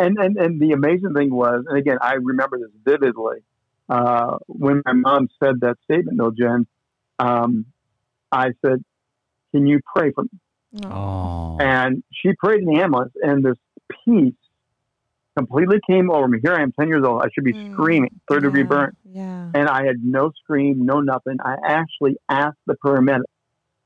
and, 0.00 0.18
and, 0.18 0.36
and 0.36 0.60
the 0.60 0.72
amazing 0.72 1.14
thing 1.14 1.32
was, 1.32 1.64
and 1.68 1.78
again, 1.78 1.98
I 2.02 2.14
remember 2.14 2.58
this 2.58 2.70
vividly, 2.84 3.44
uh, 3.88 4.38
when 4.48 4.82
my 4.84 4.92
mom 4.94 5.28
said 5.42 5.60
that 5.60 5.76
statement, 5.84 6.18
though, 6.18 6.32
Jen, 6.32 6.66
um, 7.20 7.66
I 8.32 8.52
said, 8.64 8.82
Can 9.52 9.66
you 9.66 9.80
pray 9.94 10.10
for 10.10 10.24
me? 10.24 10.30
Oh, 10.90 11.58
And 11.60 12.02
she 12.12 12.32
prayed 12.38 12.60
in 12.60 12.66
the 12.66 12.80
ambulance, 12.80 13.12
and 13.22 13.44
this 13.44 13.56
peace 14.04 14.34
completely 15.36 15.78
came 15.86 16.10
over 16.10 16.28
me. 16.28 16.38
Here 16.42 16.54
I 16.54 16.62
am, 16.62 16.72
10 16.72 16.88
years 16.88 17.04
old. 17.04 17.22
I 17.22 17.28
should 17.32 17.44
be 17.44 17.54
Mm. 17.54 17.72
screaming, 17.72 18.20
third 18.28 18.42
degree 18.42 18.62
burn. 18.62 18.96
Yeah. 19.04 19.50
And 19.54 19.68
I 19.68 19.84
had 19.86 20.02
no 20.02 20.30
scream, 20.42 20.84
no 20.84 21.00
nothing. 21.00 21.36
I 21.44 21.56
actually 21.64 22.16
asked 22.28 22.58
the 22.66 22.76
paramedic 22.84 23.24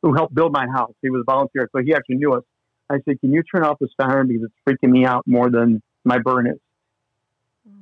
who 0.03 0.13
helped 0.15 0.35
build 0.35 0.53
my 0.53 0.67
house. 0.67 0.95
He 1.03 1.11
was 1.11 1.23
a 1.27 1.31
volunteer, 1.31 1.69
so 1.73 1.83
he 1.83 1.95
actually 1.95 2.17
knew 2.17 2.33
us. 2.35 2.45
I 2.89 3.01
said, 3.05 3.21
Can 3.21 3.33
you 3.33 3.43
turn 3.43 3.65
off 3.65 3.79
the 3.81 3.89
siren 4.01 4.29
because 4.29 4.45
it's 4.45 4.55
freaking 4.65 4.91
me 4.91 5.05
out 5.05 5.25
more 5.27 5.51
than 5.51 5.83
my 6.05 6.19
burn 6.19 6.47
is? 6.47 6.59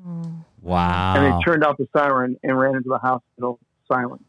Oh, 0.06 0.44
wow. 0.62 1.14
And 1.14 1.24
they 1.26 1.44
turned 1.44 1.62
off 1.64 1.76
the 1.76 1.88
siren 1.94 2.36
and 2.42 2.58
ran 2.58 2.76
into 2.76 2.88
the 2.88 2.98
hospital 2.98 3.58
silent. 3.86 4.24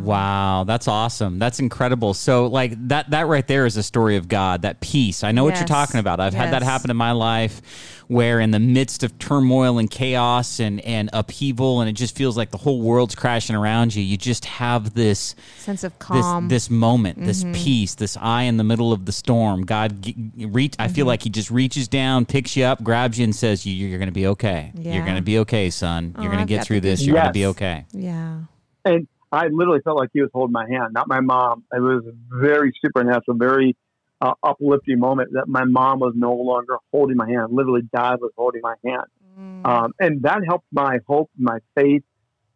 Wow, 0.00 0.64
that's 0.64 0.88
awesome. 0.88 1.38
That's 1.38 1.60
incredible. 1.60 2.14
So 2.14 2.46
like 2.46 2.72
that 2.88 3.10
that 3.10 3.26
right 3.26 3.46
there 3.46 3.66
is 3.66 3.76
a 3.76 3.82
story 3.82 4.16
of 4.16 4.28
God, 4.28 4.62
that 4.62 4.80
peace. 4.80 5.22
I 5.22 5.32
know 5.32 5.44
what 5.44 5.56
you're 5.56 5.66
talking 5.66 6.00
about. 6.00 6.20
I've 6.20 6.34
had 6.34 6.52
that 6.52 6.62
happen 6.62 6.90
in 6.90 6.96
my 6.96 7.12
life 7.12 7.60
where 8.08 8.40
in 8.40 8.50
the 8.50 8.58
midst 8.58 9.04
of 9.04 9.16
turmoil 9.20 9.78
and 9.78 9.88
chaos 9.88 10.58
and 10.58 10.80
and 10.80 11.10
upheaval 11.12 11.80
and 11.80 11.88
it 11.88 11.92
just 11.92 12.16
feels 12.16 12.36
like 12.36 12.50
the 12.50 12.56
whole 12.58 12.80
world's 12.80 13.14
crashing 13.14 13.54
around 13.54 13.94
you, 13.94 14.02
you 14.02 14.16
just 14.16 14.44
have 14.46 14.94
this 14.94 15.36
Sense 15.58 15.84
of 15.84 15.96
calm. 16.00 16.48
this 16.48 16.68
moment, 16.70 17.24
this 17.24 17.44
mm-hmm. 17.44 17.52
peace, 17.52 17.94
this 17.94 18.16
eye 18.16 18.42
in 18.44 18.56
the 18.56 18.64
middle 18.64 18.92
of 18.92 19.04
the 19.04 19.12
storm. 19.12 19.64
God 19.64 20.02
g- 20.02 20.16
reach 20.36 20.74
I 20.78 20.88
feel 20.88 21.02
mm-hmm. 21.02 21.08
like 21.08 21.22
he 21.22 21.30
just 21.30 21.50
reaches 21.50 21.86
down, 21.86 22.26
picks 22.26 22.56
you 22.56 22.64
up, 22.64 22.82
grabs 22.82 23.18
you 23.18 23.24
and 23.24 23.36
says 23.36 23.64
you 23.64 23.74
you're 23.74 23.98
going 23.98 24.08
to 24.08 24.12
be 24.12 24.26
okay. 24.28 24.72
You're 24.74 25.04
going 25.04 25.16
to 25.16 25.22
be 25.22 25.38
okay, 25.40 25.70
son. 25.70 26.14
You're 26.18 26.26
Oh, 26.26 26.32
going 26.34 26.46
to 26.46 26.52
get 26.52 26.64
through 26.66 26.80
the 26.80 26.88
this. 26.88 27.02
You're 27.02 27.14
going 27.14 27.26
to 27.26 27.32
be 27.32 27.46
okay. 27.46 27.84
yeah. 27.92 28.40
And 28.84 29.06
I 29.32 29.46
literally 29.46 29.80
felt 29.82 29.96
like 29.96 30.10
he 30.12 30.20
was 30.20 30.30
holding 30.32 30.52
my 30.52 30.68
hand, 30.68 30.92
not 30.92 31.08
my 31.08 31.20
mom. 31.20 31.64
It 31.72 31.80
was 31.80 32.02
very 32.28 32.72
supernatural, 32.84 33.36
very 33.36 33.76
uh, 34.20 34.34
uplifting 34.42 34.98
moment 34.98 35.30
that 35.34 35.48
my 35.48 35.64
mom 35.64 36.00
was 36.00 36.14
no 36.16 36.34
longer 36.34 36.76
holding 36.92 37.16
my 37.16 37.28
hand. 37.28 37.48
Literally, 37.52 37.82
dad 37.94 38.16
was 38.20 38.32
holding 38.36 38.60
my 38.62 38.74
hand. 38.84 39.04
Mm. 39.38 39.66
Um, 39.66 39.92
and 40.00 40.22
that 40.22 40.40
helped 40.46 40.66
my 40.72 40.98
hope, 41.06 41.30
my 41.38 41.58
faith. 41.74 42.02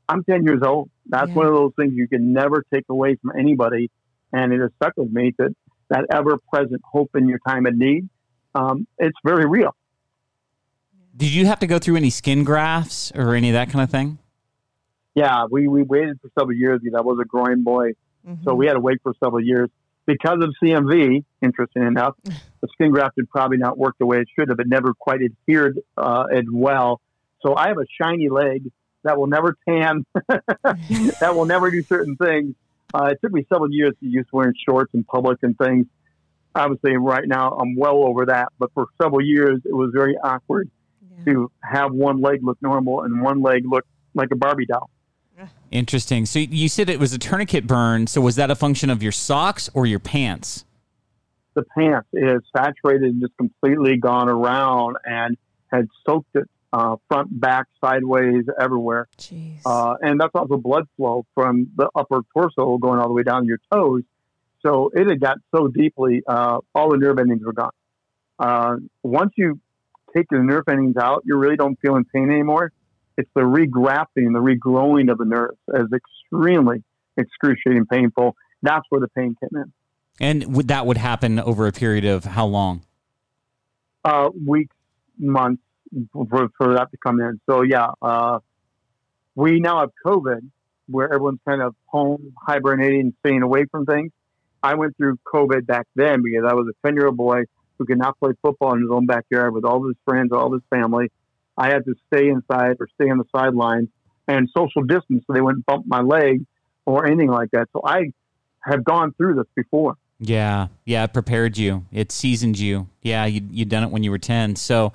I'm 0.09 0.25
10 0.25 0.45
years 0.45 0.63
old. 0.63 0.91
That's 1.07 1.29
Yeah. 1.29 1.35
one 1.35 1.47
of 1.47 1.55
those 1.55 1.73
things 1.77 1.95
you 1.95 2.09
can 2.09 2.33
never 2.33 2.65
take 2.73 2.85
away 2.89 3.17
from 3.17 3.33
anybody. 3.39 3.91
And 4.33 4.53
it 4.53 4.61
has 4.61 4.71
stuck 4.77 4.95
with 4.97 5.13
me 5.13 5.33
that 5.39 5.53
that 5.91 6.07
ever 6.11 6.39
present 6.53 6.81
hope 6.83 7.11
in 7.15 7.29
your 7.29 7.39
time 7.47 7.67
of 7.67 7.77
need. 7.77 8.09
Um, 8.55 8.87
it's 8.99 9.17
very 9.25 9.47
real. 9.47 9.77
Did 11.17 11.33
you 11.33 11.47
have 11.47 11.61
to 11.61 11.67
go 11.67 11.79
through 11.79 11.97
any 11.97 12.11
skin 12.11 12.43
grafts 12.43 13.13
or 13.15 13.35
any 13.35 13.51
of 13.51 13.53
that 13.53 13.71
kind 13.71 13.83
of 13.83 13.91
thing? 13.91 14.19
Yeah, 15.14 15.44
we, 15.50 15.68
we 15.68 15.83
waited 15.83 16.20
for 16.20 16.31
several 16.38 16.57
years 16.57 16.81
because 16.83 16.98
I 16.98 17.03
was 17.03 17.18
a 17.20 17.24
growing 17.24 17.62
boy. 17.62 17.92
Mm-hmm. 18.27 18.44
So 18.44 18.55
we 18.55 18.66
had 18.66 18.74
to 18.74 18.81
wait 18.81 18.98
for 19.03 19.14
several 19.22 19.44
years. 19.44 19.70
Because 20.07 20.42
of 20.42 20.55
CMV, 20.62 21.24
interesting 21.40 21.83
enough, 21.83 22.14
the 22.24 22.68
skin 22.72 22.90
graft 22.90 23.14
had 23.16 23.29
probably 23.31 23.57
not 23.59 23.79
worked 23.79 23.98
the 23.98 24.07
way 24.07 24.18
it 24.18 24.29
should 24.38 24.48
have. 24.48 24.59
It 24.61 24.66
never 24.68 24.92
quite 24.92 25.20
adhered 25.22 25.79
uh, 25.96 26.24
as 26.33 26.44
well. 26.50 27.00
So 27.42 27.55
I 27.57 27.68
have 27.68 27.79
a 27.79 27.87
shiny 28.00 28.29
leg 28.29 28.70
that 29.03 29.18
will 29.18 29.27
never 29.27 29.57
tan, 29.68 30.05
that 30.29 31.33
will 31.35 31.44
never 31.44 31.70
do 31.70 31.83
certain 31.83 32.16
things. 32.16 32.55
Uh, 32.92 33.07
it 33.07 33.18
took 33.22 33.33
me 33.33 33.46
several 33.53 33.70
years 33.70 33.92
to 34.00 34.07
use 34.07 34.27
wearing 34.33 34.55
shorts 34.66 34.92
in 34.94 35.05
public 35.05 35.38
and 35.42 35.57
things. 35.59 35.87
Obviously, 36.55 36.96
right 36.96 37.27
now 37.27 37.50
I'm 37.50 37.77
well 37.77 38.05
over 38.05 38.27
that, 38.27 38.48
but 38.59 38.70
for 38.72 38.87
several 39.03 39.20
years 39.20 39.61
it 39.64 39.74
was 39.74 39.90
very 39.92 40.16
awkward 40.16 40.70
Yeah. 41.18 41.33
to 41.33 41.50
have 41.62 41.92
one 41.92 42.20
leg 42.20 42.40
look 42.42 42.59
normal 42.62 43.03
and 43.03 43.20
one 43.20 43.42
leg 43.42 43.64
look 43.66 43.85
like 44.14 44.29
a 44.33 44.37
Barbie 44.37 44.66
doll. 44.66 44.88
Interesting. 45.75 46.25
So 46.25 46.39
you 46.39 46.71
said 46.71 46.89
it 46.89 46.99
was 46.99 47.13
a 47.13 47.19
tourniquet 47.19 47.67
burn. 47.67 48.07
So 48.07 48.23
was 48.23 48.37
that 48.37 48.51
a 48.51 48.55
function 48.55 48.89
of 48.89 49.03
your 49.03 49.13
socks 49.13 49.69
or 49.75 49.85
your 49.85 49.99
pants? 49.99 50.65
the 51.55 51.63
pants 51.63 52.09
is 52.13 52.43
saturated 52.57 53.05
and 53.05 53.21
just 53.21 53.37
completely 53.37 53.97
gone 53.97 54.29
around 54.29 54.97
and 55.05 55.37
had 55.69 55.89
soaked 56.07 56.35
it 56.35 56.49
uh, 56.73 56.97
front, 57.09 57.29
back, 57.41 57.67
sideways, 57.81 58.45
everywhere. 58.61 59.09
Jeez. 59.19 59.59
Uh, 59.65 59.95
and 60.01 60.21
that's 60.21 60.35
also 60.35 60.57
blood 60.57 60.85
flow 60.97 61.25
from 61.35 61.69
the 61.77 61.89
upper 61.95 62.23
torso 62.33 62.79
going 62.79 62.99
all 62.99 63.07
the 63.07 63.15
way 63.15 63.23
down 63.23 63.43
to 63.43 63.47
your 63.47 63.61
toes. 63.73 64.03
So 64.67 64.91
it 64.93 65.07
had 65.07 65.21
got 65.21 65.39
so 65.55 65.69
deeply, 65.69 66.23
uh, 66.27 66.59
all 66.75 66.91
the 66.91 66.97
nerve 66.97 67.19
endings 67.19 67.45
were 67.45 67.53
gone. 67.53 67.71
Uh, 68.39 68.77
once 69.05 69.33
you 69.37 69.61
take 70.17 70.27
the 70.31 70.39
nerve 70.39 70.65
endings 70.69 70.97
out, 70.97 71.23
you 71.25 71.37
really 71.37 71.57
don't 71.57 71.79
feel 71.81 71.95
in 71.95 72.05
pain 72.07 72.31
anymore. 72.31 72.73
It's 73.16 73.31
the 73.35 73.42
regrafting, 73.42 74.33
the 74.33 74.40
regrowing 74.40 75.11
of 75.11 75.18
the 75.18 75.24
nerves 75.24 75.59
is 75.68 75.87
extremely 75.92 76.83
excruciating 77.16 77.87
painful. 77.87 78.37
That's 78.62 78.85
where 78.88 79.00
the 79.00 79.09
pain 79.09 79.37
came 79.40 79.62
in. 79.62 79.72
And 80.20 80.57
would 80.57 80.68
that 80.68 80.87
would 80.87 80.96
happen 80.96 81.38
over 81.38 81.66
a 81.66 81.72
period 81.72 82.05
of 82.05 82.24
how 82.24 82.46
long? 82.46 82.83
uh, 84.05 84.29
weeks, 84.46 84.77
months 85.18 85.62
for, 86.12 86.48
for 86.59 86.74
that 86.74 86.90
to 86.90 86.96
come 87.03 87.20
in. 87.20 87.40
So 87.48 87.62
yeah, 87.62 87.88
uh, 88.03 88.40
we 89.35 89.61
now 89.61 89.81
have 89.81 89.90
COVID 90.05 90.40
where 90.87 91.07
everyone's 91.07 91.40
kind 91.48 91.62
of 91.62 91.74
home 91.87 92.35
hibernating, 92.46 93.14
staying 93.20 93.42
away 93.42 93.64
from 93.70 93.87
things. 93.87 94.12
I 94.62 94.74
went 94.74 94.96
through 94.96 95.18
COVID 95.33 95.66
back 95.66 95.87
then 95.94 96.22
because 96.22 96.44
I 96.48 96.55
was 96.55 96.68
a 96.68 96.87
10 96.87 96.96
year 96.96 97.07
old 97.07 97.16
boy 97.16 97.44
who 97.79 97.87
could 97.87 97.98
not 97.98 98.18
play 98.18 98.33
football 98.42 98.74
in 98.74 98.83
his 98.83 98.90
own 98.90 99.07
backyard 99.07 99.55
with 99.55 99.64
all 99.64 99.79
of 99.79 99.88
his 99.88 99.96
friends, 100.05 100.31
all 100.33 100.46
of 100.46 100.53
his 100.53 100.62
family. 100.70 101.11
I 101.57 101.69
had 101.69 101.85
to 101.85 101.95
stay 102.12 102.29
inside 102.29 102.77
or 102.81 102.88
stay 102.95 103.11
on 103.11 103.19
the 103.19 103.25
sidelines 103.35 103.88
and 104.27 104.49
social 104.57 104.83
distance 104.83 105.25
so 105.27 105.33
they 105.33 105.40
wouldn't 105.40 105.67
bump 105.67 105.87
my 105.87 106.01
leg 106.01 106.45
or 106.87 107.07
anything 107.07 107.29
like 107.31 107.51
that. 107.53 107.69
So 107.73 107.83
I 107.85 108.12
have 108.61 108.85
gone 108.85 109.12
through 109.17 109.37
this 109.37 109.47
before. 109.55 109.97
Yeah, 110.21 110.69
yeah, 110.85 111.05
it 111.05 111.12
prepared 111.12 111.59
you. 111.59 111.85
It 111.93 112.12
seasoned 112.12 112.59
you. 112.59 112.88
Yeah, 113.03 113.27
you 113.27 113.43
you 113.51 113.64
done 113.64 113.83
it 113.83 113.90
when 113.90 114.05
you 114.05 114.11
were 114.11 114.19
ten. 114.19 114.57
So, 114.57 114.93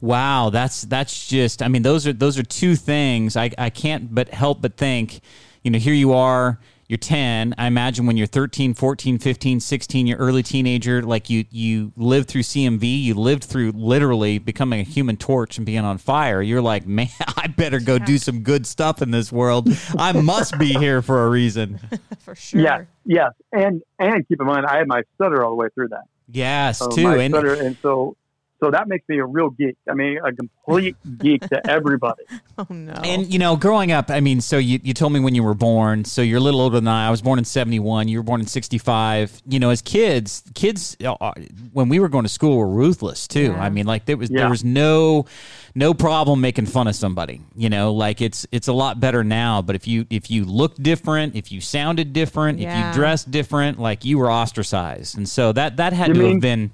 wow, 0.00 0.50
that's 0.50 0.82
that's 0.82 1.26
just. 1.26 1.60
I 1.62 1.68
mean, 1.68 1.82
those 1.82 2.06
are 2.06 2.12
those 2.12 2.38
are 2.38 2.44
two 2.44 2.76
things. 2.76 3.36
I 3.36 3.50
I 3.58 3.70
can't 3.70 4.14
but 4.14 4.28
help 4.28 4.62
but 4.62 4.76
think. 4.76 5.20
You 5.64 5.70
know, 5.72 5.78
here 5.78 5.94
you 5.94 6.12
are. 6.12 6.58
You're 6.90 6.98
10. 6.98 7.54
I 7.56 7.68
imagine 7.68 8.04
when 8.06 8.16
you're 8.16 8.26
13, 8.26 8.74
14, 8.74 9.20
15, 9.20 9.60
16, 9.60 10.06
you're 10.08 10.18
early 10.18 10.42
teenager, 10.42 11.02
like 11.02 11.30
you 11.30 11.44
you 11.48 11.92
lived 11.96 12.26
through 12.26 12.42
CMV, 12.42 13.00
you 13.04 13.14
lived 13.14 13.44
through 13.44 13.70
literally 13.76 14.38
becoming 14.38 14.80
a 14.80 14.82
human 14.82 15.16
torch 15.16 15.56
and 15.56 15.64
being 15.64 15.84
on 15.84 15.98
fire. 15.98 16.42
You're 16.42 16.60
like, 16.60 16.86
man, 16.88 17.06
I 17.36 17.46
better 17.46 17.78
go 17.78 18.00
do 18.00 18.18
some 18.18 18.40
good 18.42 18.66
stuff 18.66 19.02
in 19.02 19.12
this 19.12 19.30
world. 19.30 19.68
I 19.96 20.10
must 20.20 20.58
be 20.58 20.72
here 20.72 21.00
for 21.00 21.26
a 21.26 21.30
reason. 21.30 21.78
For 22.18 22.34
sure. 22.34 22.60
Yes, 22.60 22.86
yes, 23.04 23.32
and 23.52 23.82
and 24.00 24.26
keep 24.26 24.40
in 24.40 24.46
mind, 24.48 24.66
I 24.66 24.78
had 24.78 24.88
my 24.88 25.02
stutter 25.14 25.44
all 25.44 25.50
the 25.50 25.56
way 25.56 25.68
through 25.72 25.90
that. 25.90 26.02
Yes, 26.26 26.78
So 26.78 26.88
too. 26.88 27.04
my 27.04 27.18
And 27.18 27.32
stutter, 27.32 27.54
and 27.54 27.76
so 27.82 28.16
so 28.62 28.70
that 28.70 28.88
makes 28.88 29.08
me 29.08 29.18
a 29.18 29.24
real 29.24 29.50
geek. 29.50 29.76
I 29.88 29.94
mean, 29.94 30.18
a 30.24 30.32
complete 30.32 30.96
geek 31.18 31.40
to 31.48 31.60
everybody. 31.70 32.22
Oh 32.58 32.66
no. 32.70 32.92
And 32.92 33.32
you 33.32 33.38
know, 33.38 33.56
growing 33.56 33.90
up, 33.92 34.10
I 34.10 34.20
mean, 34.20 34.40
so 34.40 34.58
you, 34.58 34.78
you 34.82 34.94
told 34.94 35.12
me 35.12 35.20
when 35.20 35.34
you 35.34 35.42
were 35.42 35.54
born, 35.54 36.04
so 36.04 36.22
you're 36.22 36.38
a 36.38 36.40
little 36.42 36.60
older 36.60 36.76
than 36.76 36.88
I. 36.88 37.08
I 37.08 37.10
was 37.10 37.22
born 37.22 37.38
in 37.38 37.44
'71. 37.44 38.08
You 38.08 38.18
were 38.18 38.22
born 38.22 38.40
in 38.40 38.46
'65. 38.46 39.42
You 39.48 39.58
know, 39.58 39.70
as 39.70 39.82
kids, 39.82 40.42
kids 40.54 40.96
uh, 41.04 41.32
when 41.72 41.88
we 41.88 41.98
were 41.98 42.08
going 42.08 42.24
to 42.24 42.28
school 42.28 42.58
were 42.58 42.68
ruthless 42.68 43.26
too. 43.26 43.52
Yeah. 43.52 43.62
I 43.62 43.70
mean, 43.70 43.86
like 43.86 44.04
there 44.04 44.16
was 44.16 44.30
Yeah. 44.30 44.40
there 44.40 44.50
was 44.50 44.64
no 44.64 45.26
no 45.74 45.94
problem 45.94 46.40
making 46.40 46.66
fun 46.66 46.86
of 46.88 46.94
somebody. 46.94 47.40
You 47.56 47.70
know, 47.70 47.92
like 47.92 48.20
it's 48.20 48.46
it's 48.52 48.68
a 48.68 48.72
lot 48.72 49.00
better 49.00 49.24
now. 49.24 49.62
But 49.62 49.76
if 49.76 49.86
you 49.88 50.06
if 50.10 50.30
you 50.30 50.44
looked 50.44 50.82
different, 50.82 51.34
if 51.36 51.50
you 51.52 51.60
sounded 51.60 52.12
different, 52.12 52.60
if 52.60 52.68
you 52.76 52.92
dressed 52.92 53.30
different, 53.30 53.78
like 53.78 54.04
you 54.04 54.18
were 54.18 54.30
ostracized, 54.30 55.16
and 55.16 55.28
so 55.28 55.52
that 55.52 55.76
that 55.78 55.92
had 55.92 56.08
You 56.08 56.14
to 56.14 56.20
mean- 56.20 56.32
have 56.32 56.40
been. 56.40 56.70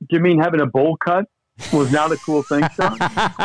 Do 0.00 0.16
you 0.16 0.20
mean 0.20 0.38
having 0.40 0.60
a 0.60 0.66
bowl 0.66 0.96
cut 0.96 1.24
was 1.72 1.90
now 1.90 2.06
the 2.06 2.16
cool 2.18 2.42
thing, 2.44 2.62
Sean? 2.76 2.96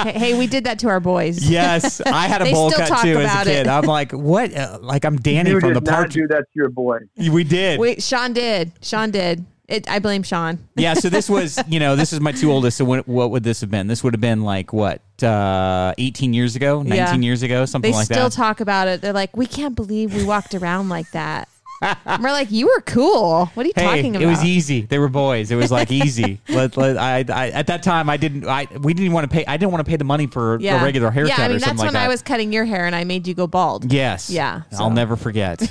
hey, 0.06 0.12
hey, 0.20 0.38
we 0.38 0.46
did 0.48 0.66
that 0.66 0.78
to 0.80 0.88
our 0.90 1.00
boys. 1.00 1.50
Yes, 1.50 2.00
I 2.02 2.28
had 2.28 2.42
a 2.42 2.52
bowl 2.52 2.70
cut 2.72 3.02
too 3.02 3.18
as 3.18 3.42
a 3.42 3.44
kid. 3.50 3.66
it. 3.66 3.68
I'm 3.68 3.86
like, 3.86 4.12
what? 4.12 4.54
Uh, 4.56 4.78
like 4.82 5.04
I'm 5.06 5.18
Danny 5.18 5.50
you 5.50 5.60
from 5.60 5.74
did 5.74 5.84
the 5.84 5.92
not 5.92 5.98
park. 6.00 6.10
do 6.12 6.28
that 6.28 6.40
to 6.42 6.52
your 6.54 6.70
boy. 6.70 7.00
We 7.18 7.44
did. 7.44 7.80
We, 7.80 8.00
Sean 8.00 8.34
did. 8.34 8.72
Sean 8.82 9.10
did. 9.12 9.46
It, 9.68 9.90
I 9.90 10.00
blame 10.00 10.24
Sean. 10.24 10.60
yeah, 10.76 10.94
so 10.94 11.10
this 11.10 11.30
was, 11.30 11.58
you 11.68 11.80
know, 11.80 11.96
this 11.96 12.12
is 12.14 12.20
my 12.20 12.34
two 12.34 12.52
oldest. 12.52 12.78
So 12.78 12.86
when, 12.86 13.00
what 13.02 13.32
would 13.32 13.44
this 13.44 13.62
have 13.62 13.72
been? 13.72 13.88
This 13.88 14.04
would 14.04 14.14
have 14.14 14.22
been 14.22 14.42
like 14.44 14.74
what, 14.74 15.02
uh, 15.24 15.94
18 15.98 16.34
years 16.34 16.56
ago, 16.58 16.84
19 16.84 16.96
Yeah. 16.96 17.16
years 17.16 17.42
ago, 17.44 17.66
something 17.66 17.90
They 17.92 17.96
like 17.98 18.06
still 18.06 18.30
talk 18.30 18.60
about 18.60 18.90
it. 18.90 19.02
They're 19.02 19.14
like, 19.14 19.36
we 19.38 19.46
can't 19.48 19.74
believe 19.74 20.14
we 20.14 20.26
walked 20.26 20.54
around 20.54 20.90
like 20.90 21.10
that. 21.12 21.48
And 21.84 22.24
we're 22.24 22.32
like, 22.32 22.52
you 22.52 22.68
were 22.68 22.82
cool. 22.82 23.48
What 23.54 23.66
are 23.66 23.68
you 23.68 23.74
hey, 23.76 23.84
talking 23.84 24.16
about? 24.16 24.24
it 24.24 24.28
was 24.28 24.44
easy. 24.44 24.82
They 24.82 25.00
were 25.00 25.10
boys. 25.10 25.52
It 25.52 25.56
was 25.56 25.72
like 25.72 25.92
easy. 25.92 26.40
let, 26.50 26.78
let, 26.78 26.98
I, 26.98 27.26
I, 27.30 27.50
at 27.50 27.68
that 27.68 27.84
time, 27.84 28.10
I 28.10 28.18
didn't. 28.18 28.48
I 28.48 28.68
we 28.82 28.94
didn't 28.94 29.12
want 29.14 29.30
to 29.30 29.34
pay. 29.34 29.46
I 29.46 29.58
didn't 29.58 29.72
want 29.72 29.86
to 29.86 29.90
pay 29.90 29.98
the 29.98 30.04
money 30.04 30.28
for 30.28 30.60
yeah. 30.60 30.82
a 30.82 30.84
regular 30.84 31.12
haircut 31.12 31.38
Yeah, 31.38 31.46
I 31.46 31.48
mean 31.48 31.58
or 31.58 31.60
that's 31.60 31.66
something 31.68 31.80
like 31.80 31.88
when 31.88 31.94
that. 31.94 32.06
I 32.06 32.08
was 32.08 32.22
cutting 32.22 32.54
your 32.54 32.66
hair 32.66 32.86
and 32.86 32.96
I 32.96 33.04
made 33.04 33.28
you 33.28 33.34
go 33.34 33.48
bald. 33.48 33.92
yes. 33.92 34.30
Yeah, 34.30 34.64
I'll 34.78 34.90
never 34.90 35.16
forget. 35.16 35.62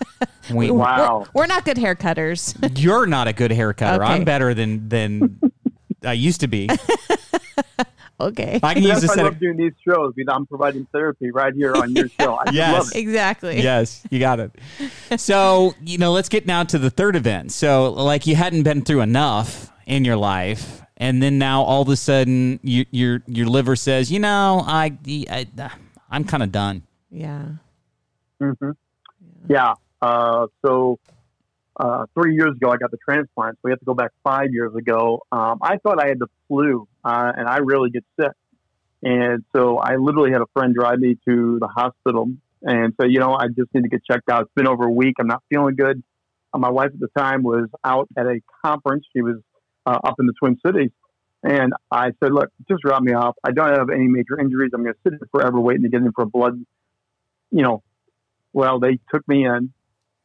we, 0.50 0.70
Wow. 0.70 1.26
We're, 1.34 1.42
we're 1.42 1.46
not 1.46 1.64
good 1.64 1.78
hair 1.78 1.94
cutters. 1.94 2.54
You're 2.76 3.06
not 3.06 3.28
a 3.28 3.32
good 3.32 3.50
hair 3.50 3.72
cutter. 3.72 4.02
Okay. 4.02 4.12
I'm 4.12 4.24
better 4.24 4.54
than 4.54 4.88
than 4.88 5.40
I 6.04 6.12
used 6.12 6.40
to 6.42 6.48
be. 6.48 6.68
Okay. 8.20 8.60
I 8.62 8.74
can 8.74 8.82
use 8.82 8.92
That's 8.92 9.02
this 9.02 9.10
I 9.10 9.14
at 9.14 9.18
a- 9.20 9.24
love 9.24 9.38
doing 9.40 9.56
these 9.56 9.72
shows 9.86 10.12
because 10.14 10.32
I'm 10.34 10.46
providing 10.46 10.86
therapy 10.92 11.30
right 11.30 11.52
here 11.54 11.74
on 11.74 11.94
your 11.94 12.08
show. 12.20 12.34
I 12.34 12.50
Yes. 12.50 12.72
love 12.78 12.88
it. 12.94 12.98
Exactly. 12.98 13.60
yes, 13.62 14.02
you 14.10 14.18
got 14.18 14.40
it. 14.40 14.52
So, 15.16 15.74
you 15.84 15.98
know, 15.98 16.12
let's 16.12 16.28
get 16.28 16.46
now 16.46 16.64
to 16.64 16.78
the 16.78 16.90
third 16.90 17.16
event. 17.16 17.52
So, 17.52 17.92
like, 17.92 18.26
you 18.26 18.36
hadn't 18.36 18.62
been 18.62 18.82
through 18.82 19.00
enough 19.02 19.70
in 19.86 20.04
your 20.04 20.16
life, 20.16 20.82
and 20.96 21.22
then 21.22 21.38
now 21.38 21.62
all 21.62 21.82
of 21.82 21.88
a 21.88 21.96
sudden, 21.96 22.58
you, 22.62 22.86
your 22.90 23.22
your 23.26 23.46
liver 23.46 23.76
says, 23.76 24.10
you 24.10 24.18
know, 24.18 24.62
I, 24.66 24.96
I 25.30 25.46
I'm 26.10 26.24
kind 26.24 26.42
of 26.42 26.50
done. 26.52 26.82
Yeah. 27.10 27.46
hmm 28.40 28.70
Yeah. 29.48 29.74
Uh, 30.02 30.46
so 30.64 30.98
uh, 31.78 32.06
three 32.14 32.34
years 32.34 32.52
ago, 32.56 32.70
I 32.70 32.76
got 32.78 32.90
the 32.90 32.98
transplant. 32.98 33.56
So 33.56 33.60
we 33.64 33.70
have 33.70 33.78
to 33.80 33.84
go 33.84 33.94
back 33.94 34.10
five 34.24 34.52
years 34.52 34.74
ago. 34.74 35.22
Um, 35.32 35.58
I 35.62 35.76
thought 35.78 36.02
I 36.02 36.08
had 36.08 36.18
the 36.18 36.26
flu, 36.48 36.86
uh, 37.06 37.32
and 37.36 37.48
I 37.48 37.58
really 37.58 37.90
get 37.90 38.04
sick. 38.20 38.32
And 39.02 39.44
so 39.54 39.78
I 39.78 39.96
literally 39.96 40.32
had 40.32 40.40
a 40.40 40.46
friend 40.52 40.74
drive 40.74 40.98
me 40.98 41.16
to 41.28 41.58
the 41.60 41.68
hospital 41.68 42.30
and 42.62 42.94
so 43.00 43.06
you 43.06 43.20
know 43.20 43.34
I 43.34 43.46
just 43.48 43.72
need 43.74 43.82
to 43.82 43.88
get 43.88 44.04
checked 44.04 44.28
out. 44.28 44.42
It's 44.42 44.52
been 44.54 44.66
over 44.66 44.84
a 44.84 44.90
week. 44.90 45.16
I'm 45.18 45.26
not 45.26 45.42
feeling 45.48 45.76
good. 45.76 46.02
Uh, 46.52 46.58
my 46.58 46.70
wife 46.70 46.90
at 46.92 47.00
the 47.00 47.08
time 47.16 47.42
was 47.42 47.68
out 47.84 48.08
at 48.16 48.26
a 48.26 48.40
conference. 48.64 49.04
She 49.14 49.22
was 49.22 49.36
uh, 49.86 49.98
up 50.02 50.16
in 50.18 50.26
the 50.26 50.32
Twin 50.38 50.58
Cities, 50.64 50.90
and 51.42 51.72
I 51.90 52.10
said, 52.22 52.32
"Look, 52.32 52.50
just 52.68 52.82
drop 52.82 53.02
me 53.02 53.12
off. 53.12 53.36
I 53.44 53.52
don't 53.52 53.70
have 53.70 53.90
any 53.90 54.08
major 54.08 54.38
injuries. 54.38 54.70
I'm 54.74 54.82
going 54.82 54.94
to 54.94 55.00
sit 55.04 55.12
here 55.12 55.28
forever 55.30 55.60
waiting 55.60 55.82
to 55.82 55.88
get 55.88 56.00
in 56.00 56.12
for 56.12 56.26
blood." 56.26 56.54
You 57.50 57.62
know, 57.62 57.82
well, 58.52 58.80
they 58.80 58.98
took 59.12 59.26
me 59.28 59.46
in. 59.46 59.72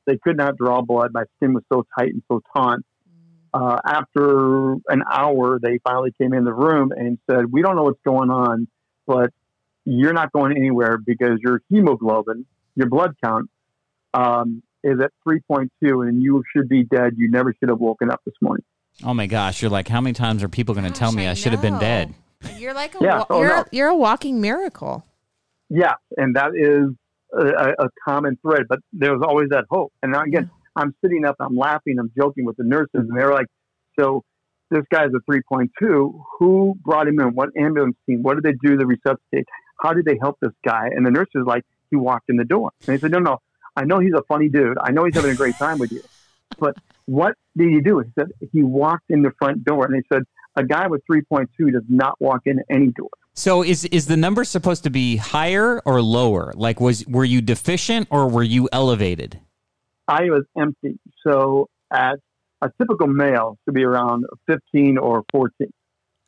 They 0.07 0.17
could 0.17 0.37
not 0.37 0.57
draw 0.57 0.81
blood. 0.81 1.11
My 1.13 1.25
skin 1.37 1.53
was 1.53 1.63
so 1.71 1.85
tight 1.97 2.09
and 2.09 2.23
so 2.27 2.41
taut. 2.55 2.79
Uh, 3.53 3.77
after 3.85 4.73
an 4.87 5.03
hour, 5.11 5.59
they 5.61 5.77
finally 5.83 6.13
came 6.19 6.33
in 6.33 6.45
the 6.45 6.53
room 6.53 6.91
and 6.95 7.17
said, 7.29 7.51
"We 7.51 7.61
don't 7.61 7.75
know 7.75 7.83
what's 7.83 8.01
going 8.05 8.29
on, 8.29 8.67
but 9.05 9.31
you're 9.85 10.13
not 10.13 10.31
going 10.31 10.55
anywhere 10.55 10.97
because 10.97 11.39
your 11.41 11.61
hemoglobin, 11.69 12.45
your 12.75 12.87
blood 12.87 13.15
count, 13.23 13.49
um, 14.13 14.63
is 14.83 14.99
at 15.01 15.11
3.2, 15.27 15.69
and 16.07 16.23
you 16.23 16.43
should 16.55 16.69
be 16.69 16.83
dead. 16.83 17.15
You 17.17 17.29
never 17.29 17.53
should 17.59 17.69
have 17.69 17.79
woken 17.79 18.09
up 18.09 18.21
this 18.25 18.35
morning." 18.41 18.63
Oh 19.03 19.13
my 19.13 19.27
gosh! 19.27 19.61
You're 19.61 19.71
like, 19.71 19.87
how 19.87 19.99
many 20.01 20.13
times 20.13 20.43
are 20.43 20.49
people 20.49 20.73
going 20.75 20.91
to 20.91 20.97
tell 20.97 21.11
me 21.11 21.27
I, 21.27 21.31
I 21.31 21.33
should 21.33 21.51
have 21.51 21.61
been 21.61 21.79
dead? 21.79 22.13
You're 22.57 22.73
like 22.73 22.95
a 22.95 22.99
Yeah, 23.03 23.17
wa- 23.19 23.25
oh, 23.29 23.39
you're 23.41 23.49
no. 23.49 23.65
you're 23.71 23.87
a 23.89 23.95
walking 23.95 24.39
miracle. 24.39 25.05
Yes, 25.69 25.95
and 26.17 26.35
that 26.35 26.51
is 26.55 26.93
a, 27.33 27.85
a 27.85 27.89
common 28.05 28.37
thread. 28.41 28.63
But 28.69 28.79
there 28.93 29.13
was 29.13 29.23
always 29.27 29.49
that 29.49 29.65
hope. 29.69 29.91
And 30.03 30.11
now 30.11 30.21
again, 30.21 30.49
I'm 30.75 30.95
sitting 31.03 31.25
up, 31.25 31.35
I'm 31.39 31.55
laughing, 31.55 31.97
I'm 31.99 32.11
joking 32.17 32.45
with 32.45 32.57
the 32.57 32.63
nurses, 32.63 32.89
and 32.93 33.15
they're 33.15 33.33
like, 33.33 33.47
"So 33.99 34.23
this 34.69 34.83
guy's 34.91 35.09
a 35.13 35.19
3.2. 35.29 36.23
Who 36.39 36.75
brought 36.81 37.07
him 37.07 37.19
in? 37.19 37.35
What 37.35 37.49
ambulance 37.57 37.97
team? 38.05 38.23
What 38.23 38.35
did 38.35 38.43
they 38.43 38.53
do 38.67 38.77
to 38.77 38.85
resuscitate? 38.85 39.47
How 39.81 39.93
did 39.93 40.05
they 40.05 40.17
help 40.21 40.37
this 40.41 40.53
guy?" 40.63 40.89
And 40.95 41.05
the 41.05 41.11
nurse 41.11 41.27
like, 41.33 41.63
"He 41.89 41.97
walked 41.97 42.29
in 42.29 42.37
the 42.37 42.45
door." 42.45 42.71
And 42.87 42.95
they 42.95 42.99
said, 42.99 43.11
"No, 43.11 43.19
no, 43.19 43.39
I 43.75 43.83
know 43.83 43.99
he's 43.99 44.13
a 44.13 44.23
funny 44.23 44.49
dude. 44.49 44.77
I 44.81 44.91
know 44.91 45.03
he's 45.05 45.15
having 45.15 45.31
a 45.31 45.35
great 45.35 45.55
time 45.55 45.77
with 45.77 45.91
you, 45.91 46.01
but 46.59 46.77
what 47.05 47.35
did 47.57 47.69
he 47.69 47.81
do?" 47.81 47.99
He 47.99 48.11
said, 48.17 48.31
"He 48.51 48.63
walked 48.63 49.09
in 49.09 49.21
the 49.21 49.31
front 49.31 49.65
door." 49.65 49.85
And 49.85 49.93
they 49.95 50.03
said, 50.13 50.23
"A 50.55 50.63
guy 50.63 50.87
with 50.87 51.01
3.2 51.05 51.71
does 51.71 51.83
not 51.89 52.15
walk 52.21 52.41
in 52.45 52.61
any 52.69 52.87
door." 52.87 53.09
So 53.33 53.63
is 53.63 53.85
is 53.85 54.07
the 54.07 54.17
number 54.17 54.43
supposed 54.43 54.83
to 54.83 54.89
be 54.89 55.17
higher 55.17 55.81
or 55.85 56.01
lower? 56.01 56.53
Like, 56.55 56.79
was 56.81 57.05
were 57.07 57.25
you 57.25 57.41
deficient 57.41 58.07
or 58.09 58.29
were 58.29 58.43
you 58.43 58.67
elevated? 58.71 59.39
I 60.07 60.23
was 60.23 60.43
empty. 60.57 60.99
So 61.25 61.69
at 61.91 62.15
a 62.61 62.69
typical 62.79 63.07
male 63.07 63.57
should 63.65 63.73
be 63.73 63.83
around 63.83 64.25
15 64.47 64.97
or 64.97 65.23
14. 65.31 65.71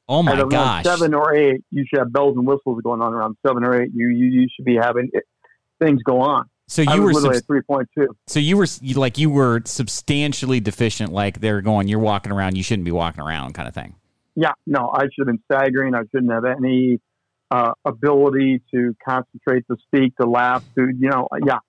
Oh 0.09 0.19
at 0.19 0.25
my 0.25 0.37
around 0.37 0.49
gosh! 0.49 0.83
seven 0.83 1.13
or 1.13 1.33
eight, 1.33 1.63
you 1.71 1.85
should 1.87 1.99
have 1.99 2.11
bells 2.11 2.35
and 2.35 2.45
whistles 2.45 2.81
going 2.83 3.01
on 3.01 3.13
around 3.13 3.37
seven 3.45 3.63
or 3.63 3.81
eight. 3.81 3.91
You 3.93 4.09
you, 4.09 4.25
you 4.25 4.47
should 4.53 4.65
be 4.65 4.75
having 4.75 5.09
it, 5.13 5.23
things 5.79 6.01
go 6.03 6.19
on. 6.19 6.49
So 6.67 6.81
you 6.81 7.01
were 7.01 7.13
literally 7.13 7.35
subs- 7.37 7.45
at 7.49 7.65
3.2. 7.97 8.07
so 8.27 8.39
you 8.39 8.57
were 8.57 8.67
you- 8.81 8.95
like 8.95 9.17
you 9.17 9.29
were 9.29 9.61
substantially 9.65 10.59
deficient. 10.59 11.11
Like 11.11 11.39
they're 11.39 11.61
going, 11.61 11.87
you're 11.87 11.99
walking 11.99 12.31
around, 12.31 12.57
you 12.57 12.63
shouldn't 12.63 12.85
be 12.85 12.91
walking 12.91 13.21
around, 13.21 13.53
kind 13.53 13.67
of 13.67 13.73
thing. 13.73 13.95
Yeah, 14.35 14.53
no, 14.65 14.89
I 14.93 15.03
should 15.03 15.19
have 15.19 15.27
been 15.27 15.43
staggering. 15.51 15.93
I 15.93 16.01
shouldn't 16.11 16.31
have 16.31 16.45
any 16.45 16.99
uh, 17.51 17.73
ability 17.85 18.61
to 18.73 18.95
concentrate, 19.07 19.65
to 19.69 19.77
speak, 19.87 20.15
to 20.17 20.27
laugh, 20.27 20.63
to 20.75 20.87
you 20.87 21.09
know, 21.09 21.27
yeah. 21.45 21.59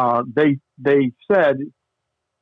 Uh, 0.00 0.22
they 0.34 0.56
they 0.78 1.12
said 1.30 1.58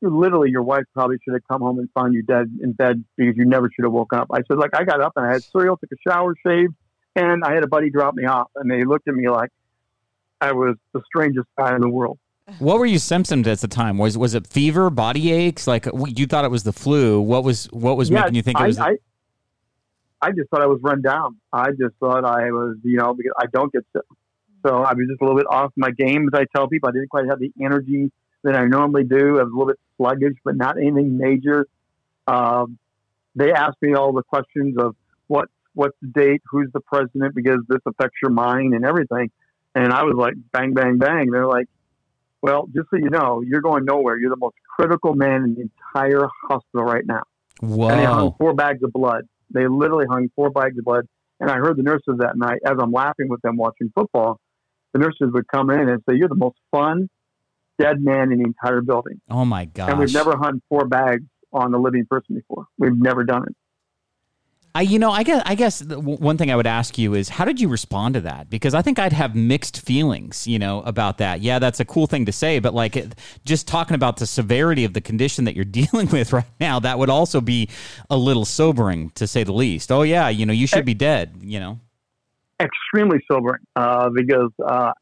literally 0.00 0.48
your 0.48 0.62
wife 0.62 0.84
probably 0.94 1.16
should 1.24 1.34
have 1.34 1.42
come 1.50 1.60
home 1.60 1.80
and 1.80 1.88
found 1.92 2.14
you 2.14 2.22
dead 2.22 2.46
in 2.62 2.72
bed 2.72 3.04
because 3.16 3.36
you 3.36 3.44
never 3.44 3.68
should 3.74 3.84
have 3.84 3.92
woken 3.92 4.20
up. 4.20 4.28
I 4.32 4.42
said 4.46 4.58
like 4.58 4.70
I 4.74 4.84
got 4.84 5.00
up 5.00 5.14
and 5.16 5.26
I 5.26 5.32
had 5.32 5.42
cereal, 5.42 5.76
took 5.76 5.90
a 5.90 5.96
shower, 6.08 6.34
shaved, 6.46 6.74
and 7.16 7.42
I 7.42 7.54
had 7.54 7.64
a 7.64 7.66
buddy 7.66 7.90
drop 7.90 8.14
me 8.14 8.26
off, 8.26 8.48
and 8.54 8.70
they 8.70 8.84
looked 8.84 9.08
at 9.08 9.14
me 9.14 9.28
like 9.28 9.50
I 10.40 10.52
was 10.52 10.76
the 10.92 11.02
strangest 11.04 11.48
guy 11.58 11.74
in 11.74 11.80
the 11.80 11.88
world. 11.88 12.18
What 12.60 12.78
were 12.78 12.86
you 12.86 13.00
symptoms 13.00 13.48
at 13.48 13.58
the 13.58 13.66
time? 13.66 13.98
Was 13.98 14.16
was 14.16 14.34
it 14.34 14.46
fever, 14.46 14.88
body 14.88 15.32
aches? 15.32 15.66
Like 15.66 15.88
you 15.94 16.26
thought 16.28 16.44
it 16.44 16.50
was 16.52 16.62
the 16.62 16.72
flu? 16.72 17.20
What 17.20 17.42
was 17.42 17.64
what 17.72 17.96
was 17.96 18.08
making 18.08 18.36
you 18.36 18.42
think 18.42 18.60
it 18.60 18.62
I, 18.62 18.66
was? 18.68 18.78
I, 18.78 18.96
I 20.22 20.30
just 20.30 20.48
thought 20.50 20.62
I 20.62 20.66
was 20.66 20.78
run 20.80 21.02
down. 21.02 21.38
I 21.52 21.70
just 21.70 21.96
thought 21.98 22.24
I 22.24 22.52
was, 22.52 22.76
you 22.84 22.98
know, 22.98 23.14
because 23.14 23.32
I 23.36 23.46
don't 23.52 23.72
get 23.72 23.84
sick. 23.92 24.02
So 24.66 24.82
I 24.82 24.92
was 24.92 25.06
just 25.08 25.20
a 25.20 25.24
little 25.24 25.38
bit 25.38 25.46
off 25.48 25.72
my 25.76 25.90
game, 25.90 26.28
as 26.32 26.38
I 26.38 26.44
tell 26.54 26.68
people. 26.68 26.88
I 26.88 26.92
didn't 26.92 27.08
quite 27.08 27.26
have 27.28 27.38
the 27.38 27.52
energy 27.62 28.10
that 28.42 28.54
I 28.54 28.66
normally 28.66 29.04
do. 29.04 29.38
I 29.38 29.44
was 29.44 29.52
a 29.52 29.56
little 29.56 29.66
bit 29.66 29.78
sluggish, 29.96 30.34
but 30.44 30.56
not 30.56 30.78
anything 30.78 31.16
major. 31.16 31.66
Um, 32.26 32.78
they 33.34 33.52
asked 33.52 33.80
me 33.80 33.94
all 33.94 34.12
the 34.12 34.22
questions 34.22 34.76
of 34.78 34.96
what 35.26 35.48
what's 35.74 35.96
the 36.02 36.08
date, 36.08 36.42
who's 36.50 36.68
the 36.72 36.80
president, 36.80 37.34
because 37.34 37.60
this 37.68 37.80
affects 37.86 38.16
your 38.22 38.32
mind 38.32 38.74
and 38.74 38.84
everything. 38.84 39.30
And 39.74 39.92
I 39.92 40.02
was 40.02 40.16
like, 40.16 40.34
bang, 40.52 40.74
bang, 40.74 40.98
bang. 40.98 41.30
They're 41.30 41.46
like, 41.46 41.68
well, 42.42 42.66
just 42.74 42.90
so 42.90 42.96
you 42.96 43.10
know, 43.10 43.42
you're 43.42 43.60
going 43.60 43.84
nowhere. 43.84 44.18
You're 44.18 44.30
the 44.30 44.36
most 44.36 44.56
critical 44.76 45.14
man 45.14 45.44
in 45.44 45.54
the 45.54 45.60
entire 45.62 46.26
hospital 46.48 46.84
right 46.84 47.06
now 47.06 47.22
and 47.62 48.00
they 48.00 48.04
hung 48.04 48.34
four 48.38 48.54
bags 48.54 48.82
of 48.82 48.92
blood. 48.92 49.28
They 49.50 49.66
literally 49.66 50.06
hung 50.08 50.30
four 50.36 50.50
bags 50.50 50.78
of 50.78 50.84
blood. 50.84 51.08
And 51.40 51.50
I 51.50 51.56
heard 51.56 51.76
the 51.76 51.82
nurses 51.82 52.16
that 52.18 52.36
night, 52.36 52.60
as 52.64 52.76
I'm 52.80 52.92
laughing 52.92 53.28
with 53.28 53.40
them 53.42 53.56
watching 53.56 53.92
football, 53.94 54.40
the 54.92 54.98
nurses 54.98 55.30
would 55.32 55.48
come 55.48 55.70
in 55.70 55.88
and 55.88 56.02
say, 56.08 56.16
You're 56.16 56.28
the 56.28 56.34
most 56.34 56.58
fun 56.70 57.08
dead 57.78 58.02
man 58.02 58.32
in 58.32 58.38
the 58.38 58.44
entire 58.44 58.80
building. 58.80 59.20
Oh 59.30 59.44
my 59.44 59.64
god! 59.64 59.90
And 59.90 59.98
we've 59.98 60.12
never 60.12 60.36
hung 60.36 60.60
four 60.68 60.86
bags 60.86 61.24
on 61.52 61.72
a 61.74 61.78
living 61.78 62.06
person 62.06 62.34
before. 62.34 62.66
We've 62.78 62.96
never 62.96 63.24
done 63.24 63.44
it. 63.44 63.56
I, 64.74 64.82
you 64.82 64.98
know, 64.98 65.10
I 65.10 65.22
guess, 65.22 65.42
I 65.44 65.54
guess 65.54 65.78
the 65.80 65.96
w- 65.96 66.18
one 66.18 66.36
thing 66.36 66.50
I 66.52 66.56
would 66.56 66.66
ask 66.66 66.98
you 66.98 67.14
is, 67.14 67.30
how 67.30 67.44
did 67.44 67.60
you 67.60 67.68
respond 67.68 68.14
to 68.14 68.20
that? 68.20 68.50
Because 68.50 68.74
I 68.74 68.82
think 68.82 68.98
I'd 68.98 69.14
have 69.14 69.34
mixed 69.34 69.80
feelings, 69.80 70.46
you 70.46 70.58
know, 70.58 70.82
about 70.82 71.18
that. 71.18 71.40
Yeah, 71.40 71.58
that's 71.58 71.80
a 71.80 71.84
cool 71.84 72.06
thing 72.06 72.26
to 72.26 72.32
say, 72.32 72.58
but 72.58 72.74
like, 72.74 72.94
it, 72.94 73.14
just 73.44 73.66
talking 73.66 73.94
about 73.94 74.18
the 74.18 74.26
severity 74.26 74.84
of 74.84 74.92
the 74.92 75.00
condition 75.00 75.46
that 75.46 75.56
you're 75.56 75.64
dealing 75.80 76.08
with 76.10 76.32
right 76.32 76.44
now, 76.60 76.78
that 76.80 76.98
would 76.98 77.10
also 77.10 77.40
be 77.40 77.68
a 78.10 78.16
little 78.16 78.44
sobering, 78.44 79.10
to 79.16 79.26
say 79.26 79.42
the 79.42 79.52
least. 79.52 79.90
Oh 79.90 80.02
yeah, 80.02 80.28
you 80.28 80.46
know, 80.46 80.52
you 80.52 80.66
should 80.66 80.84
be 80.84 80.94
dead. 80.94 81.34
You 81.40 81.60
know. 81.60 81.80
Extremely 82.60 83.18
sobering 83.30 83.62
uh, 83.76 84.10
because 84.14 84.50
uh, 84.66 84.92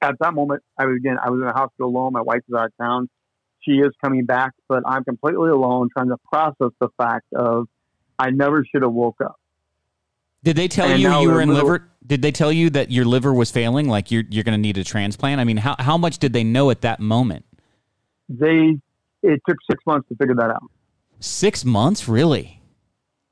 at 0.00 0.14
that 0.20 0.34
moment, 0.34 0.62
I 0.78 0.86
was 0.86 0.96
again, 0.96 1.16
I 1.22 1.30
was 1.30 1.40
in 1.40 1.46
a 1.46 1.52
hospital 1.52 1.88
alone. 1.90 2.12
My 2.12 2.22
wife 2.22 2.40
is 2.48 2.54
out 2.54 2.66
of 2.66 2.72
town. 2.80 3.08
She 3.60 3.72
is 3.72 3.90
coming 4.02 4.24
back, 4.24 4.52
but 4.68 4.82
I'm 4.86 5.04
completely 5.04 5.50
alone 5.50 5.88
trying 5.96 6.08
to 6.08 6.16
process 6.32 6.70
the 6.80 6.88
fact 6.96 7.26
of 7.34 7.68
I 8.18 8.30
never 8.30 8.64
should 8.64 8.82
have 8.82 8.92
woke 8.92 9.20
up. 9.20 9.36
Did 10.42 10.56
they 10.56 10.68
tell 10.68 10.88
And 10.88 11.00
you 11.00 11.12
you 11.20 11.30
were 11.30 11.40
in 11.40 11.48
little- 11.50 11.64
liver? 11.64 11.88
Did 12.04 12.20
they 12.20 12.32
tell 12.32 12.50
you 12.52 12.68
that 12.70 12.90
your 12.90 13.04
liver 13.04 13.32
was 13.32 13.52
failing? 13.52 13.88
Like 13.88 14.10
you're 14.10 14.24
you're 14.28 14.42
going 14.42 14.58
to 14.58 14.60
need 14.60 14.76
a 14.78 14.82
transplant? 14.84 15.40
I 15.40 15.44
mean, 15.44 15.58
how 15.58 15.76
how 15.78 15.96
much 15.96 16.18
did 16.18 16.32
they 16.32 16.42
know 16.42 16.70
at 16.70 16.80
that 16.80 16.98
moment? 16.98 17.44
They 18.28 18.78
it 19.22 19.40
took 19.48 19.58
six 19.70 19.84
months 19.86 20.08
to 20.08 20.16
figure 20.16 20.34
that 20.34 20.50
out. 20.50 20.64
Six 21.20 21.64
months, 21.64 22.08
really? 22.08 22.60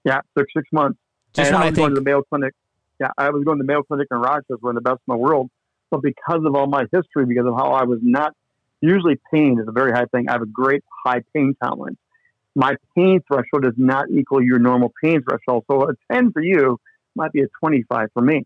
Yeah, 0.05 0.19
it 0.19 0.25
took 0.39 0.47
six 0.57 0.69
months. 0.71 0.99
Just 1.35 1.49
and 1.51 1.55
when 1.57 1.63
I 1.63 1.67
I 1.67 1.71
was 1.71 1.79
going 1.79 1.91
to 1.91 1.95
the 1.97 2.01
Mayo 2.05 2.23
Clinic. 2.23 2.55
Yeah, 3.01 3.09
I 3.17 3.31
was 3.31 3.45
going 3.45 3.59
to 3.59 3.65
Mayo 3.65 3.83
Clinic 3.83 4.09
in 4.11 4.19
Rochester, 4.19 4.57
one 4.61 4.77
of 4.77 4.85
the 4.85 4.89
best 4.89 5.01
in 5.09 5.13
the 5.13 5.17
world. 5.17 5.51
But 5.91 6.03
because 6.03 6.43
of 6.45 6.55
all 6.55 6.67
my 6.67 6.85
history, 6.93 7.25
because 7.27 7.47
of 7.47 7.55
how 7.57 7.73
I 7.73 7.85
was 7.85 7.99
not 8.03 8.35
usually 8.81 9.19
pain 9.33 9.59
is 9.61 9.67
a 9.67 9.73
very 9.73 9.93
high 9.93 10.05
thing. 10.07 10.29
I 10.29 10.33
have 10.33 10.43
a 10.43 10.47
great 10.47 10.85
high 11.05 11.23
pain 11.35 11.55
tolerance. 11.63 11.99
My 12.55 12.75
pain 12.97 13.21
threshold 13.27 13.63
does 13.63 13.75
not 13.77 14.11
equal 14.11 14.43
your 14.43 14.59
normal 14.59 14.93
pain 15.03 15.23
threshold. 15.23 15.65
So 15.71 15.89
a 15.89 15.95
10 16.13 16.33
for 16.33 16.43
you 16.43 16.79
might 17.15 17.33
be 17.33 17.43
a 17.43 17.47
25 17.61 18.09
for 18.13 18.23
me. 18.23 18.45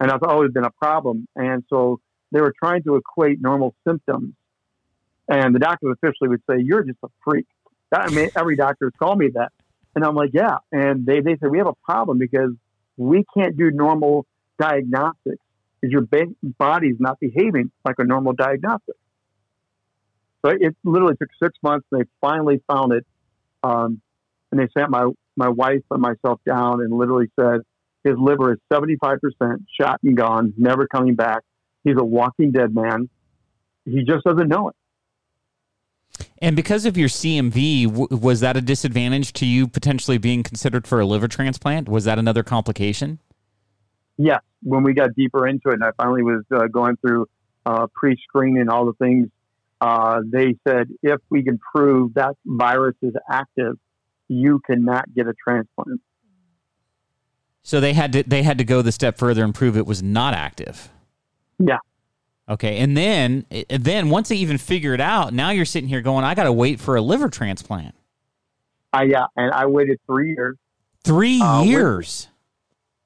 And 0.00 0.10
that's 0.10 0.22
always 0.26 0.50
been 0.50 0.64
a 0.64 0.70
problem. 0.70 1.26
And 1.36 1.62
so 1.70 2.00
they 2.32 2.40
were 2.40 2.54
trying 2.58 2.82
to 2.84 2.96
equate 2.96 3.40
normal 3.40 3.74
symptoms. 3.86 4.34
And 5.28 5.54
the 5.54 5.58
doctors 5.58 5.96
officially 6.02 6.28
would 6.28 6.42
say, 6.50 6.56
You're 6.58 6.82
just 6.82 6.98
a 7.04 7.08
freak. 7.24 7.46
I 7.94 8.10
mean, 8.10 8.28
every 8.36 8.56
doctor 8.56 8.90
called 8.98 9.18
me 9.18 9.28
that. 9.34 9.52
And 9.94 10.04
I'm 10.04 10.14
like, 10.14 10.30
Yeah. 10.34 10.58
And 10.72 11.06
they, 11.06 11.20
they 11.20 11.36
said, 11.40 11.50
We 11.50 11.58
have 11.58 11.68
a 11.68 11.74
problem 11.84 12.18
because 12.18 12.50
we 12.96 13.24
can't 13.36 13.56
do 13.56 13.70
normal 13.70 14.26
diagnostics 14.58 15.42
because 15.80 15.92
your 15.92 16.02
ba- 16.02 16.34
body's 16.58 16.96
not 16.98 17.18
behaving 17.20 17.70
like 17.84 17.96
a 17.98 18.04
normal 18.04 18.32
diagnostic. 18.32 18.94
So 20.44 20.52
it 20.52 20.76
literally 20.84 21.16
took 21.16 21.30
six 21.42 21.56
months. 21.62 21.86
and 21.90 22.02
They 22.02 22.08
finally 22.20 22.62
found 22.70 22.92
it. 22.92 23.06
Um, 23.62 24.00
and 24.52 24.60
they 24.60 24.68
sat 24.78 24.90
my, 24.90 25.08
my 25.36 25.48
wife 25.48 25.82
and 25.90 26.00
myself 26.00 26.40
down 26.46 26.80
and 26.80 26.92
literally 26.92 27.26
said, 27.38 27.60
his 28.04 28.14
liver 28.18 28.52
is 28.52 28.58
75% 28.70 29.18
shot 29.80 29.98
and 30.04 30.16
gone, 30.16 30.52
never 30.58 30.86
coming 30.86 31.14
back. 31.14 31.42
He's 31.82 31.96
a 31.98 32.04
walking 32.04 32.52
dead 32.52 32.74
man. 32.74 33.08
He 33.86 34.04
just 34.04 34.24
doesn't 34.24 34.48
know 34.48 34.68
it. 34.68 34.76
And 36.38 36.56
because 36.56 36.84
of 36.84 36.96
your 36.96 37.08
CMV, 37.08 37.86
w- 37.86 38.08
was 38.10 38.40
that 38.40 38.56
a 38.56 38.60
disadvantage 38.60 39.32
to 39.34 39.46
you 39.46 39.66
potentially 39.66 40.18
being 40.18 40.42
considered 40.42 40.86
for 40.86 41.00
a 41.00 41.06
liver 41.06 41.28
transplant? 41.28 41.88
Was 41.88 42.04
that 42.04 42.18
another 42.18 42.42
complication? 42.42 43.18
Yes, 44.16 44.42
when 44.62 44.82
we 44.82 44.94
got 44.94 45.14
deeper 45.14 45.46
into 45.46 45.70
it, 45.70 45.74
and 45.74 45.84
I 45.84 45.90
finally 45.96 46.22
was 46.22 46.44
uh, 46.54 46.66
going 46.66 46.96
through 46.96 47.26
uh, 47.66 47.86
pre-screening 47.94 48.68
all 48.68 48.86
the 48.86 48.92
things, 48.94 49.28
uh, 49.80 50.20
they 50.24 50.56
said 50.66 50.88
if 51.02 51.20
we 51.30 51.42
can 51.42 51.58
prove 51.58 52.14
that 52.14 52.36
virus 52.44 52.96
is 53.02 53.14
active, 53.28 53.76
you 54.28 54.60
cannot 54.66 55.12
get 55.14 55.26
a 55.26 55.34
transplant. 55.34 56.00
So 57.62 57.80
they 57.80 57.94
had 57.94 58.12
to 58.12 58.22
they 58.22 58.42
had 58.42 58.58
to 58.58 58.64
go 58.64 58.82
the 58.82 58.92
step 58.92 59.16
further 59.16 59.42
and 59.42 59.54
prove 59.54 59.76
it 59.76 59.86
was 59.86 60.02
not 60.02 60.34
active. 60.34 60.90
Yeah, 61.58 61.78
Okay, 62.46 62.78
and 62.78 62.94
then 62.96 63.46
then 63.70 64.10
once 64.10 64.28
they 64.28 64.36
even 64.36 64.58
figure 64.58 64.92
it 64.92 65.00
out, 65.00 65.32
now 65.32 65.50
you're 65.50 65.64
sitting 65.64 65.88
here 65.88 66.02
going, 66.02 66.24
I 66.24 66.34
got 66.34 66.44
to 66.44 66.52
wait 66.52 66.78
for 66.78 66.94
a 66.96 67.00
liver 67.00 67.28
transplant. 67.30 67.94
I 68.92 69.04
yeah, 69.04 69.26
and 69.36 69.50
I 69.50 69.66
waited 69.66 69.98
three 70.06 70.34
years. 70.34 70.56
Three 71.04 71.40
Uh, 71.40 71.62
years. 71.62 72.28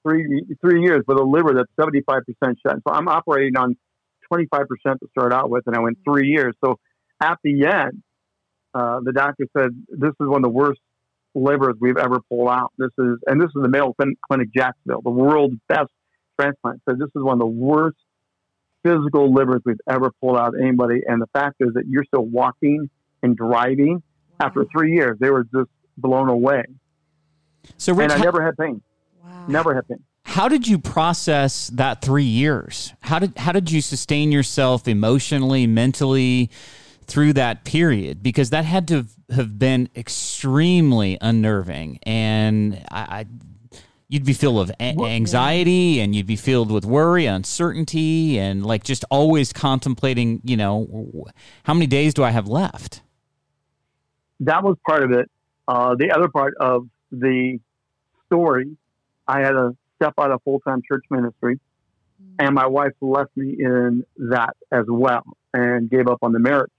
Three 0.07 0.45
three 0.61 0.82
years 0.82 1.05
with 1.07 1.18
a 1.18 1.22
liver 1.22 1.55
that's 1.55 1.70
seventy 1.78 2.03
five 2.03 2.22
percent 2.26 2.59
shut. 2.66 2.78
So 2.86 2.93
I'm 2.93 3.07
operating 3.09 3.57
on 3.57 3.76
twenty 4.26 4.47
five 4.47 4.66
percent 4.68 5.01
to 5.01 5.09
start 5.11 5.32
out 5.32 5.51
with, 5.51 5.64
and 5.66 5.76
I 5.76 5.80
went 5.80 5.99
three 6.05 6.28
years. 6.28 6.55
So 6.64 6.78
at 7.20 7.39
the 7.45 7.64
end, 7.66 8.03
uh, 8.74 9.01
the 9.05 9.12
doctor 9.12 9.47
said 9.57 9.70
this 9.89 10.11
is 10.20 10.26
one 10.26 10.39
of 10.39 10.43
the 10.43 10.49
worst 10.49 10.80
livers 11.34 11.74
we've 11.80 11.97
ever 11.97 12.20
pulled 12.28 12.49
out. 12.49 12.72
This 12.76 12.91
is 12.99 13.18
and 13.26 13.41
this 13.41 13.49
is 13.55 13.62
the 13.62 13.68
Mayo 13.68 13.95
Clinic 14.28 14.49
Jacksonville, 14.53 15.03
the 15.03 15.11
world's 15.11 15.57
best 15.68 15.91
transplant. 16.41 16.82
So 16.89 16.97
this 16.97 17.09
is 17.14 17.22
one 17.22 17.34
of 17.34 17.41
the 17.41 17.47
worst 17.47 17.99
physical 18.83 19.33
livers 19.33 19.62
we've 19.64 19.81
ever 19.89 20.11
pulled 20.20 20.37
out 20.37 20.55
of 20.55 20.61
anybody. 20.61 21.03
And 21.07 21.20
the 21.20 21.26
fact 21.33 21.57
is 21.61 21.74
that 21.74 21.87
you're 21.89 22.05
still 22.05 22.24
walking 22.24 22.89
and 23.22 23.37
driving 23.37 24.03
after 24.41 24.64
three 24.64 24.95
years. 24.95 25.18
They 25.20 25.31
were 25.31 25.45
just 25.45 25.70
blown 25.97 26.29
away, 26.29 26.62
So, 27.76 27.93
Rich, 27.93 28.05
and 28.05 28.12
I 28.12 28.18
how, 28.18 28.24
never 28.24 28.45
had 28.45 28.57
pain. 28.57 28.81
Wow. 29.24 29.45
Never 29.49 29.74
had 29.74 29.89
pain. 29.89 30.03
how 30.24 30.49
did 30.49 30.68
you 30.68 30.79
process 30.79 31.68
that 31.68 32.03
three 32.03 32.22
years? 32.22 32.93
How 33.01 33.18
did 33.18 33.37
how 33.37 33.53
did 33.53 33.70
you 33.70 33.81
sustain 33.81 34.31
yourself 34.31 34.87
emotionally, 34.87 35.66
mentally 35.66 36.51
through 37.07 37.33
that 37.33 37.64
period? 37.64 38.22
Because 38.22 38.51
that 38.51 38.64
had 38.64 38.87
to 38.89 39.07
have 39.31 39.59
been 39.59 39.89
extremely 39.97 41.18
unnerving, 41.20 41.99
and 42.05 42.85
I. 42.91 43.01
I 43.01 43.26
You'd 44.09 44.25
be 44.25 44.33
filled 44.33 44.57
with 44.57 44.71
a- 44.81 44.97
anxiety 45.05 46.01
and 46.01 46.15
you'd 46.15 46.27
be 46.27 46.37
filled 46.37 46.71
with 46.71 46.87
worry, 46.87 47.27
uncertainty, 47.27 48.39
and 48.39 48.65
like 48.65 48.83
just 48.83 49.05
always 49.11 49.53
contemplating, 49.53 50.41
you 50.45 50.57
know, 50.57 51.27
how 51.65 51.75
many 51.75 51.87
days 51.87 52.15
do 52.15 52.25
I 52.25 52.31
have 52.31 52.49
left? 52.49 53.03
that 54.41 54.63
was 54.63 54.77
part 54.87 55.03
of 55.03 55.13
it. 55.13 55.31
Uh, 55.67 55.95
the 55.97 56.13
other 56.13 56.29
part 56.29 56.55
of 56.59 56.89
the 57.11 57.59
story, 58.27 58.77
I 59.27 59.41
had 59.41 59.51
to 59.51 59.77
step 59.97 60.15
out 60.19 60.31
of 60.31 60.43
full 60.43 60.61
time 60.61 60.81
church 60.87 61.05
ministry, 61.11 61.59
and 62.39 62.55
my 62.55 62.67
wife 62.67 62.93
left 63.01 63.37
me 63.37 63.57
in 63.59 64.05
that 64.17 64.57
as 64.73 64.85
well, 64.89 65.25
and 65.53 65.91
gave 65.91 66.09
up 66.09 66.19
on 66.23 66.33
the 66.33 66.39
marriage 66.39 66.71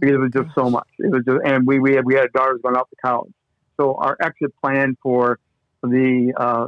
because 0.00 0.16
it 0.16 0.18
was 0.18 0.32
just 0.32 0.54
so 0.54 0.68
much. 0.68 0.88
It 0.98 1.10
was 1.10 1.24
just, 1.24 1.38
and 1.44 1.66
we 1.66 1.78
we 1.78 1.94
had 1.94 2.04
we 2.04 2.14
had 2.14 2.32
daughters 2.32 2.60
going 2.62 2.76
off 2.76 2.90
to 2.90 2.96
college, 2.96 3.32
so 3.76 3.94
our 3.94 4.16
exit 4.20 4.52
plan 4.60 4.96
for 5.02 5.38
the 5.82 6.32
uh, 6.36 6.66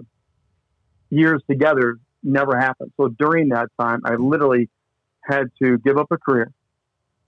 years 1.10 1.42
together 1.48 1.96
never 2.22 2.58
happened. 2.58 2.92
So 2.98 3.08
during 3.08 3.48
that 3.50 3.68
time, 3.78 4.00
I 4.04 4.14
literally 4.14 4.68
had 5.22 5.50
to 5.62 5.78
give 5.78 5.98
up 5.98 6.08
a 6.10 6.18
career, 6.18 6.50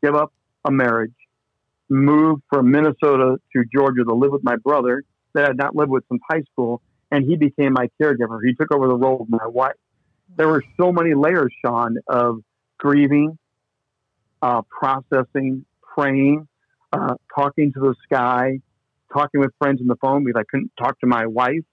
give 0.02 0.14
up 0.14 0.32
a 0.64 0.70
marriage, 0.70 1.14
move 1.88 2.40
from 2.48 2.70
Minnesota 2.70 3.38
to 3.54 3.64
Georgia 3.74 4.04
to 4.04 4.14
live 4.14 4.32
with 4.32 4.44
my 4.44 4.56
brother 4.56 5.02
that 5.34 5.44
I 5.44 5.48
had 5.48 5.56
not 5.56 5.74
lived 5.74 5.90
with 5.90 6.04
since 6.10 6.20
high 6.28 6.42
school, 6.52 6.82
and 7.10 7.24
he 7.24 7.36
became 7.36 7.72
my 7.72 7.88
caregiver. 8.00 8.38
He 8.44 8.54
took 8.54 8.72
over 8.72 8.86
the 8.86 8.96
role 8.96 9.22
of 9.22 9.28
my 9.28 9.46
wife. 9.46 9.76
There 10.36 10.48
were 10.48 10.64
so 10.80 10.92
many 10.92 11.14
layers, 11.14 11.52
Sean, 11.64 11.96
of 12.06 12.40
grieving, 12.78 13.38
uh, 14.40 14.62
processing, 14.62 15.64
praying, 15.94 16.48
uh, 16.92 17.14
talking 17.34 17.72
to 17.72 17.80
the 17.80 17.94
sky, 18.04 18.60
talking 19.12 19.40
with 19.40 19.50
friends 19.58 19.80
on 19.80 19.86
the 19.86 19.96
phone 19.96 20.24
because 20.24 20.40
I 20.40 20.44
couldn't 20.50 20.72
talk 20.78 20.98
to 21.00 21.06
my 21.06 21.26
wife 21.26 21.64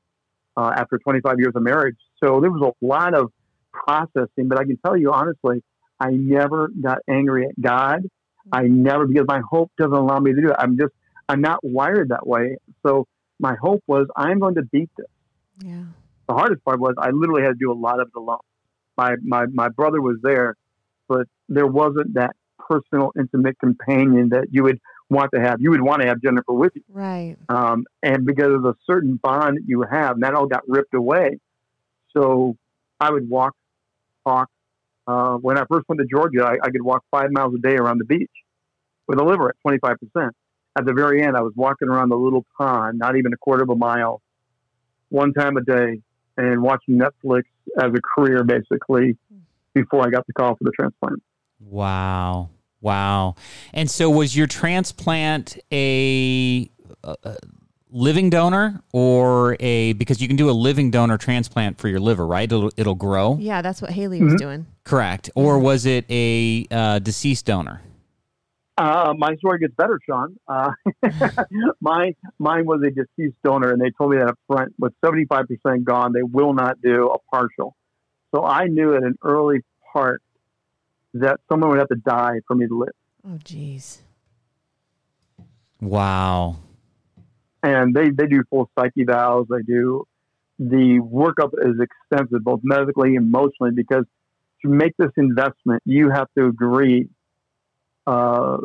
uh, 0.59 0.73
after 0.75 0.97
25 0.97 1.35
years 1.39 1.53
of 1.55 1.63
marriage. 1.63 1.95
So 2.21 2.41
there 2.41 2.51
was 2.51 2.73
a 2.73 2.85
lot 2.85 3.13
of 3.13 3.31
processing, 3.71 4.49
but 4.49 4.59
I 4.59 4.65
can 4.65 4.77
tell 4.85 4.97
you 4.97 5.13
honestly, 5.13 5.63
I 5.99 6.11
never 6.11 6.69
got 6.81 6.99
angry 7.09 7.45
at 7.45 7.59
God. 7.59 8.03
I 8.51 8.63
never 8.63 9.05
because 9.07 9.25
my 9.27 9.41
hope 9.49 9.71
doesn't 9.77 9.93
allow 9.93 10.19
me 10.19 10.33
to 10.33 10.41
do 10.41 10.49
it. 10.49 10.55
I'm 10.59 10.77
just 10.77 10.91
I'm 11.29 11.41
not 11.41 11.59
wired 11.63 12.09
that 12.09 12.27
way. 12.27 12.57
So 12.85 13.07
my 13.39 13.55
hope 13.61 13.83
was 13.87 14.07
I'm 14.17 14.39
going 14.39 14.55
to 14.55 14.63
beat 14.63 14.89
this. 14.97 15.07
Yeah. 15.63 15.83
The 16.27 16.33
hardest 16.33 16.63
part 16.65 16.79
was 16.79 16.95
I 16.97 17.11
literally 17.11 17.43
had 17.43 17.49
to 17.49 17.59
do 17.59 17.71
a 17.71 17.79
lot 17.79 18.01
of 18.01 18.09
it 18.13 18.17
alone. 18.17 18.39
My 18.97 19.15
my 19.23 19.45
my 19.45 19.69
brother 19.69 20.01
was 20.01 20.17
there, 20.21 20.55
but 21.07 21.27
there 21.47 21.67
wasn't 21.67 22.15
that 22.15 22.35
personal, 22.57 23.13
intimate 23.17 23.57
companion 23.59 24.29
that 24.29 24.47
you 24.51 24.63
would 24.63 24.79
want 25.09 25.31
to 25.33 25.41
have. 25.41 25.61
You 25.61 25.71
would 25.71 25.81
want 25.81 26.01
to 26.01 26.07
have 26.07 26.21
Jennifer 26.21 26.53
with 26.53 26.73
you, 26.75 26.83
Right. 26.89 27.35
um, 27.49 27.85
and 28.03 28.25
because 28.25 28.53
of 28.53 28.63
the 28.63 28.73
certain 28.85 29.15
bond 29.21 29.57
that 29.57 29.63
you 29.67 29.83
have, 29.89 30.13
and 30.15 30.23
that 30.23 30.33
all 30.33 30.45
got 30.47 30.63
ripped 30.67 30.93
away. 30.93 31.39
So 32.15 32.55
I 32.99 33.11
would 33.11 33.29
walk, 33.29 33.55
talk. 34.25 34.49
Uh, 35.07 35.35
when 35.37 35.57
I 35.57 35.63
first 35.69 35.87
went 35.89 35.99
to 36.01 36.05
Georgia, 36.05 36.43
I, 36.45 36.57
I 36.63 36.69
could 36.69 36.83
walk 36.83 37.03
five 37.09 37.31
miles 37.31 37.53
a 37.55 37.57
day 37.57 37.75
around 37.75 37.97
the 37.97 38.05
beach 38.05 38.29
with 39.07 39.19
a 39.19 39.23
liver 39.23 39.49
at 39.49 39.55
25%. 39.65 39.95
At 40.77 40.85
the 40.85 40.93
very 40.93 41.23
end, 41.23 41.35
I 41.35 41.41
was 41.41 41.53
walking 41.55 41.87
around 41.87 42.09
the 42.09 42.15
little 42.15 42.45
pond, 42.57 42.99
not 42.99 43.17
even 43.17 43.33
a 43.33 43.37
quarter 43.37 43.63
of 43.63 43.69
a 43.69 43.75
mile, 43.75 44.21
one 45.09 45.33
time 45.33 45.57
a 45.57 45.61
day, 45.61 46.01
and 46.37 46.61
watching 46.61 46.99
Netflix 46.99 47.43
as 47.81 47.91
a 47.91 47.99
career, 48.15 48.43
basically, 48.43 49.17
before 49.73 50.05
I 50.05 50.09
got 50.11 50.27
the 50.27 50.33
call 50.33 50.55
for 50.55 50.63
the 50.63 50.71
transplant. 50.71 51.23
Wow. 51.59 52.49
Wow. 52.81 53.35
And 53.73 53.89
so 53.89 54.09
was 54.09 54.35
your 54.35 54.47
transplant 54.47 55.57
a, 55.71 56.69
a, 57.03 57.15
a 57.23 57.37
living 57.91 58.29
donor 58.29 58.81
or 58.93 59.57
a 59.59 59.93
because 59.93 60.21
you 60.21 60.27
can 60.27 60.37
do 60.37 60.49
a 60.49 60.53
living 60.53 60.91
donor 60.91 61.17
transplant 61.17 61.79
for 61.79 61.87
your 61.87 61.99
liver, 61.99 62.25
right? 62.25 62.49
It'll, 62.51 62.71
it'll 62.77 62.95
grow. 62.95 63.37
Yeah, 63.39 63.61
that's 63.61 63.81
what 63.81 63.91
Haley 63.91 64.21
was 64.23 64.35
doing. 64.35 64.65
Correct. 64.83 65.29
Or 65.35 65.59
was 65.59 65.85
it 65.85 66.05
a 66.09 66.65
uh, 66.71 66.99
deceased 66.99 67.45
donor? 67.45 67.81
Uh, 68.79 69.13
my 69.17 69.35
story 69.35 69.59
gets 69.59 69.73
better, 69.75 69.99
Sean. 70.09 70.37
Uh, 70.47 70.71
my 71.81 72.15
mine 72.39 72.65
was 72.65 72.81
a 72.81 72.89
deceased 72.89 73.35
donor, 73.43 73.73
and 73.73 73.81
they 73.81 73.91
told 73.97 74.11
me 74.11 74.17
that 74.17 74.29
up 74.29 74.39
front. 74.47 74.73
With 74.79 74.93
seventy 75.03 75.25
five 75.25 75.47
percent 75.47 75.83
gone, 75.83 76.13
they 76.13 76.23
will 76.23 76.53
not 76.53 76.81
do 76.81 77.09
a 77.09 77.19
partial. 77.29 77.75
So 78.33 78.45
I 78.45 78.67
knew 78.67 78.95
at 78.95 79.03
an 79.03 79.15
early 79.21 79.59
part 79.91 80.21
that 81.13 81.39
someone 81.49 81.69
would 81.71 81.79
have 81.79 81.89
to 81.89 81.95
die 81.95 82.39
for 82.47 82.55
me 82.55 82.67
to 82.67 82.77
live. 82.77 82.93
Oh, 83.27 83.37
jeez. 83.43 83.99
Wow. 85.81 86.57
And 87.63 87.93
they 87.93 88.09
they 88.09 88.27
do 88.27 88.43
full 88.49 88.69
psych 88.77 88.93
evals. 88.97 89.47
They 89.49 89.61
do 89.63 90.05
the 90.59 90.99
workup 90.99 91.53
is 91.61 91.79
extensive, 91.79 92.43
both 92.43 92.59
medically 92.63 93.15
and 93.15 93.27
emotionally, 93.27 93.71
because 93.73 94.05
to 94.61 94.67
make 94.67 94.93
this 94.97 95.11
investment, 95.15 95.81
you 95.85 96.09
have 96.09 96.27
to 96.37 96.47
agree. 96.47 97.07
Uh, 98.05 98.57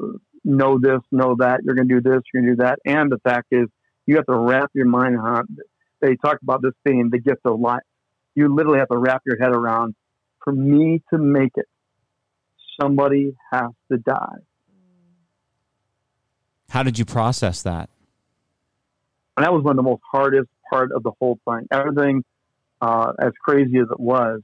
know 0.44 0.78
this, 0.80 1.00
know 1.12 1.36
that. 1.38 1.60
You're 1.62 1.74
going 1.74 1.88
to 1.88 1.94
do 1.94 2.00
this, 2.00 2.20
you're 2.32 2.42
going 2.42 2.56
to 2.56 2.56
do 2.56 2.62
that. 2.64 2.78
And 2.84 3.10
the 3.10 3.18
fact 3.18 3.46
is, 3.52 3.66
you 4.06 4.16
have 4.16 4.26
to 4.26 4.36
wrap 4.36 4.70
your 4.74 4.86
mind 4.86 5.14
around. 5.14 5.48
They 6.00 6.16
talk 6.16 6.38
about 6.42 6.62
this 6.62 6.72
being 6.84 7.10
the 7.10 7.18
gift 7.18 7.40
of 7.44 7.60
life. 7.60 7.82
You 8.34 8.54
literally 8.54 8.78
have 8.78 8.88
to 8.88 8.98
wrap 8.98 9.22
your 9.24 9.38
head 9.38 9.52
around. 9.52 9.94
For 10.42 10.52
me 10.52 11.00
to 11.10 11.18
make 11.18 11.52
it, 11.54 11.66
somebody 12.80 13.34
has 13.52 13.70
to 13.90 13.98
die. 13.98 14.38
How 16.70 16.82
did 16.82 16.98
you 16.98 17.04
process 17.04 17.62
that? 17.62 17.88
And 19.36 19.44
that 19.44 19.52
was 19.52 19.62
one 19.62 19.72
of 19.72 19.76
the 19.76 19.88
most 19.88 20.02
hardest 20.10 20.48
part 20.70 20.90
of 20.92 21.02
the 21.02 21.12
whole 21.20 21.38
thing. 21.48 21.66
Everything, 21.70 22.24
uh, 22.80 23.12
as 23.20 23.32
crazy 23.42 23.78
as 23.78 23.86
it 23.90 24.00
was, 24.00 24.42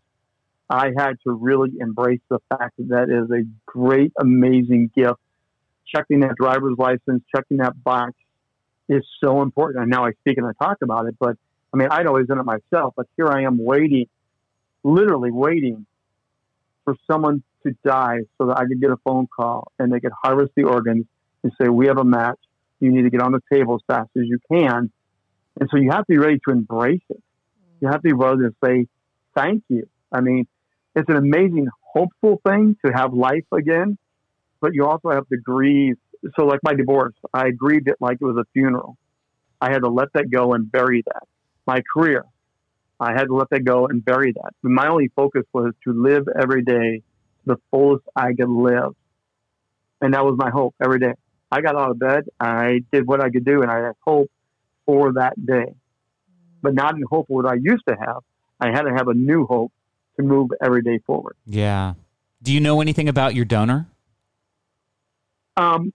I 0.69 0.93
had 0.97 1.15
to 1.27 1.33
really 1.33 1.73
embrace 1.81 2.21
the 2.29 2.39
fact 2.49 2.77
that 2.79 2.89
that 2.91 3.11
is 3.11 3.31
a 3.31 3.45
great, 3.67 4.13
amazing 4.21 4.91
gift. 4.95 5.19
Checking 5.87 6.21
that 6.21 6.37
driver's 6.37 6.79
license, 6.79 7.25
checking 7.35 7.57
that 7.57 7.83
box 7.83 8.13
is 8.89 9.05
so 9.23 9.43
important. 9.43 9.83
And 9.83 9.91
now 9.91 10.05
I 10.05 10.13
speak 10.13 10.39
and 10.39 10.47
I 10.47 10.53
talk 10.65 10.79
about 10.83 11.07
it, 11.07 11.17
but 11.19 11.37
I 11.73 11.77
mean, 11.77 11.89
I'd 11.91 12.07
always 12.07 12.27
done 12.27 12.39
it 12.39 12.45
myself, 12.45 12.95
but 12.97 13.07
here 13.17 13.29
I 13.29 13.43
am 13.43 13.59
waiting, 13.59 14.07
literally 14.85 15.31
waiting 15.33 15.87
for 16.85 16.97
someone 17.11 17.43
to 17.65 17.75
die 17.85 18.21
so 18.39 18.47
that 18.47 18.59
I 18.59 18.65
could 18.67 18.81
get 18.81 18.91
a 18.91 18.97
phone 19.05 19.27
call 19.27 19.73
and 19.79 19.93
they 19.93 20.01
could 20.01 20.13
harvest 20.23 20.53
the 20.57 20.65
organs 20.65 21.07
and 21.43 21.53
say, 21.61 21.69
we 21.69 21.87
have 21.87 21.99
a 21.99 22.05
match. 22.05 22.39
You 22.81 22.91
need 22.91 23.03
to 23.03 23.11
get 23.11 23.21
on 23.21 23.33
the 23.33 23.43
table 23.53 23.75
as 23.75 23.81
fast 23.87 24.11
as 24.17 24.25
you 24.27 24.39
can. 24.51 24.91
And 25.59 25.69
so 25.71 25.77
you 25.77 25.91
have 25.91 26.07
to 26.07 26.13
be 26.13 26.19
ready 26.19 26.39
to 26.47 26.53
embrace 26.53 27.03
it. 27.11 27.23
You 27.81 27.89
have 27.89 28.03
to 28.03 28.09
be 28.09 28.13
willing 28.13 28.41
to 28.41 28.55
say, 28.65 28.87
thank 29.35 29.65
you. 29.69 29.89
I 30.13 30.21
mean, 30.21 30.47
it's 30.95 31.09
an 31.09 31.17
amazing, 31.17 31.69
hopeful 31.81 32.41
thing 32.47 32.77
to 32.85 32.93
have 32.93 33.13
life 33.13 33.45
again, 33.53 33.99
but 34.61 34.75
you 34.75 34.87
also 34.87 35.11
have 35.11 35.29
to 35.29 35.37
grieve. 35.37 35.97
So, 36.37 36.45
like 36.45 36.61
my 36.63 36.75
divorce, 36.75 37.15
I 37.33 37.51
grieved 37.51 37.89
it 37.89 37.97
like 38.01 38.19
it 38.21 38.25
was 38.25 38.37
a 38.37 38.45
funeral. 38.53 38.97
I 39.61 39.71
had 39.71 39.83
to 39.83 39.89
let 39.89 40.13
that 40.15 40.31
go 40.31 40.53
and 40.53 40.71
bury 40.71 41.03
that. 41.07 41.23
My 41.67 41.83
career, 41.95 42.25
I 42.99 43.13
had 43.13 43.25
to 43.25 43.35
let 43.35 43.51
that 43.51 43.65
go 43.65 43.87
and 43.87 44.05
bury 44.05 44.33
that. 44.33 44.53
My 44.63 44.89
only 44.89 45.09
focus 45.15 45.45
was 45.53 45.73
to 45.85 45.93
live 45.93 46.29
every 46.41 46.63
day 46.63 47.03
the 47.45 47.57
fullest 47.71 48.05
I 48.15 48.33
could 48.33 48.49
live. 48.49 48.95
And 50.01 50.15
that 50.15 50.25
was 50.25 50.37
my 50.39 50.51
hope 50.51 50.75
every 50.83 50.99
day. 50.99 51.15
I 51.53 51.61
got 51.61 51.77
out 51.77 51.91
of 51.91 51.99
bed, 51.99 52.25
I 52.39 52.81
did 52.93 53.07
what 53.07 53.21
I 53.21 53.29
could 53.29 53.45
do, 53.45 53.63
and 53.63 53.71
I 53.71 53.79
had 53.79 53.93
hope 54.01 54.31
for 54.87 55.13
that 55.15 55.35
day. 55.45 55.75
But 56.63 56.75
not 56.75 56.95
in 56.95 57.03
hope 57.11 57.27
of 57.31 57.35
what 57.35 57.47
I 57.47 57.55
used 57.55 57.83
to 57.89 57.97
have. 57.99 58.23
I 58.61 58.71
had 58.71 58.83
to 58.83 58.91
have 58.91 59.09
a 59.09 59.15
new 59.15 59.47
hope 59.47 59.73
to 60.17 60.23
move 60.23 60.51
every 60.63 60.83
day 60.83 61.01
forward. 61.07 61.37
Yeah. 61.47 61.95
Do 62.43 62.53
you 62.53 62.61
know 62.61 62.81
anything 62.81 63.09
about 63.09 63.35
your 63.35 63.45
donor? 63.45 63.89
Um, 65.57 65.93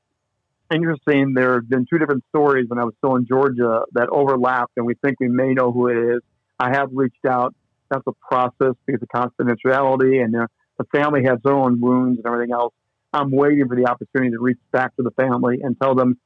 interesting. 0.74 1.34
There 1.34 1.56
have 1.56 1.70
been 1.70 1.86
two 1.90 1.98
different 1.98 2.24
stories 2.30 2.66
when 2.68 2.80
I 2.80 2.84
was 2.84 2.94
still 2.98 3.16
in 3.16 3.26
Georgia 3.26 3.84
that 3.94 4.10
overlapped, 4.10 4.74
and 4.78 4.86
we 4.86 4.96
think 4.96 5.20
we 5.20 5.28
may 5.28 5.54
know 5.54 5.72
who 5.72 5.88
it 5.88 6.16
is. 6.16 6.22
I 6.60 6.72
have 6.72 6.90
reached 6.92 7.26
out. 7.26 7.54
That's 7.90 8.04
a 8.08 8.14
process 8.14 8.76
because 8.86 9.02
of 9.02 9.10
confidentiality, 9.10 10.24
and 10.24 10.34
the 10.78 10.86
family 10.86 11.24
has 11.26 11.40
their 11.44 11.56
own 11.56 11.80
wounds 11.82 12.18
and 12.18 12.26
everything 12.26 12.54
else. 12.54 12.74
I'm 13.14 13.32
waiting 13.32 13.68
for 13.68 13.76
the 13.76 13.88
opportunity 13.88 14.32
to 14.32 14.42
reach 14.42 14.60
back 14.72 14.96
to 14.98 15.04
the 15.04 15.12
family 15.12 15.60
and 15.62 15.78
tell 15.82 15.96
them 15.96 16.20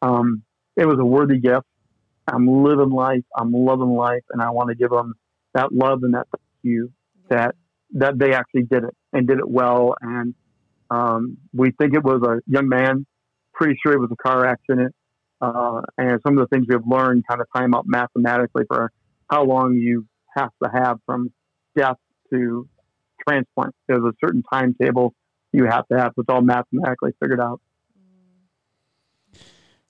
um, 0.00 0.42
it 0.76 0.86
was 0.86 0.98
a 0.98 1.04
worthy 1.04 1.38
gift. 1.38 1.66
I'm 2.26 2.46
living 2.46 2.90
life. 2.90 3.24
I'm 3.36 3.52
loving 3.52 3.90
life, 3.90 4.24
and 4.30 4.40
I 4.40 4.50
want 4.50 4.70
to 4.70 4.74
give 4.74 4.90
them 4.90 5.14
that 5.52 5.72
love 5.72 6.02
and 6.02 6.14
that 6.14 6.26
thank 6.30 6.42
you 6.62 6.92
that 7.28 7.54
that 7.92 8.18
they 8.18 8.32
actually 8.32 8.64
did 8.64 8.84
it 8.84 8.94
and 9.12 9.28
did 9.28 9.38
it 9.38 9.48
well. 9.48 9.94
And 10.00 10.34
um, 10.90 11.36
we 11.52 11.70
think 11.72 11.94
it 11.94 12.02
was 12.02 12.22
a 12.22 12.40
young 12.50 12.68
man. 12.68 13.06
Pretty 13.52 13.78
sure 13.82 13.92
it 13.92 14.00
was 14.00 14.10
a 14.10 14.16
car 14.16 14.46
accident. 14.46 14.94
Uh, 15.40 15.82
and 15.98 16.20
some 16.26 16.38
of 16.38 16.48
the 16.48 16.54
things 16.54 16.66
we've 16.68 16.86
learned 16.86 17.24
kind 17.28 17.40
of 17.40 17.46
time 17.54 17.74
up 17.74 17.84
mathematically 17.86 18.64
for 18.66 18.90
how 19.30 19.44
long 19.44 19.74
you 19.74 20.06
have 20.36 20.50
to 20.62 20.70
have 20.72 20.98
from 21.04 21.30
death 21.76 21.96
to 22.32 22.68
transplant. 23.28 23.74
There's 23.88 24.02
a 24.02 24.12
certain 24.24 24.42
timetable 24.52 25.14
you 25.52 25.64
have 25.64 25.86
to 25.88 25.98
have. 25.98 26.12
It's 26.16 26.28
all 26.28 26.42
mathematically 26.42 27.12
figured 27.20 27.40
out. 27.40 27.60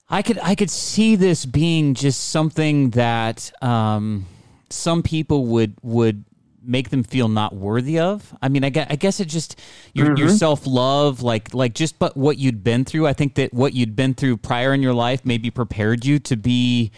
I 0.07 0.21
could 0.21 0.37
I 0.39 0.53
could 0.53 0.69
see 0.69 1.15
this 1.15 1.45
being 1.45 1.95
just 1.95 2.29
something 2.29 2.91
that 2.91 3.51
um, 3.63 4.27
some 4.69 5.01
people 5.01 5.47
would 5.47 5.75
would 5.81 6.25
make 6.67 6.89
them 6.89 7.03
feel 7.03 7.27
not 7.27 7.55
worthy 7.55 7.99
of. 7.99 8.35
I 8.41 8.49
mean, 8.49 8.63
I 8.63 8.69
guess, 8.69 8.87
I 8.89 8.95
guess 8.95 9.19
it 9.19 9.25
just 9.25 9.59
your, 9.93 10.07
mm-hmm. 10.07 10.17
your 10.17 10.29
self 10.29 10.65
love, 10.67 11.21
like 11.21 11.53
like 11.53 11.73
just 11.73 11.97
but 11.99 12.15
what 12.15 12.37
you'd 12.37 12.63
been 12.63 12.85
through. 12.85 13.07
I 13.07 13.13
think 13.13 13.35
that 13.35 13.53
what 13.53 13.73
you'd 13.73 13.95
been 13.95 14.13
through 14.13 14.37
prior 14.37 14.73
in 14.73 14.81
your 14.81 14.93
life 14.93 15.25
maybe 15.25 15.49
prepared 15.49 16.05
you 16.05 16.19
to 16.19 16.35
be, 16.35 16.91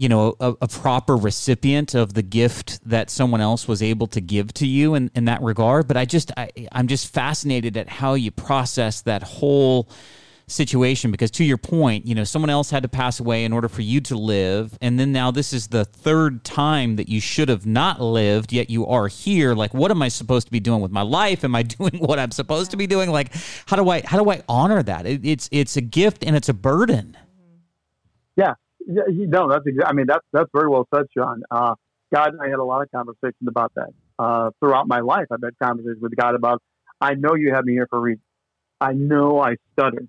you 0.00 0.08
know, 0.08 0.34
a, 0.40 0.54
a 0.62 0.66
proper 0.66 1.14
recipient 1.14 1.94
of 1.94 2.14
the 2.14 2.22
gift 2.22 2.80
that 2.88 3.10
someone 3.10 3.42
else 3.42 3.68
was 3.68 3.82
able 3.82 4.06
to 4.06 4.18
give 4.22 4.50
to 4.54 4.66
you 4.66 4.94
in, 4.94 5.10
in 5.14 5.26
that 5.26 5.42
regard. 5.42 5.86
But 5.86 5.98
I 5.98 6.06
just 6.06 6.32
I, 6.38 6.50
I'm 6.72 6.86
just 6.86 7.12
fascinated 7.12 7.76
at 7.76 7.86
how 7.86 8.14
you 8.14 8.30
process 8.30 9.02
that 9.02 9.22
whole 9.22 9.90
situation 10.46 11.10
because 11.10 11.30
to 11.32 11.44
your 11.44 11.58
point, 11.58 12.06
you 12.06 12.14
know, 12.14 12.24
someone 12.24 12.48
else 12.48 12.70
had 12.70 12.82
to 12.82 12.88
pass 12.88 13.20
away 13.20 13.44
in 13.44 13.52
order 13.52 13.68
for 13.68 13.82
you 13.82 14.00
to 14.00 14.16
live. 14.16 14.76
And 14.80 14.98
then 14.98 15.12
now 15.12 15.30
this 15.30 15.52
is 15.52 15.68
the 15.68 15.84
third 15.84 16.44
time 16.44 16.96
that 16.96 17.10
you 17.10 17.20
should 17.20 17.50
have 17.50 17.66
not 17.66 18.00
lived, 18.00 18.54
yet 18.54 18.70
you 18.70 18.86
are 18.86 19.06
here. 19.06 19.54
Like, 19.54 19.74
what 19.74 19.90
am 19.90 20.00
I 20.00 20.08
supposed 20.08 20.46
to 20.46 20.50
be 20.50 20.60
doing 20.60 20.80
with 20.80 20.90
my 20.90 21.02
life? 21.02 21.44
Am 21.44 21.54
I 21.54 21.62
doing 21.78 21.98
what 21.98 22.18
I'm 22.18 22.30
supposed 22.30 22.70
to 22.70 22.78
be 22.78 22.86
doing? 22.86 23.10
Like, 23.10 23.34
how 23.66 23.76
do 23.76 23.90
I, 23.90 24.00
how 24.00 24.18
do 24.18 24.30
I 24.30 24.42
honor 24.48 24.82
that? 24.82 25.04
It, 25.04 25.26
it's, 25.26 25.50
it's 25.52 25.76
a 25.76 25.82
gift 25.82 26.24
and 26.24 26.34
it's 26.34 26.48
a 26.48 26.54
burden. 26.54 27.18
Yeah. 28.34 28.54
Yeah 28.86 29.02
no, 29.08 29.48
that's, 29.48 29.64
exa- 29.64 29.86
I 29.86 29.92
mean, 29.92 30.06
that's, 30.06 30.24
that's 30.32 30.48
very 30.52 30.68
well 30.68 30.86
said, 30.94 31.06
Sean. 31.16 31.42
Uh, 31.50 31.74
God 32.12 32.32
and 32.32 32.42
I 32.42 32.48
had 32.48 32.58
a 32.58 32.64
lot 32.64 32.82
of 32.82 32.90
conversations 32.90 33.46
about 33.48 33.72
that. 33.76 33.90
Uh, 34.18 34.50
throughout 34.60 34.88
my 34.88 35.00
life, 35.00 35.26
I've 35.30 35.42
had 35.42 35.54
conversations 35.62 36.02
with 36.02 36.16
God 36.16 36.34
about, 36.34 36.62
I 37.00 37.14
know 37.14 37.34
you 37.36 37.52
have 37.54 37.64
me 37.64 37.72
here 37.74 37.86
for 37.88 37.98
a 37.98 38.02
reason. 38.02 38.22
I 38.80 38.92
know 38.92 39.40
I 39.40 39.56
stuttered 39.72 40.08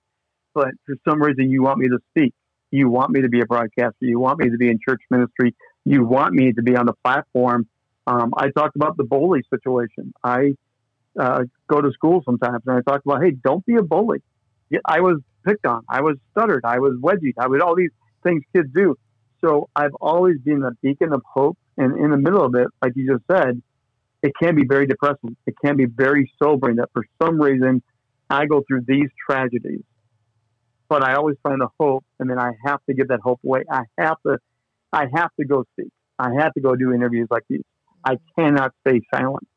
but 0.54 0.70
for 0.86 0.96
some 1.08 1.22
reason 1.22 1.50
you 1.50 1.64
want 1.64 1.80
me 1.80 1.88
to 1.88 2.00
speak. 2.10 2.34
You 2.72 2.90
want 2.90 3.12
me 3.12 3.22
to 3.22 3.30
be 3.30 3.42
a 3.42 3.46
broadcaster. 3.46 3.98
You 4.02 4.20
want 4.20 4.40
me 4.40 4.50
to 4.50 4.58
be 4.58 4.70
in 4.70 4.80
church 4.88 5.02
ministry. 5.10 5.56
You 5.86 6.06
want 6.06 6.34
me 6.34 6.54
to 6.54 6.62
be 6.62 6.76
on 6.76 6.86
the 6.86 6.94
platform. 7.04 7.68
Um, 8.08 8.34
I 8.38 8.50
talked 8.50 8.76
about 8.76 8.98
the 8.98 9.04
bully 9.04 9.42
situation. 9.54 10.14
I 10.24 10.56
uh, 11.20 11.44
go 11.68 11.82
to 11.82 11.92
school 11.92 12.22
sometimes 12.26 12.64
and 12.66 12.78
I 12.78 12.82
talk 12.90 13.02
about, 13.06 13.24
hey, 13.24 13.32
don't 13.32 13.66
be 13.66 13.76
a 13.76 13.84
bully. 13.84 14.20
I 14.86 15.02
was 15.02 15.20
picked 15.46 15.66
on. 15.66 15.84
I 15.90 16.02
was 16.02 16.16
stuttered. 16.32 16.64
I 16.64 16.80
was 16.80 16.94
wedgied. 17.02 17.34
I 17.38 17.48
was 17.48 17.62
all 17.62 17.76
these 17.76 17.90
things 18.24 18.44
kids 18.56 18.70
do. 18.74 18.96
So 19.44 19.70
I've 19.76 19.96
always 20.00 20.38
been 20.40 20.64
a 20.64 20.72
beacon 20.82 21.14
of 21.14 21.22
hope. 21.34 21.58
And 21.78 21.98
in 21.98 22.12
the 22.12 22.18
middle 22.18 22.44
of 22.44 22.54
it, 22.56 22.68
like 22.82 22.94
you 22.96 23.12
just 23.12 23.24
said, 23.32 23.62
it 24.22 24.34
can 24.42 24.56
be 24.56 24.66
very 24.68 24.86
depressing. 24.86 25.36
It 25.48 25.56
can 25.64 25.78
be 25.78 25.86
very 25.86 26.32
sobering 26.42 26.76
that 26.78 26.90
for 26.94 27.04
some 27.22 27.42
reason 27.42 27.82
I 28.30 28.46
go 28.46 28.62
through 28.68 28.84
these 28.88 29.10
tragedies 29.28 29.82
but 30.92 31.06
I 31.06 31.14
always 31.14 31.38
find 31.42 31.62
the 31.62 31.70
hope, 31.80 32.04
and 32.20 32.30
then 32.30 32.38
I 32.38 32.52
have 32.66 32.82
to 32.90 32.94
give 32.94 33.08
that 33.08 33.22
hope 33.24 33.40
away. 33.46 33.64
I 33.72 33.84
have 33.98 34.18
to, 34.28 34.40
I 34.92 35.06
have 35.16 35.30
to 35.40 35.46
go 35.46 35.64
speak. 35.72 35.90
I 36.20 36.32
have 36.38 36.54
to 36.56 36.60
go 36.60 36.76
do 36.76 36.92
interviews 36.92 37.30
like 37.32 37.44
these. 37.50 37.62
I 38.04 38.18
cannot 38.38 38.74
stay 38.86 39.00
silent. 39.16 39.48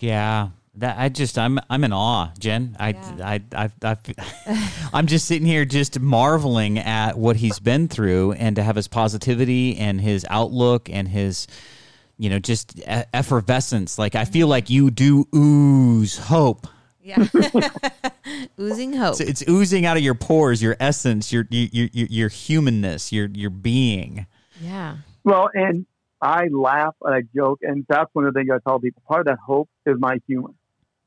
Yeah, 0.00 0.48
that 0.76 0.98
I 0.98 1.08
just 1.08 1.38
I'm 1.38 1.58
I'm 1.70 1.84
in 1.84 1.92
awe, 1.92 2.30
Jen. 2.38 2.76
I 2.78 2.90
yeah. 2.90 3.16
I 3.22 3.42
I, 3.54 3.70
I 3.82 4.70
I'm 4.92 5.06
just 5.06 5.26
sitting 5.26 5.46
here 5.46 5.64
just 5.64 6.00
marveling 6.00 6.78
at 6.78 7.18
what 7.18 7.36
he's 7.36 7.58
been 7.58 7.88
through, 7.88 8.32
and 8.32 8.56
to 8.56 8.62
have 8.62 8.76
his 8.76 8.88
positivity 8.88 9.76
and 9.76 10.00
his 10.00 10.26
outlook 10.30 10.88
and 10.90 11.08
his 11.08 11.46
you 12.18 12.30
know 12.30 12.38
just 12.38 12.80
effervescence. 12.86 13.98
Like 13.98 14.14
I 14.14 14.24
feel 14.24 14.48
like 14.48 14.70
you 14.70 14.90
do 14.90 15.26
ooze 15.34 16.18
hope 16.18 16.66
yeah. 17.06 17.24
oozing 18.60 18.92
hope. 18.94 19.20
It's, 19.20 19.20
it's, 19.20 19.48
oozing 19.48 19.86
out 19.86 19.96
of 19.96 20.02
your 20.02 20.16
pores, 20.16 20.60
your 20.60 20.76
essence, 20.80 21.32
your, 21.32 21.46
your 21.50 21.88
your 21.92 22.06
your 22.08 22.28
humanness, 22.28 23.12
your 23.12 23.28
your 23.32 23.50
being. 23.50 24.26
Yeah. 24.60 24.96
Well, 25.22 25.48
and 25.54 25.86
I 26.20 26.48
laugh 26.48 26.96
and 27.02 27.14
I 27.14 27.22
joke, 27.34 27.60
and 27.62 27.86
that's 27.88 28.10
one 28.12 28.26
of 28.26 28.34
the 28.34 28.40
things 28.40 28.50
I 28.52 28.58
tell 28.68 28.80
people. 28.80 29.02
Part 29.06 29.20
of 29.20 29.26
that 29.26 29.38
hope 29.38 29.68
is 29.86 29.94
my 29.98 30.20
humor. 30.26 30.50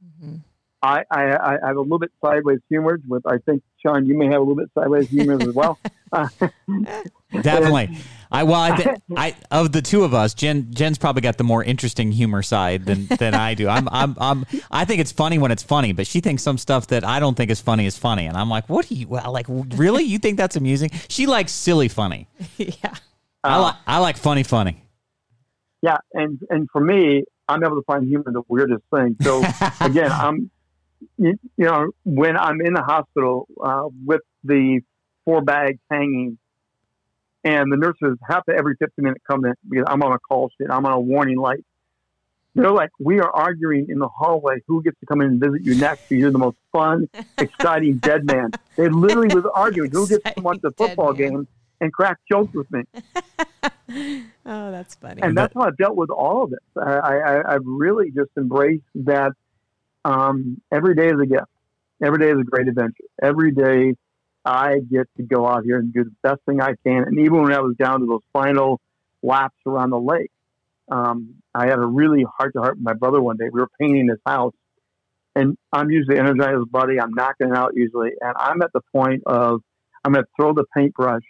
Mm-hmm. 0.04 0.36
I, 0.82 1.04
I, 1.12 1.58
I 1.64 1.68
have 1.68 1.76
a 1.76 1.82
little 1.82 2.00
bit 2.00 2.12
sideways 2.24 2.60
humor, 2.70 3.00
with 3.08 3.26
I 3.26 3.38
think 3.40 3.64
Sean, 3.82 4.06
you 4.06 4.18
may 4.18 4.28
have 4.28 4.38
a 4.38 4.40
little 4.40 4.56
bit 4.56 4.70
sideways 4.74 5.10
humor 5.10 5.38
as 5.42 5.54
well. 5.54 5.78
Definitely. 7.42 7.98
I 8.32 8.44
well, 8.44 8.62
I, 8.62 8.76
th- 8.76 8.98
I 9.16 9.36
of 9.52 9.72
the 9.72 9.82
two 9.82 10.04
of 10.04 10.14
us, 10.14 10.34
Jen 10.34 10.72
Jen's 10.72 10.98
probably 10.98 11.22
got 11.22 11.38
the 11.38 11.44
more 11.44 11.64
interesting 11.64 12.12
humor 12.12 12.42
side 12.42 12.86
than 12.86 13.08
than 13.08 13.34
I 13.34 13.56
do. 13.56 13.68
I'm 13.68 13.90
I'm 13.92 14.16
I'm 14.20 14.46
I 14.72 14.86
think 14.86 15.02
it's 15.02 15.12
funny 15.12 15.38
when 15.38 15.52
it's 15.52 15.64
funny, 15.64 15.94
but 15.94 16.08
she 16.08 16.22
thinks 16.22 16.44
some 16.44 16.58
stuff 16.58 16.88
that 16.88 17.04
I 17.04 17.20
don't 17.20 17.36
think 17.36 17.50
is 17.52 17.60
funny 17.60 17.86
is 17.86 17.98
funny, 17.98 18.28
and 18.28 18.38
I'm 18.38 18.50
like, 18.50 18.70
what 18.70 18.88
do 18.88 18.96
you 18.96 19.08
well, 19.08 19.32
like? 19.32 19.48
Really, 19.50 20.04
you 20.04 20.20
think 20.20 20.38
that's 20.38 20.56
amusing? 20.56 20.92
She 21.08 21.26
likes 21.26 21.52
silly 21.52 21.88
funny. 21.88 22.28
yeah. 22.58 22.96
I 23.44 23.58
like 23.58 23.76
I 23.88 23.98
like 24.00 24.18
funny 24.18 24.44
funny. 24.44 24.84
Yeah, 25.82 25.98
and 26.14 26.40
and 26.50 26.68
for 26.72 26.82
me, 26.82 27.24
I'm 27.50 27.64
able 27.64 27.78
to 27.78 27.84
find 27.84 28.08
humor 28.08 28.32
the 28.32 28.44
weirdest 28.48 28.84
thing. 28.94 29.18
So 29.22 29.44
again, 29.82 30.12
I'm 30.12 30.52
you, 31.18 31.40
you 31.58 31.66
know 31.66 31.92
when 32.06 32.38
I'm 32.38 32.62
in 32.62 32.74
the 32.74 32.84
hospital 32.84 33.48
uh, 33.62 33.88
with 34.06 34.22
the 34.44 34.82
four 35.26 35.42
bags 35.42 35.80
hanging 35.90 36.38
and 37.44 37.72
the 37.72 37.78
nurses 37.78 38.18
have 38.28 38.44
to 38.46 38.56
every 38.56 38.76
15 38.80 39.04
minutes 39.04 39.24
come 39.30 39.46
in 39.46 39.54
because 39.70 39.86
I'm 39.88 40.04
on 40.04 40.14
a 40.14 40.20
call 40.20 40.50
sheet. 40.58 40.68
I'm 40.70 40.86
on 40.86 40.92
a 40.92 41.00
warning 41.00 41.38
light. 41.38 41.64
They're 42.56 42.72
like, 42.72 42.90
we 43.00 43.20
are 43.20 43.30
arguing 43.30 43.88
in 43.90 44.00
the 44.00 44.08
hallway 44.08 44.58
who 44.68 44.84
gets 44.84 45.00
to 45.00 45.06
come 45.06 45.22
in 45.22 45.28
and 45.28 45.40
visit 45.40 45.62
you 45.64 45.76
next. 45.76 46.10
You're 46.12 46.32
the 46.32 46.40
most 46.40 46.58
fun, 46.72 47.08
exciting 47.38 47.98
dead 47.98 48.26
man. 48.26 48.52
They 48.76 48.90
literally 48.90 49.34
was 49.34 49.46
arguing 49.54 49.92
who 49.92 50.08
gets 50.08 50.24
to 50.36 50.42
watch 50.42 50.60
the 50.62 50.72
football 50.72 51.14
game 51.14 51.48
and 51.82 51.92
crack 51.94 52.18
jokes 52.30 52.54
with 52.54 52.70
me. 52.72 52.84
oh, 54.46 54.72
that's 54.72 54.96
funny. 54.96 55.22
And 55.22 55.38
that's 55.38 55.54
how 55.54 55.62
I've 55.62 55.78
dealt 55.78 55.96
with 55.96 56.10
all 56.10 56.44
of 56.44 56.52
this. 56.52 56.60
I, 56.78 56.98
I, 56.98 57.54
I've 57.56 57.66
really 57.66 58.12
just 58.12 58.32
embraced 58.38 58.84
that 58.96 59.32
um, 60.06 60.62
every 60.72 60.96
day 60.96 61.08
is 61.08 61.20
a 61.22 61.26
gift. 61.26 61.46
Every 62.02 62.20
day 62.20 62.32
is 62.32 62.40
a 62.40 62.44
great 62.44 62.68
adventure. 62.68 63.04
Every 63.22 63.52
day 63.52 63.96
I 64.46 64.80
get 64.80 65.08
to 65.18 65.24
go 65.24 65.48
out 65.48 65.64
here 65.64 65.78
and 65.78 65.94
do 65.94 66.06
the 66.06 66.16
best 66.24 66.42
thing 66.46 66.62
I 66.62 66.74
can. 66.86 67.04
And 67.04 67.20
even 67.20 67.42
when 67.42 67.54
I 67.54 67.60
was 67.60 67.76
down 67.78 68.00
to 68.00 68.06
those 68.06 68.22
final 68.32 68.80
laps 69.22 69.58
around 69.66 69.90
the 69.90 70.00
lake, 70.00 70.32
um, 70.90 71.36
I 71.54 71.66
had 71.68 71.78
a 71.78 71.86
really 71.86 72.26
heart 72.38 72.54
to 72.54 72.62
heart 72.62 72.78
with 72.78 72.86
my 72.86 72.94
brother 72.94 73.22
one 73.22 73.38
day. 73.38 73.46
We 73.52 73.60
were 73.60 73.70
painting 73.80 74.08
his 74.08 74.20
house, 74.26 74.54
and 75.36 75.58
I'm 75.72 75.92
usually 75.92 76.18
energized, 76.18 76.58
as 76.58 76.66
buddy. 76.72 77.00
I'm 77.00 77.14
knocking 77.14 77.50
it 77.50 77.56
out 77.56 77.74
usually, 77.76 78.12
and 78.22 78.34
I'm 78.38 78.62
at 78.62 78.72
the 78.74 78.82
point 78.94 79.24
of 79.26 79.62
I'm 80.04 80.14
going 80.14 80.24
to 80.24 80.32
throw 80.36 80.54
the 80.54 80.66
paintbrush 80.76 81.24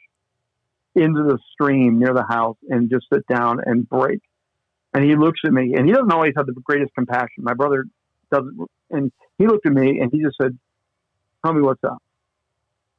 into 1.00 1.24
the 1.24 1.38
stream 1.54 2.00
near 2.00 2.14
the 2.14 2.26
house 2.28 2.58
and 2.70 2.90
just 2.90 3.08
sit 3.12 3.26
down 3.28 3.60
and 3.66 3.88
break. 3.88 4.20
And 4.94 5.04
he 5.04 5.16
looks 5.16 5.40
at 5.46 5.52
me, 5.52 5.76
and 5.76 5.86
he 5.86 5.94
doesn't 5.94 6.12
always 6.12 6.34
have 6.36 6.48
the 6.48 6.54
greatest 6.64 6.94
compassion. 6.96 7.44
My 7.44 7.54
brother 7.54 7.86
doesn't, 8.32 8.58
and 8.90 9.12
he 9.38 9.48
looked 9.48 9.66
at 9.66 9.74
me 9.74 10.00
and 10.00 10.12
he 10.12 10.22
just 10.22 10.36
said, 10.42 10.58
"Tell 11.44 11.54
me 11.54 11.62
what's 11.62 11.84
up." 11.84 12.02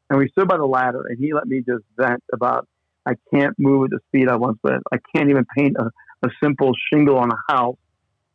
And 0.09 0.19
we 0.19 0.29
stood 0.29 0.49
by 0.49 0.57
the 0.57 0.67
ladder, 0.67 1.05
and 1.09 1.19
he 1.19 1.33
let 1.33 1.47
me 1.47 1.63
just 1.67 1.85
vent 1.97 2.23
about 2.33 2.69
I 3.07 3.15
can't 3.35 3.55
move 3.59 3.85
at 3.85 3.91
the 3.91 4.01
speed 4.09 4.29
I 4.29 4.37
once 4.37 4.59
did. 4.65 4.81
I 4.93 4.99
can't 5.15 5.31
even 5.31 5.47
paint 5.57 5.77
a, 5.79 5.91
a 6.27 6.31
simple 6.43 6.73
shingle 6.93 7.19
on 7.19 7.31
a 7.31 7.53
house. 7.53 7.79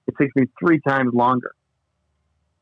It 0.08 0.16
takes 0.20 0.36
me 0.36 0.46
three 0.60 0.80
times 0.86 1.14
longer. 1.14 1.54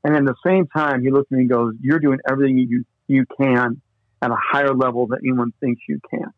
And 0.03 0.15
at 0.15 0.25
the 0.25 0.35
same 0.45 0.67
time, 0.67 1.01
he 1.01 1.11
looks 1.11 1.27
at 1.31 1.35
me 1.35 1.41
and 1.41 1.49
goes, 1.49 1.73
"You're 1.81 1.99
doing 1.99 2.19
everything 2.29 2.57
you 2.57 2.85
you 3.07 3.25
can 3.39 3.81
at 4.21 4.31
a 4.31 4.37
higher 4.39 4.73
level 4.73 5.07
than 5.07 5.19
anyone 5.19 5.51
thinks 5.59 5.81
you 5.87 5.99
can. 6.09 6.31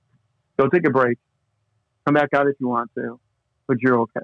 Go 0.58 0.68
take 0.68 0.88
a 0.88 0.90
break. 0.90 1.18
Come 2.06 2.14
back 2.14 2.30
out 2.34 2.48
if 2.48 2.56
you 2.60 2.68
want 2.68 2.92
to, 2.96 3.20
but 3.68 3.78
you're 3.82 4.00
okay." 4.02 4.22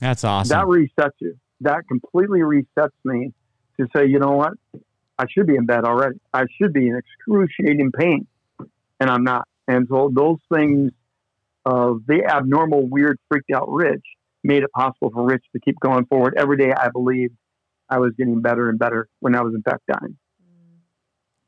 That's 0.00 0.24
awesome. 0.24 0.56
That 0.56 0.66
resets 0.66 1.12
you. 1.20 1.36
that 1.60 1.86
completely 1.88 2.40
resets 2.40 2.90
me 3.04 3.32
to 3.78 3.86
say, 3.96 4.06
you 4.06 4.18
know 4.18 4.32
what? 4.32 4.52
I 5.18 5.24
should 5.30 5.46
be 5.46 5.56
in 5.56 5.66
bed 5.66 5.84
already. 5.84 6.20
I 6.32 6.44
should 6.58 6.72
be 6.72 6.88
in 6.88 6.96
excruciating 6.96 7.92
pain, 7.92 8.26
and 9.00 9.10
I'm 9.10 9.24
not. 9.24 9.46
And 9.68 9.86
so 9.88 10.10
those 10.12 10.38
things 10.52 10.92
of 11.64 12.02
the 12.06 12.24
abnormal, 12.24 12.86
weird, 12.88 13.18
freaked 13.28 13.50
out 13.54 13.70
Rich 13.70 14.04
made 14.42 14.62
it 14.62 14.72
possible 14.72 15.10
for 15.10 15.24
Rich 15.24 15.44
to 15.52 15.60
keep 15.60 15.78
going 15.80 16.04
forward. 16.06 16.34
Every 16.36 16.56
day 16.56 16.72
I 16.72 16.88
believed 16.90 17.34
I 17.88 17.98
was 17.98 18.12
getting 18.18 18.42
better 18.42 18.68
and 18.68 18.78
better 18.78 19.08
when 19.20 19.34
I 19.34 19.40
was 19.40 19.54
in 19.54 19.62
fact 19.62 19.84
dying 19.86 20.16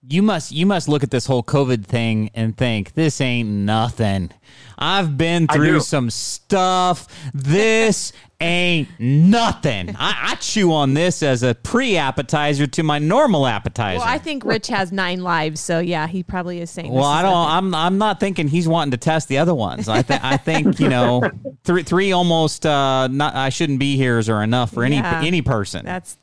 you 0.09 0.23
must 0.23 0.53
you 0.53 0.67
must 0.67 0.89
look 0.89 1.03
at 1.03 1.11
this 1.11 1.27
whole 1.27 1.43
COVID 1.43 1.85
thing 1.85 2.31
and 2.35 2.57
think 2.57 2.95
this 2.95 3.21
ain't 3.21 3.49
nothing. 3.49 4.31
I've 4.79 5.17
been 5.17 5.47
through 5.47 5.81
some 5.81 6.11
stuff. 6.11 7.09
This 7.33 8.13
ain't 8.41 8.89
nothing. 8.99 9.97
I, 9.99 10.33
I, 10.33 10.35
chew 10.37 10.73
on 10.73 10.93
this 10.93 11.23
as 11.23 11.43
a 11.43 11.55
pre 11.55 11.97
appetizer 11.97 12.67
to 12.67 12.83
my 12.83 12.99
normal 12.99 13.47
appetizer. 13.47 13.99
Well, 13.99 14.09
I 14.09 14.19
think 14.19 14.45
Rich 14.45 14.69
has 14.69 14.93
nine 14.93 15.23
lives, 15.23 15.61
so 15.61 15.79
yeah, 15.79 16.07
he 16.07 16.23
probably 16.23 16.61
is 16.61 16.71
saying. 16.71 16.93
Well, 16.93 17.05
I 17.05 17.23
don't. 17.23 17.33
Nothing. 17.33 17.55
I'm 17.55 17.75
I'm 17.75 17.99
not 17.99 18.21
thinking 18.21 18.49
he's 18.49 18.69
wanting 18.69 18.93
to 18.93 18.99
test 18.99 19.29
the 19.29 19.39
other 19.39 19.55
ones. 19.55 19.89
I 19.89 20.03
think 20.03 20.23
I 20.23 20.37
think 20.37 20.79
you 20.79 20.89
know 20.89 21.23
three 21.65 21.83
three 21.83 22.13
almost. 22.13 22.67
Uh, 22.67 23.09
not 23.09 23.35
I 23.35 23.49
shouldn't 23.49 23.81
be 23.81 23.97
here's 23.97 24.29
are 24.29 24.43
enough 24.43 24.73
for 24.75 24.85
any 24.85 24.97
yeah, 24.97 25.23
any 25.25 25.43
person. 25.43 25.85
That's 25.85 26.17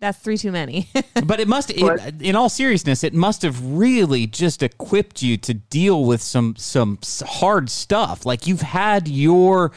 that's 0.00 0.18
three 0.18 0.38
too 0.38 0.50
many. 0.50 0.88
but 1.24 1.40
it 1.40 1.46
must, 1.46 1.70
it, 1.70 2.22
in 2.22 2.34
all 2.34 2.48
seriousness, 2.48 3.04
it 3.04 3.14
must 3.14 3.42
have 3.42 3.62
really 3.62 4.26
just 4.26 4.62
equipped 4.62 5.22
you 5.22 5.36
to 5.38 5.54
deal 5.54 6.04
with 6.04 6.22
some 6.22 6.56
some 6.56 6.98
hard 7.22 7.70
stuff. 7.70 8.24
Like 8.24 8.46
you've 8.46 8.62
had 8.62 9.06
your 9.06 9.72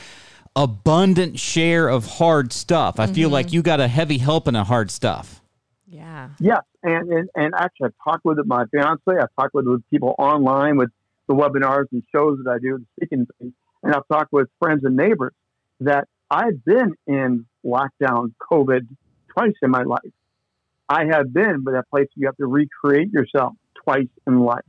abundant 0.56 1.40
share 1.40 1.90
of 1.90 2.06
hard 2.06 2.54
stuff. 2.54 3.00
I 3.00 3.06
mm-hmm. 3.06 3.14
feel 3.14 3.30
like 3.30 3.48
mm-hmm. 3.48 3.56
you 3.56 3.62
got 3.64 3.80
a 3.80 3.88
heavy 3.88 4.18
helping 4.18 4.56
of 4.56 4.68
hard 4.68 4.92
stuff. 4.92 5.42
Yeah. 5.86 6.30
Yes, 6.40 6.62
and 6.82 7.12
and, 7.12 7.30
and 7.36 7.54
actually, 7.56 7.88
I've 7.88 8.12
talked 8.12 8.26
with 8.26 8.38
my 8.46 8.66
fiance. 8.72 9.02
I've 9.08 9.36
talked 9.38 9.54
with, 9.54 9.68
with 9.68 9.84
people 9.92 10.16
online 10.18 10.78
with 10.78 10.90
the 11.28 11.36
webinars 11.36 11.86
and 11.92 12.04
shows 12.14 12.40
that 12.44 12.50
I 12.50 12.60
do, 12.60 12.76
and 12.76 12.86
speaking 12.98 13.28
things, 13.40 13.54
and 13.84 13.94
I've 13.94 14.08
talked 14.12 14.32
with 14.32 14.48
friends 14.60 14.84
and 14.86 14.96
neighbors 14.96 15.34
that 15.82 16.08
I've 16.32 16.64
been 16.64 16.94
in 17.08 17.46
lockdown, 17.66 18.34
COVID 18.52 18.88
twice 19.34 19.54
in 19.62 19.72
my 19.72 19.84
life. 19.84 20.02
I 20.90 21.06
have 21.12 21.34
been, 21.34 21.64
but 21.64 21.72
that 21.72 21.90
place 21.90 22.08
you 22.16 22.28
have 22.28 22.38
to 22.38 22.46
recreate 22.46 23.12
yourself 23.12 23.54
twice 23.84 24.08
in 24.28 24.40
life. 24.40 24.66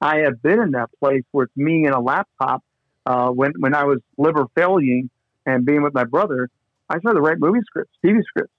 I 0.00 0.18
have 0.24 0.42
been 0.42 0.60
in 0.60 0.70
that 0.72 0.90
place 1.00 1.22
where 1.32 1.44
it's 1.44 1.56
me 1.56 1.84
and 1.86 1.94
a 1.94 2.00
laptop. 2.00 2.62
Uh, 3.04 3.30
when 3.30 3.52
when 3.58 3.74
I 3.74 3.84
was 3.84 4.00
liver 4.18 4.46
failing 4.56 5.10
and 5.44 5.64
being 5.64 5.82
with 5.82 5.94
my 5.94 6.04
brother, 6.04 6.48
I 6.88 6.98
started 6.98 7.18
to 7.18 7.22
write 7.22 7.38
movie 7.38 7.60
scripts, 7.66 7.92
TV 8.04 8.22
scripts. 8.24 8.52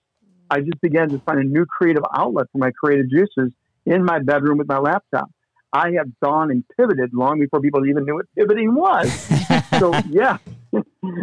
I 0.50 0.60
just 0.62 0.80
began 0.82 1.10
to 1.10 1.20
find 1.20 1.40
a 1.40 1.44
new 1.44 1.66
creative 1.66 2.04
outlet 2.16 2.48
for 2.52 2.60
my 2.60 2.72
creative 2.72 3.10
juices 3.10 3.52
in 3.86 4.06
my 4.06 4.20
bedroom 4.20 4.58
with 4.58 4.68
my 4.68 4.80
laptop. 4.80 5.30
I 5.74 5.92
have 5.98 6.08
gone 6.22 6.50
and 6.50 6.64
pivoted 6.78 7.14
long 7.14 7.40
before 7.40 7.60
people 7.60 7.86
even 7.86 8.06
knew 8.06 8.16
what 8.16 8.26
pivoting 8.36 8.74
was. 8.74 9.12
so 9.80 9.94
yeah, 10.10 10.38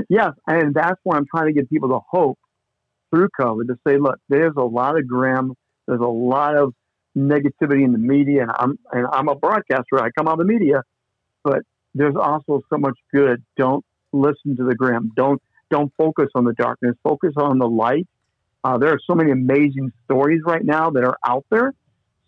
yes, 0.08 0.32
and 0.46 0.74
that's 0.74 1.00
where 1.02 1.16
I'm 1.16 1.26
trying 1.26 1.46
to 1.46 1.52
give 1.52 1.68
people 1.70 1.88
the 1.88 2.00
hope 2.10 2.38
through 3.14 3.28
COVID 3.38 3.68
to 3.68 3.78
say, 3.86 3.96
look, 3.98 4.18
there's 4.28 4.54
a 4.56 4.62
lot 4.64 4.98
of 4.98 5.06
grim, 5.06 5.54
there's 5.86 6.00
a 6.00 6.04
lot 6.04 6.56
of 6.56 6.74
negativity 7.16 7.84
in 7.84 7.92
the 7.92 7.98
media, 7.98 8.42
and 8.42 8.50
I'm 8.58 8.78
and 8.92 9.06
I'm 9.12 9.28
a 9.28 9.36
broadcaster. 9.36 10.02
I 10.02 10.10
come 10.16 10.26
out 10.26 10.40
of 10.40 10.46
the 10.46 10.52
media, 10.52 10.82
but 11.44 11.60
there's 11.94 12.16
also 12.16 12.62
so 12.68 12.78
much 12.78 12.98
good. 13.14 13.44
Don't 13.56 13.84
listen 14.12 14.56
to 14.56 14.64
the 14.64 14.74
grim. 14.74 15.12
Don't 15.14 15.40
don't 15.70 15.92
focus 15.96 16.28
on 16.34 16.44
the 16.44 16.54
darkness. 16.54 16.96
Focus 17.04 17.34
on 17.36 17.58
the 17.58 17.68
light. 17.68 18.08
Uh, 18.64 18.78
there 18.78 18.90
are 18.90 19.00
so 19.06 19.14
many 19.14 19.30
amazing 19.30 19.92
stories 20.04 20.40
right 20.44 20.64
now 20.64 20.90
that 20.90 21.04
are 21.04 21.18
out 21.24 21.44
there. 21.50 21.72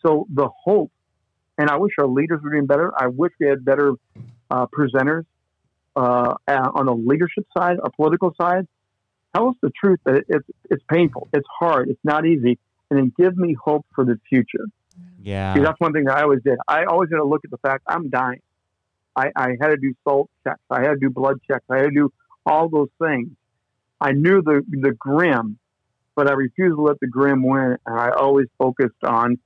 So 0.04 0.26
the 0.32 0.48
hope, 0.64 0.92
and 1.58 1.68
I 1.68 1.76
wish 1.78 1.92
our 1.98 2.06
leaders 2.06 2.40
were 2.42 2.50
doing 2.50 2.66
better. 2.66 2.92
I 2.96 3.08
wish 3.08 3.32
we 3.40 3.48
had 3.48 3.64
better 3.64 3.94
uh, 4.50 4.66
presenters 4.66 5.24
uh, 5.96 6.34
on 6.46 6.86
the 6.86 6.94
leadership 6.94 7.46
side, 7.56 7.78
our 7.82 7.90
political 7.90 8.34
side, 8.40 8.68
tell 9.36 9.48
us 9.48 9.56
the 9.62 9.70
truth 9.70 10.00
that 10.04 10.24
it's 10.28 10.46
it's 10.70 10.82
painful, 10.90 11.28
it's 11.32 11.46
hard, 11.58 11.88
it's 11.88 12.04
not 12.04 12.26
easy, 12.26 12.58
and 12.90 12.98
then 12.98 13.12
give 13.18 13.36
me 13.36 13.54
hope 13.54 13.86
for 13.94 14.04
the 14.04 14.18
future. 14.28 14.64
Yeah, 15.22 15.54
See, 15.54 15.60
that's 15.60 15.78
one 15.80 15.92
thing 15.92 16.04
that 16.04 16.16
I 16.16 16.22
always 16.22 16.42
did. 16.42 16.58
I 16.68 16.84
always 16.84 17.10
had 17.10 17.18
to 17.18 17.24
look 17.24 17.44
at 17.44 17.50
the 17.50 17.58
fact 17.58 17.84
I'm 17.86 18.08
dying. 18.08 18.40
I, 19.14 19.30
I 19.34 19.48
had 19.60 19.68
to 19.68 19.76
do 19.76 19.92
salt 20.04 20.30
checks. 20.44 20.60
I 20.70 20.82
had 20.82 20.90
to 20.90 20.96
do 21.00 21.10
blood 21.10 21.40
checks. 21.50 21.64
I 21.70 21.78
had 21.78 21.84
to 21.84 21.90
do 21.90 22.12
all 22.44 22.68
those 22.68 22.90
things. 23.00 23.30
I 24.00 24.12
knew 24.12 24.42
the 24.42 24.62
the 24.68 24.92
grim, 24.92 25.58
but 26.14 26.28
I 26.30 26.34
refused 26.34 26.76
to 26.76 26.82
let 26.82 27.00
the 27.00 27.08
grim 27.08 27.42
win, 27.42 27.76
and 27.86 28.00
I 28.00 28.10
always 28.10 28.46
focused 28.58 29.02
on 29.02 29.38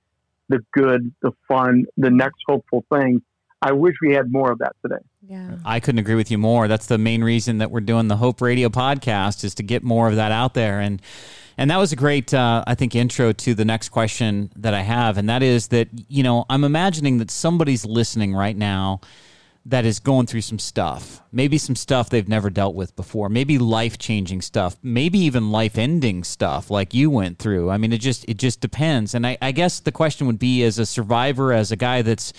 the 0.49 0.59
good, 0.73 1.13
the 1.23 1.33
fun, 1.47 1.85
the 1.97 2.11
next 2.11 2.41
hopeful 2.47 2.85
thing. 2.93 3.23
I 3.63 3.73
wish 3.73 3.95
we 4.01 4.15
had 4.15 4.33
more 4.33 4.51
of 4.51 4.59
that 4.59 4.73
today. 4.83 5.03
Yeah. 5.29 5.57
I 5.65 5.81
couldn't 5.81 5.99
agree 5.99 6.15
with 6.15 6.31
you 6.31 6.39
more. 6.39 6.67
That's 6.67 6.87
the 6.87 6.99
main 6.99 7.23
reason 7.23 7.59
that 7.59 7.71
we're 7.71 7.81
doing 7.81 8.09
the 8.09 8.17
Hope 8.17 8.41
Radio 8.41 8.69
podcast 8.69 9.45
is 9.45 9.55
to 9.57 9.63
get 9.63 9.83
more 9.83 10.09
of 10.09 10.17
that 10.17 10.33
out 10.33 10.55
there. 10.55 10.81
And 10.81 11.03
and 11.59 11.71
that 11.71 11.77
was 11.77 11.93
a 11.93 11.97
great, 11.97 12.33
uh, 12.33 12.65
I 12.67 12.75
think, 12.75 12.95
intro 12.95 13.33
to 13.33 13.55
the 13.55 13.67
next 13.67 13.91
question 13.91 14.51
that 14.57 14.73
I 14.73 14.81
have, 14.81 15.19
and 15.19 15.29
that 15.29 15.43
is 15.43 15.69
that 15.69 15.89
you 16.09 16.23
know 16.23 16.47
I'm 16.49 16.65
imagining 16.65 17.19
that 17.19 17.31
somebody's 17.31 17.85
listening 17.85 18.35
right 18.35 18.57
now 18.57 19.03
that 19.67 19.85
is 19.85 20.01
going 20.01 20.27
through 20.27 20.41
some 20.41 20.59
stuff, 20.59 21.21
maybe 21.33 21.59
some 21.59 21.77
stuff 21.77 22.09
they've 22.09 22.29
never 22.29 22.49
dealt 22.49 22.75
with 22.75 22.97
before, 22.97 23.29
maybe 23.29 23.59
life 23.59 23.99
changing 23.99 24.41
stuff, 24.41 24.77
maybe 24.83 25.19
even 25.19 25.53
life 25.53 25.77
ending 25.77 26.25
stuff 26.25 26.71
like 26.71 26.95
you 26.95 27.11
went 27.11 27.39
through. 27.39 27.69
I 27.69 27.77
mean, 27.77 27.93
it 27.93 27.99
just 27.99 28.25
it 28.27 28.39
just 28.39 28.63
depends. 28.63 29.15
And 29.15 29.27
I, 29.27 29.37
I 29.43 29.53
guess 29.53 29.81
the 29.81 29.93
question 29.93 30.27
would 30.29 30.39
be, 30.39 30.63
as 30.65 30.79
a 30.79 30.87
survivor, 30.87 31.53
as 31.53 31.71
a 31.71 31.77
guy 31.77 32.01
that's 32.01 32.33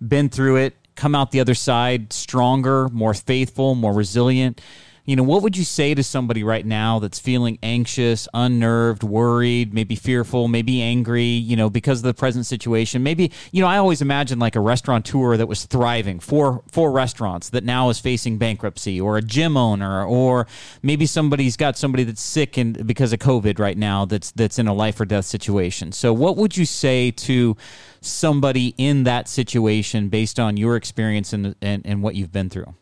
been 0.00 0.28
through 0.28 0.56
it, 0.56 0.74
come 0.94 1.14
out 1.14 1.30
the 1.30 1.40
other 1.40 1.54
side 1.54 2.12
stronger, 2.12 2.88
more 2.88 3.14
faithful, 3.14 3.74
more 3.74 3.92
resilient. 3.92 4.60
You 5.06 5.14
know, 5.14 5.22
what 5.22 5.42
would 5.42 5.56
you 5.56 5.62
say 5.62 5.94
to 5.94 6.02
somebody 6.02 6.42
right 6.42 6.66
now 6.66 6.98
that's 6.98 7.20
feeling 7.20 7.58
anxious, 7.62 8.26
unnerved, 8.34 9.04
worried, 9.04 9.72
maybe 9.72 9.94
fearful, 9.94 10.48
maybe 10.48 10.82
angry, 10.82 11.22
you 11.22 11.54
know, 11.54 11.70
because 11.70 12.00
of 12.00 12.02
the 12.02 12.14
present 12.14 12.44
situation? 12.44 13.04
Maybe, 13.04 13.30
you 13.52 13.62
know, 13.62 13.68
I 13.68 13.78
always 13.78 14.02
imagine 14.02 14.40
like 14.40 14.56
a 14.56 14.60
restaurateur 14.60 15.36
that 15.36 15.46
was 15.46 15.64
thriving, 15.64 16.18
four 16.18 16.64
four 16.72 16.90
restaurants 16.90 17.50
that 17.50 17.62
now 17.62 17.88
is 17.88 18.00
facing 18.00 18.38
bankruptcy, 18.38 19.00
or 19.00 19.16
a 19.16 19.22
gym 19.22 19.56
owner, 19.56 20.04
or 20.04 20.48
maybe 20.82 21.06
somebody's 21.06 21.56
got 21.56 21.78
somebody 21.78 22.02
that's 22.02 22.20
sick 22.20 22.56
and 22.56 22.84
because 22.84 23.12
of 23.12 23.20
COVID 23.20 23.60
right 23.60 23.78
now 23.78 24.06
that's 24.06 24.32
that's 24.32 24.58
in 24.58 24.66
a 24.66 24.74
life 24.74 24.98
or 24.98 25.04
death 25.04 25.26
situation. 25.26 25.92
So 25.92 26.12
what 26.12 26.36
would 26.36 26.56
you 26.56 26.64
say 26.64 27.12
to 27.12 27.56
somebody 28.00 28.74
in 28.76 29.04
that 29.04 29.28
situation 29.28 30.08
based 30.08 30.40
on 30.40 30.56
your 30.56 30.74
experience 30.74 31.32
and 31.32 31.54
and, 31.62 31.86
and 31.86 32.02
what 32.02 32.16
you've 32.16 32.32
been 32.32 32.50
through? 32.50 32.74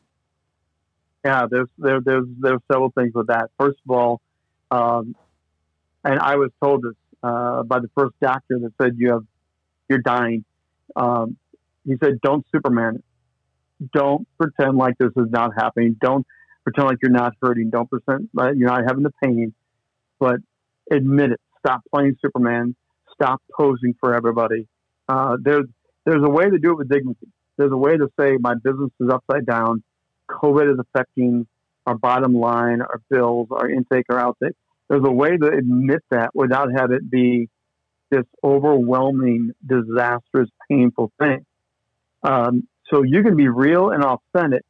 Yeah, 1.24 1.46
there's 1.50 1.68
there, 1.78 2.00
there's 2.04 2.26
there's 2.40 2.60
several 2.70 2.90
things 2.90 3.12
with 3.14 3.28
that. 3.28 3.50
First 3.58 3.78
of 3.88 3.96
all, 3.96 4.20
um, 4.70 5.16
and 6.04 6.18
I 6.20 6.36
was 6.36 6.50
told 6.62 6.82
this 6.82 6.94
uh, 7.22 7.62
by 7.64 7.80
the 7.80 7.90
first 7.96 8.14
doctor 8.20 8.58
that 8.60 8.72
said 8.80 8.92
you 8.98 9.12
have 9.12 9.24
you're 9.88 10.00
dying. 10.00 10.44
Um, 10.96 11.36
he 11.84 11.94
said, 12.02 12.20
"Don't 12.22 12.46
Superman 12.54 13.02
Don't 13.92 14.26
pretend 14.38 14.76
like 14.78 14.94
this 14.98 15.12
is 15.16 15.30
not 15.30 15.52
happening. 15.56 15.96
Don't 16.00 16.26
pretend 16.64 16.88
like 16.88 16.98
you're 17.02 17.12
not 17.12 17.34
hurting. 17.42 17.70
Don't 17.70 17.88
pretend 17.90 18.28
like 18.34 18.54
you're 18.56 18.68
not 18.70 18.84
having 18.86 19.02
the 19.04 19.12
pain, 19.22 19.54
but 20.18 20.36
admit 20.90 21.32
it. 21.32 21.40
Stop 21.60 21.82
playing 21.94 22.16
Superman. 22.22 22.76
Stop 23.14 23.42
posing 23.56 23.94
for 24.00 24.14
everybody. 24.14 24.68
Uh, 25.08 25.36
there's 25.42 25.66
there's 26.04 26.22
a 26.24 26.30
way 26.30 26.48
to 26.50 26.58
do 26.58 26.72
it 26.72 26.78
with 26.78 26.88
dignity. 26.90 27.28
There's 27.56 27.72
a 27.72 27.76
way 27.76 27.96
to 27.96 28.08
say 28.18 28.36
my 28.40 28.54
business 28.54 28.90
is 29.00 29.10
upside 29.10 29.46
down. 29.46 29.82
COVID 30.44 30.72
is 30.72 30.78
affecting 30.78 31.46
our 31.86 31.96
bottom 31.96 32.34
line, 32.34 32.82
our 32.82 33.00
bills, 33.10 33.48
our 33.50 33.68
intake, 33.68 34.06
our 34.10 34.18
outtake. 34.18 34.54
There's 34.88 35.04
a 35.04 35.12
way 35.12 35.36
to 35.36 35.46
admit 35.46 36.02
that 36.10 36.30
without 36.34 36.68
having 36.76 36.96
it 36.96 37.10
be 37.10 37.48
this 38.10 38.24
overwhelming, 38.42 39.52
disastrous, 39.66 40.50
painful 40.70 41.10
thing. 41.18 41.44
Um, 42.22 42.68
so 42.92 43.02
you 43.02 43.22
can 43.22 43.36
be 43.36 43.48
real 43.48 43.90
and 43.90 44.04
authentic 44.04 44.62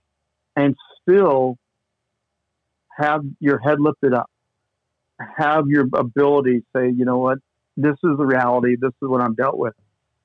and 0.56 0.76
still 1.02 1.56
have 2.96 3.22
your 3.40 3.58
head 3.58 3.80
lifted 3.80 4.14
up, 4.14 4.30
have 5.36 5.64
your 5.66 5.86
ability 5.94 6.62
say, 6.74 6.90
you 6.90 7.04
know 7.04 7.18
what, 7.18 7.38
this 7.76 7.94
is 8.04 8.16
the 8.16 8.24
reality, 8.24 8.76
this 8.80 8.92
is 9.02 9.08
what 9.08 9.20
I'm 9.20 9.34
dealt 9.34 9.58
with. 9.58 9.74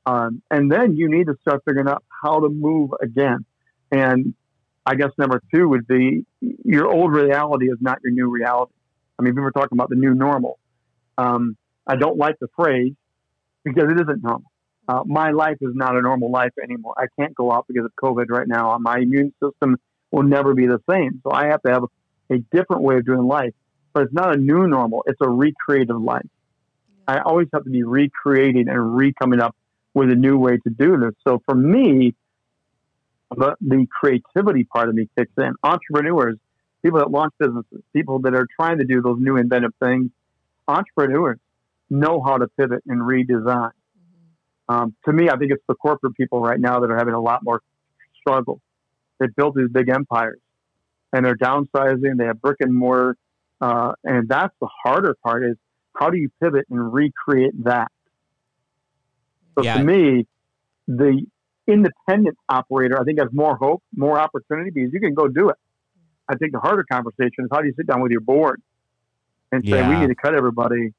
Um, 0.06 0.42
and 0.52 0.72
then 0.72 0.96
you 0.96 1.10
need 1.10 1.28
to 1.28 1.36
start 1.42 1.64
figuring 1.66 1.88
out 1.88 2.04
how 2.24 2.40
to 2.40 2.50
move 2.50 2.92
again. 3.02 3.46
And 3.92 4.36
I 4.90 4.96
guess 4.96 5.12
number 5.20 5.40
two 5.54 5.70
would 5.70 5.86
be 5.86 6.26
your 6.42 6.88
old 6.88 7.14
reality 7.14 7.68
is 7.68 7.78
not 7.80 8.00
your 8.04 8.12
new 8.12 8.28
reality. 8.28 8.74
I 9.20 9.22
mean, 9.22 9.36
we 9.36 9.42
were 9.42 9.52
talking 9.52 9.78
about 9.78 9.90
the 9.90 9.96
new 9.96 10.16
normal. 10.16 10.58
Um, 11.16 11.56
I 11.86 11.96
don't 11.96 12.18
like 12.18 12.38
the 12.42 12.48
phrase 12.56 12.94
because 13.64 13.84
it 13.92 14.02
isn't 14.02 14.24
normal. 14.24 14.50
Uh, 14.88 15.04
my 15.06 15.30
life 15.30 15.58
is 15.62 15.76
not 15.76 15.96
a 15.96 16.02
normal 16.02 16.32
life 16.32 16.54
anymore. 16.64 16.96
I 16.98 17.06
can't 17.20 17.36
go 17.36 17.52
out 17.52 17.68
because 17.68 17.86
of 17.86 17.92
COVID 18.04 18.30
right 18.30 18.48
now. 18.48 18.76
My 18.80 18.98
immune 18.98 19.32
system 19.44 19.78
will 20.10 20.24
never 20.24 20.56
be 20.56 20.66
the 20.66 20.82
same. 20.90 21.22
So 21.22 21.32
I 21.32 21.46
have 21.50 21.62
to 21.62 21.72
have 21.72 21.84
a 22.32 22.40
different 22.52 22.82
way 22.82 22.96
of 22.96 23.06
doing 23.06 23.28
life. 23.28 23.54
but 23.94 24.04
it's 24.04 24.14
not 24.14 24.34
a 24.36 24.40
new 24.40 24.68
normal. 24.68 25.04
It's 25.06 25.22
a 25.22 25.30
recreative 25.30 26.02
life. 26.02 26.26
I 27.08 27.20
always 27.20 27.48
have 27.54 27.64
to 27.64 27.70
be 27.70 27.84
recreating 27.84 28.68
and 28.70 28.98
re 28.98 29.14
coming 29.22 29.40
up 29.40 29.56
with 29.94 30.10
a 30.10 30.16
new 30.16 30.40
way 30.40 30.58
to 30.58 30.70
do 30.70 30.98
this. 30.98 31.14
So 31.28 31.42
for 31.46 31.54
me, 31.54 32.16
the, 33.36 33.56
the 33.62 33.88
creativity 33.90 34.64
part 34.64 34.90
of 34.90 34.96
me 34.96 35.08
kicks 35.18 35.32
in. 35.38 35.54
Entrepreneurs, 35.64 36.38
people 36.84 37.00
that 37.00 37.12
launch 37.12 37.34
businesses, 37.40 37.82
people 37.94 38.20
that 38.20 38.34
are 38.34 38.48
trying 38.60 38.80
to 38.80 38.86
do 38.86 39.02
those 39.02 39.18
new 39.20 39.38
inventive 39.38 39.74
things, 39.82 40.10
entrepreneurs 40.68 41.40
know 41.90 42.22
how 42.24 42.38
to 42.38 42.48
pivot 42.60 42.84
and 42.88 43.02
redesign. 43.02 43.72
Um, 44.68 44.96
to 45.06 45.14
me, 45.14 45.30
I 45.30 45.38
think 45.38 45.52
it's 45.52 45.64
the 45.68 45.76
corporate 45.76 46.16
people 46.16 46.42
right 46.42 46.60
now 46.60 46.80
that 46.80 46.92
are 46.92 46.98
having 46.98 47.16
a 47.16 47.22
lot 47.22 47.44
more 47.44 47.62
struggle. 48.20 48.62
They 49.20 49.28
built 49.36 49.56
these 49.56 49.70
big 49.72 49.90
empires 49.90 50.40
and 51.12 51.26
they're 51.26 51.36
downsizing. 51.36 52.18
They 52.18 52.26
have 52.26 52.40
brick 52.42 52.58
and 52.60 52.74
mortar, 52.74 53.18
uh, 53.62 53.94
and 54.04 54.30
that's 54.30 54.54
the 54.62 54.70
harder 54.84 55.16
part. 55.24 55.44
Is 55.44 55.58
how 56.00 56.10
do 56.10 56.18
you 56.18 56.30
pivot 56.42 56.66
and 56.70 56.94
recreate 56.94 57.64
that? 57.64 57.92
So 59.58 59.66
Yeah. 59.66 59.78
to 59.78 59.84
me, 59.84 60.28
the 60.88 61.26
independent 61.70 62.38
operator, 62.50 63.00
I 63.00 63.04
think, 63.04 63.20
has 63.20 63.30
more 63.32 63.56
hope, 63.56 63.84
more 63.96 64.20
opportunity 64.20 64.72
because 64.72 64.92
you 64.94 65.00
can 65.00 65.14
go 65.14 65.28
do 65.28 65.50
it. 65.50 65.56
I 66.28 66.36
think 66.36 66.52
the 66.52 66.60
harder 66.60 66.86
conversation 66.90 67.46
is 67.46 67.48
how 67.52 67.62
do 67.62 67.68
you 67.68 67.74
sit 67.76 67.88
down 67.88 68.02
with 68.02 68.12
your 68.12 68.22
board 68.22 68.62
and 69.52 69.64
say, 69.68 69.82
we 69.82 69.98
need 69.98 70.08
to 70.08 70.16
cut 70.16 70.36
everybody, 70.36 70.94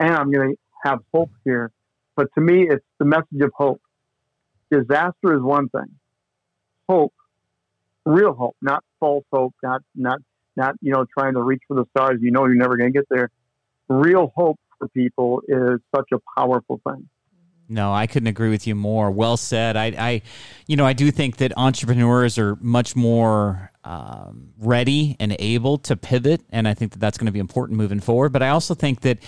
and 0.00 0.14
I'm 0.14 0.30
going 0.30 0.52
to 0.52 0.56
have 0.84 1.00
hope 1.12 1.30
here. 1.44 1.70
But 2.16 2.28
to 2.34 2.40
me, 2.40 2.68
it's 2.68 2.84
the 2.98 3.04
message 3.04 3.40
of 3.40 3.52
hope. 3.54 3.80
Disaster 4.70 5.34
is 5.34 5.42
one 5.42 5.68
thing. 5.68 5.98
Hope, 6.88 7.12
real 8.04 8.32
hope, 8.34 8.56
not 8.62 8.82
false 8.98 9.24
hope, 9.32 9.54
not 9.62 9.82
not 9.94 10.20
not 10.56 10.74
you 10.80 10.92
know 10.92 11.06
trying 11.16 11.34
to 11.34 11.42
reach 11.42 11.62
for 11.68 11.74
the 11.74 11.84
stars. 11.90 12.18
You 12.20 12.30
know 12.30 12.46
you're 12.46 12.54
never 12.54 12.76
going 12.76 12.92
to 12.92 12.98
get 12.98 13.08
there. 13.10 13.30
Real 13.88 14.32
hope 14.34 14.58
for 14.78 14.88
people 14.88 15.42
is 15.46 15.80
such 15.94 16.08
a 16.12 16.18
powerful 16.36 16.80
thing. 16.88 17.08
No, 17.72 17.92
I 17.92 18.06
couldn't 18.06 18.26
agree 18.26 18.50
with 18.50 18.66
you 18.66 18.74
more. 18.74 19.10
Well 19.10 19.38
said. 19.38 19.76
I, 19.76 19.86
I 19.98 20.22
you 20.66 20.76
know, 20.76 20.84
I 20.84 20.92
do 20.92 21.10
think 21.10 21.38
that 21.38 21.52
entrepreneurs 21.56 22.38
are 22.38 22.56
much 22.56 22.94
more 22.94 23.70
um, 23.84 24.52
ready 24.58 25.16
and 25.18 25.34
able 25.38 25.78
to 25.78 25.96
pivot, 25.96 26.42
and 26.50 26.68
I 26.68 26.74
think 26.74 26.92
that 26.92 26.98
that's 26.98 27.16
going 27.16 27.26
to 27.26 27.32
be 27.32 27.38
important 27.38 27.78
moving 27.78 27.98
forward. 27.98 28.30
But 28.30 28.42
I 28.42 28.50
also 28.50 28.74
think 28.74 29.00
that, 29.00 29.18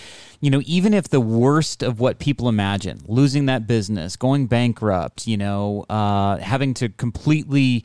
you 0.40 0.50
know, 0.50 0.60
even 0.66 0.92
if 0.92 1.08
the 1.08 1.20
worst 1.20 1.82
of 1.82 2.00
what 2.00 2.18
people 2.18 2.48
imagine, 2.50 3.00
losing 3.06 3.46
that 3.46 3.66
business, 3.66 4.14
going 4.14 4.46
bankrupt, 4.46 5.26
you 5.26 5.38
know, 5.38 5.86
uh, 5.88 6.36
having 6.36 6.74
to 6.74 6.90
completely 6.90 7.84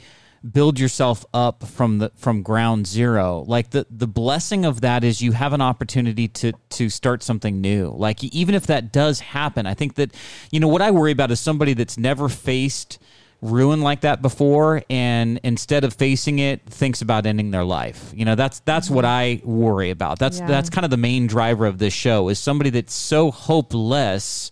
build 0.50 0.80
yourself 0.80 1.26
up 1.34 1.66
from 1.66 2.00
the 2.00 2.12
from 2.16 2.44
ground 2.44 2.88
zero. 2.88 3.44
Like 3.48 3.72
the 3.72 3.86
the 3.90 4.08
blessing 4.08 4.66
of 4.66 4.82
that 4.82 5.04
is 5.04 5.22
you 5.22 5.32
have 5.34 5.54
an 5.54 5.62
opportunity 5.62 6.28
to 6.28 6.54
to 6.70 6.90
start 6.90 7.24
something 7.24 7.62
new. 7.62 7.90
Like 7.96 8.24
even 8.24 8.56
if 8.56 8.68
that 8.68 8.92
does 8.92 9.20
happen 9.20 9.66
i 9.66 9.74
think 9.74 9.96
that 9.96 10.14
you 10.52 10.60
know 10.60 10.68
what 10.68 10.82
i 10.82 10.92
worry 10.92 11.12
about 11.12 11.32
is 11.32 11.40
somebody 11.40 11.74
that's 11.74 11.98
never 11.98 12.30
faced 12.30 13.00
ruin 13.42 13.82
like 13.82 14.02
that 14.02 14.22
before 14.22 14.84
and 14.90 15.40
instead 15.44 15.86
of 15.86 15.94
facing 15.94 16.40
it 16.40 16.66
thinks 16.66 17.02
about 17.02 17.26
ending 17.26 17.52
their 17.52 17.64
life. 17.64 18.12
You 18.14 18.26
know 18.26 18.36
that's 18.36 18.60
that's 18.62 18.90
what 18.90 19.06
mm-hmm. 19.06 19.48
i 19.48 19.50
worry 19.50 19.92
about. 19.92 20.20
That's 20.20 20.40
Yeah. 20.40 20.48
that's 20.48 20.70
kind 20.70 20.84
of 20.84 20.92
the 20.92 20.98
main 20.98 21.28
driver 21.28 21.66
of 21.66 21.78
this 21.78 21.94
show 21.94 22.30
is 22.30 22.38
somebody 22.40 22.70
that's 22.70 22.94
so 22.94 23.32
hopeless 23.32 24.52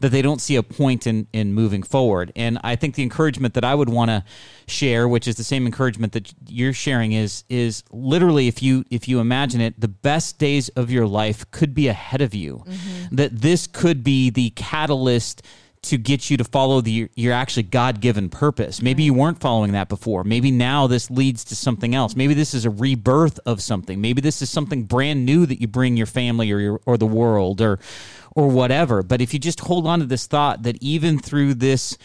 that 0.00 0.10
they 0.10 0.22
don't 0.22 0.40
see 0.40 0.56
a 0.56 0.62
point 0.62 1.06
in 1.06 1.26
in 1.32 1.52
moving 1.52 1.82
forward. 1.82 2.32
And 2.36 2.58
I 2.62 2.76
think 2.76 2.94
the 2.94 3.02
encouragement 3.02 3.54
that 3.54 3.64
I 3.64 3.74
would 3.74 3.88
want 3.88 4.10
to 4.10 4.24
share, 4.66 5.08
which 5.08 5.26
is 5.26 5.36
the 5.36 5.44
same 5.44 5.66
encouragement 5.66 6.12
that 6.12 6.32
you're 6.46 6.72
sharing, 6.72 7.12
is 7.12 7.44
is 7.48 7.82
literally 7.90 8.48
if 8.48 8.62
you 8.62 8.84
if 8.90 9.08
you 9.08 9.20
imagine 9.20 9.60
it, 9.60 9.80
the 9.80 9.88
best 9.88 10.38
days 10.38 10.68
of 10.70 10.90
your 10.90 11.06
life 11.06 11.50
could 11.50 11.74
be 11.74 11.88
ahead 11.88 12.20
of 12.20 12.34
you. 12.34 12.64
Mm-hmm. 12.66 13.16
That 13.16 13.40
this 13.40 13.66
could 13.66 14.04
be 14.04 14.30
the 14.30 14.50
catalyst 14.50 15.42
to 15.82 15.96
get 15.96 16.30
you 16.30 16.36
to 16.36 16.44
follow 16.44 16.80
the 16.80 17.08
your 17.14 17.32
actually 17.32 17.62
God-given 17.64 18.30
purpose. 18.30 18.82
Maybe 18.82 19.02
you 19.04 19.14
weren't 19.14 19.40
following 19.40 19.72
that 19.72 19.88
before. 19.88 20.24
Maybe 20.24 20.50
now 20.50 20.86
this 20.86 21.10
leads 21.10 21.44
to 21.44 21.56
something 21.56 21.94
else. 21.94 22.16
Maybe 22.16 22.34
this 22.34 22.54
is 22.54 22.64
a 22.64 22.70
rebirth 22.70 23.38
of 23.46 23.62
something. 23.62 24.00
Maybe 24.00 24.20
this 24.20 24.42
is 24.42 24.50
something 24.50 24.84
brand 24.84 25.24
new 25.24 25.46
that 25.46 25.60
you 25.60 25.68
bring 25.68 25.96
your 25.96 26.06
family 26.06 26.50
or 26.50 26.58
your 26.58 26.80
or 26.86 26.96
the 26.98 27.06
world 27.06 27.60
or 27.60 27.78
or 28.34 28.48
whatever. 28.48 29.02
But 29.02 29.20
if 29.20 29.32
you 29.32 29.40
just 29.40 29.60
hold 29.60 29.86
on 29.86 30.00
to 30.00 30.06
this 30.06 30.26
thought 30.26 30.62
that 30.64 30.76
even 30.82 31.18
through 31.18 31.54
this 31.54 31.96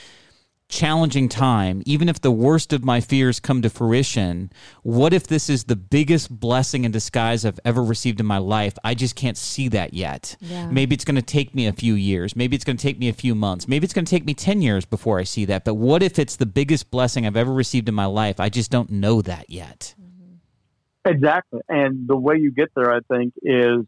challenging 0.74 1.30
time, 1.30 1.84
even 1.86 2.10
if 2.10 2.20
the 2.22 2.32
worst 2.32 2.74
of 2.74 2.84
my 2.84 3.00
fears 3.00 3.40
come 3.40 3.62
to 3.62 3.70
fruition, 3.70 4.52
what 4.82 5.14
if 5.14 5.28
this 5.28 5.48
is 5.48 5.66
the 5.66 5.76
biggest 5.76 6.32
blessing 6.40 6.84
in 6.84 6.92
disguise 6.92 7.46
I've 7.46 7.60
ever 7.64 7.84
received 7.84 8.20
in 8.20 8.26
my 8.26 8.40
life? 8.40 8.74
I 8.84 8.96
just 8.96 9.16
can't 9.16 9.38
see 9.38 9.68
that 9.70 9.94
yet. 9.94 10.36
Yeah. 10.40 10.66
Maybe 10.72 10.96
it's 10.96 11.06
going 11.06 11.16
to 11.16 11.22
take 11.22 11.54
me 11.54 11.68
a 11.68 11.74
few 11.74 11.94
years. 11.94 12.36
Maybe 12.36 12.56
it's 12.56 12.66
going 12.66 12.76
to 12.76 12.82
take 12.82 12.98
me 12.98 13.08
a 13.08 13.14
few 13.14 13.36
months. 13.36 13.68
Maybe 13.68 13.86
it's 13.86 13.94
going 13.94 14.06
to 14.06 14.10
take 14.10 14.26
me 14.26 14.34
10 14.34 14.64
years 14.64 14.84
before 14.84 15.20
I 15.20 15.26
see 15.26 15.46
that. 15.46 15.64
But 15.64 15.76
what 15.76 16.02
if 16.02 16.18
it's 16.18 16.38
the 16.38 16.48
biggest 16.48 16.90
blessing 16.90 17.28
I've 17.28 17.38
ever 17.38 17.54
received 17.54 17.88
in 17.88 17.94
my 17.94 18.08
life? 18.08 18.40
I 18.40 18.50
just 18.50 18.72
don't 18.72 18.90
know 18.90 19.22
that 19.22 19.52
yet. 19.52 19.94
Mm-hmm. 20.02 21.12
Exactly. 21.12 21.62
And 21.70 22.08
the 22.08 22.18
way 22.18 22.38
you 22.38 22.52
get 22.52 22.70
there, 22.76 22.92
I 22.92 23.02
think, 23.12 23.34
is 23.44 23.86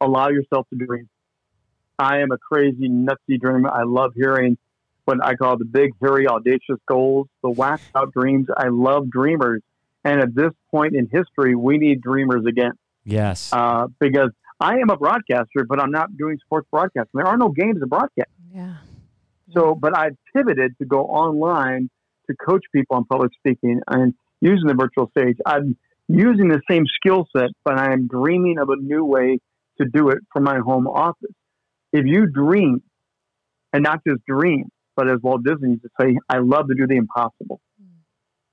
allow 0.00 0.30
yourself 0.30 0.66
to 0.70 0.86
dream. 0.86 1.10
I 1.98 2.20
am 2.20 2.32
a 2.32 2.38
crazy, 2.38 2.88
nutsy 2.88 3.38
dreamer. 3.38 3.70
I 3.70 3.82
love 3.84 4.12
hearing 4.16 4.56
what 5.04 5.24
I 5.24 5.34
call 5.34 5.56
the 5.58 5.64
big, 5.64 5.90
hairy, 6.02 6.26
audacious 6.26 6.78
goals, 6.88 7.28
the 7.42 7.50
whacked 7.50 7.84
out 7.94 8.12
dreams. 8.12 8.46
I 8.56 8.68
love 8.68 9.10
dreamers. 9.10 9.62
And 10.04 10.20
at 10.20 10.34
this 10.34 10.52
point 10.70 10.94
in 10.94 11.08
history, 11.10 11.54
we 11.54 11.78
need 11.78 12.00
dreamers 12.02 12.44
again 12.46 12.72
Yes. 13.04 13.50
uh, 13.52 13.86
because 14.00 14.30
I 14.60 14.74
am 14.78 14.90
a 14.90 14.96
broadcaster, 14.96 15.64
but 15.68 15.80
I'm 15.80 15.90
not 15.90 16.16
doing 16.16 16.38
sports 16.44 16.68
broadcasting. 16.70 17.10
There 17.14 17.26
are 17.26 17.36
no 17.38 17.48
games 17.48 17.80
to 17.80 17.86
broadcast. 17.86 18.28
Yeah. 18.52 18.76
So, 19.52 19.74
but 19.74 19.96
I've 19.96 20.16
pivoted 20.34 20.72
to 20.78 20.84
go 20.86 21.04
online 21.06 21.90
to 22.28 22.36
coach 22.36 22.62
people 22.74 22.96
on 22.96 23.04
public 23.04 23.32
speaking 23.38 23.80
and 23.88 24.14
using 24.40 24.66
the 24.66 24.74
virtual 24.74 25.10
stage. 25.10 25.36
I'm 25.46 25.76
using 26.08 26.48
the 26.48 26.60
same 26.68 26.84
skill 26.86 27.26
set, 27.36 27.50
but 27.64 27.78
I 27.78 27.92
am 27.92 28.06
dreaming 28.08 28.58
of 28.58 28.68
a 28.68 28.76
new 28.76 29.04
way 29.04 29.38
to 29.80 29.86
do 29.86 30.10
it 30.10 30.18
from 30.32 30.44
my 30.44 30.58
home 30.58 30.86
office. 30.86 31.32
If 31.92 32.06
you 32.06 32.26
dream, 32.26 32.82
and 33.72 33.82
not 33.82 34.00
just 34.06 34.24
dream, 34.26 34.68
but 34.96 35.08
as 35.08 35.20
Walt 35.22 35.44
Disney 35.44 35.70
used 35.70 35.82
to 35.82 35.90
say, 36.00 36.18
I 36.28 36.38
love 36.38 36.68
to 36.68 36.74
do 36.74 36.86
the 36.86 36.96
impossible. 36.96 37.60
Hmm. 37.80 37.88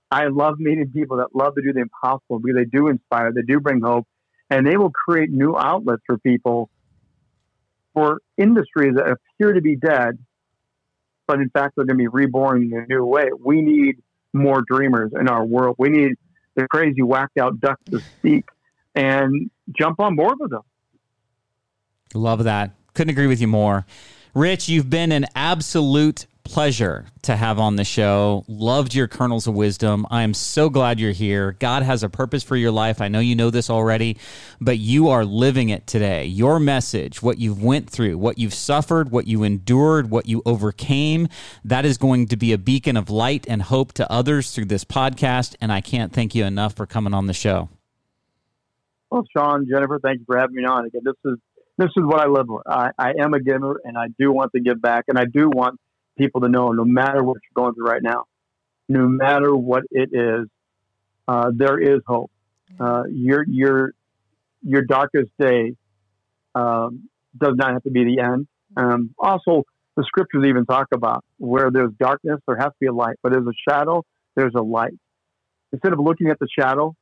I 0.10 0.28
love 0.28 0.60
meeting 0.60 0.92
people 0.92 1.18
that 1.18 1.36
love 1.36 1.56
to 1.56 1.62
do 1.62 1.74
the 1.74 1.82
impossible 1.82 2.40
because 2.40 2.56
they 2.56 2.66
do 2.66 2.88
inspire, 2.88 3.32
they 3.34 3.42
do 3.42 3.60
bring 3.60 3.82
hope, 3.82 4.08
and 4.50 4.66
they 4.66 4.78
will 4.78 4.92
create 4.92 5.30
new 5.30 5.58
outlets 5.58 6.04
for 6.06 6.18
people 6.18 6.70
for 7.94 8.20
industries 8.38 8.96
that 8.96 9.06
appear 9.08 9.54
to 9.54 9.62
be 9.62 9.76
dead 9.76 10.18
but 11.32 11.40
in 11.40 11.50
fact 11.50 11.78
they're 11.78 11.86
going 11.86 11.98
to 11.98 12.04
be 12.04 12.10
reborn 12.10 12.64
in 12.64 12.78
a 12.78 12.86
new 12.88 13.06
way. 13.06 13.30
We 13.40 13.62
need 13.62 14.02
more 14.34 14.64
dreamers 14.68 15.14
in 15.18 15.30
our 15.30 15.46
world. 15.46 15.78
We 15.80 15.88
need 15.88 16.16
the 16.56 16.68
crazy 16.68 17.02
whacked 17.02 17.38
out 17.38 17.62
ducks 17.62 17.82
to 17.90 18.02
speak 18.18 18.44
and 18.96 19.50
jump 19.72 20.02
on 20.02 20.18
board 20.18 20.36
with 20.42 20.52
them. 20.52 20.64
Love 22.14 22.44
that. 22.44 22.72
Couldn't 22.94 23.12
agree 23.12 23.28
with 23.28 23.40
you 23.40 23.48
more. 23.48 23.86
Rich, 24.34 24.68
you've 24.68 24.90
been 24.90 25.14
an 25.14 25.26
absolute 25.34 26.26
pleasure 26.44 27.06
to 27.24 27.36
have 27.36 27.60
on 27.60 27.76
the 27.76 27.84
show. 27.84 28.44
Loved 28.48 28.94
your 28.94 29.08
kernels 29.08 29.48
of 29.48 29.54
wisdom. 29.54 30.06
I 30.10 30.24
am 30.24 30.34
so 30.34 30.70
glad 30.70 31.00
you're 31.00 31.12
here. 31.12 31.54
God 31.60 31.84
has 31.84 32.04
a 32.04 32.10
purpose 32.10 32.44
for 32.44 32.56
your 32.56 32.72
life. 32.72 33.02
I 33.02 33.08
know 33.08 33.20
you 33.20 33.36
know 33.36 33.50
this 33.50 33.70
already, 33.70 34.18
but 34.60 34.78
you 34.78 35.10
are 35.10 35.26
living 35.26 35.70
it 35.70 35.88
today. 35.88 36.26
Your 36.26 36.60
message, 36.60 37.22
what 37.22 37.38
you've 37.38 37.64
went 37.64 37.90
through, 37.90 38.18
what 38.18 38.38
you've 38.38 38.54
suffered, 38.54 39.12
what 39.12 39.28
you 39.28 39.44
endured, 39.44 40.10
what 40.10 40.28
you 40.28 40.42
overcame, 40.46 41.28
that 41.64 41.86
is 41.86 41.98
going 41.98 42.28
to 42.28 42.38
be 42.38 42.54
a 42.54 42.58
beacon 42.58 42.98
of 42.98 43.10
light 43.10 43.46
and 43.48 43.62
hope 43.62 43.94
to 43.94 44.12
others 44.12 44.52
through 44.52 44.66
this 44.66 44.84
podcast, 44.84 45.56
and 45.62 45.72
I 45.72 45.82
can't 45.82 46.14
thank 46.14 46.36
you 46.36 46.46
enough 46.46 46.76
for 46.76 46.86
coming 46.86 47.14
on 47.14 47.28
the 47.28 47.34
show. 47.34 47.70
Well, 49.10 49.26
Sean, 49.36 49.68
Jennifer, 49.70 50.00
thank 50.02 50.20
you 50.20 50.26
for 50.26 50.38
having 50.38 50.56
me 50.56 50.64
on. 50.64 50.86
Again, 50.86 51.02
this 51.04 51.16
is 51.26 51.38
this 51.78 51.90
is 51.98 52.04
what 52.04 52.20
I 52.20 52.28
live 52.28 52.46
for. 52.48 52.62
I, 52.68 52.92
I 52.98 53.14
am 53.20 53.34
a 53.34 53.40
giver, 53.40 53.82
and 53.84 53.98
I 53.98 54.08
do 54.20 54.32
want 54.32 54.52
to 54.56 54.62
give 54.62 54.82
back, 54.82 55.06
and 55.08 55.18
I 55.18 55.26
do 55.26 55.50
want 55.50 55.80
people 56.18 56.42
to 56.42 56.50
know, 56.50 56.70
no 56.70 56.86
matter 56.86 57.24
what 57.24 57.38
you're 57.44 57.64
going 57.64 57.74
through 57.76 57.88
right 57.88 58.04
now, 58.04 58.26
no 58.90 59.08
matter 59.08 59.56
what 59.56 59.84
it 59.92 60.10
is, 60.12 60.48
uh, 61.28 61.52
there 61.56 61.80
is 61.80 62.02
hope. 62.06 62.32
Uh, 62.80 63.04
your 63.10 63.46
your 63.48 63.94
your 64.64 64.82
darkest 64.82 65.32
day 65.40 65.76
um, 66.56 67.10
does 67.38 67.54
not 67.56 67.74
have 67.74 67.84
to 67.84 67.92
be 67.92 68.04
the 68.04 68.22
end. 68.22 68.48
Um, 68.76 69.14
also, 69.20 69.64
the 69.96 70.04
scriptures 70.04 70.46
even 70.48 70.66
talk 70.66 70.88
about 70.94 71.24
where 71.38 71.70
there's 71.72 71.92
darkness, 72.00 72.40
there 72.48 72.58
has 72.58 72.68
to 72.68 72.76
be 72.80 72.88
a 72.88 72.94
light. 72.94 73.16
But 73.22 73.34
there's 73.34 73.48
a 73.48 73.70
shadow, 73.70 74.04
there's 74.36 74.54
a 74.56 74.62
light. 74.62 74.94
Instead 75.74 75.94
of 75.94 76.00
looking 76.00 76.30
at 76.30 76.40
the 76.40 76.48
shadow, 76.58 76.96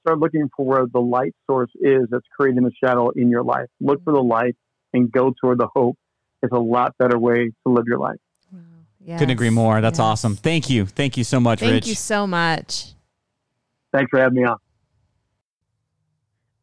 start 0.00 0.18
looking 0.18 0.48
for 0.56 0.66
where 0.66 0.86
the 0.90 1.00
light 1.00 1.34
source 1.46 1.70
is 1.80 2.02
that's 2.10 2.26
creating 2.38 2.64
the 2.64 2.72
shadow 2.82 3.10
in 3.10 3.30
your 3.30 3.42
life. 3.42 3.66
Look 3.80 4.02
for 4.04 4.12
the 4.12 4.22
light 4.22 4.56
and 4.92 5.10
go 5.10 5.34
toward 5.40 5.58
the 5.58 5.68
hope. 5.74 5.96
It's 6.42 6.52
a 6.52 6.58
lot 6.58 6.96
better 6.98 7.18
way 7.18 7.50
to 7.66 7.72
live 7.72 7.84
your 7.86 7.98
life. 7.98 8.18
Wow. 8.52 9.18
Couldn't 9.18 9.30
agree 9.30 9.50
more. 9.50 9.80
That's 9.80 9.98
Yes. 9.98 10.04
awesome. 10.04 10.36
Thank 10.36 10.70
you. 10.70 10.86
Thank 10.86 11.16
you 11.16 11.24
so 11.24 11.40
much, 11.40 11.60
Thank 11.60 11.72
Rich. 11.72 11.86
you 11.88 11.94
so 11.94 12.26
much. 12.26 12.94
Thanks 13.92 14.10
for 14.10 14.18
having 14.20 14.42
me 14.42 14.44
on. 14.44 14.56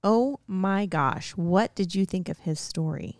Oh 0.03 0.39
my 0.47 0.85
gosh. 0.85 1.31
What 1.31 1.75
did 1.75 1.93
you 1.93 2.05
think 2.05 2.29
of 2.29 2.39
his 2.39 2.59
story? 2.59 3.19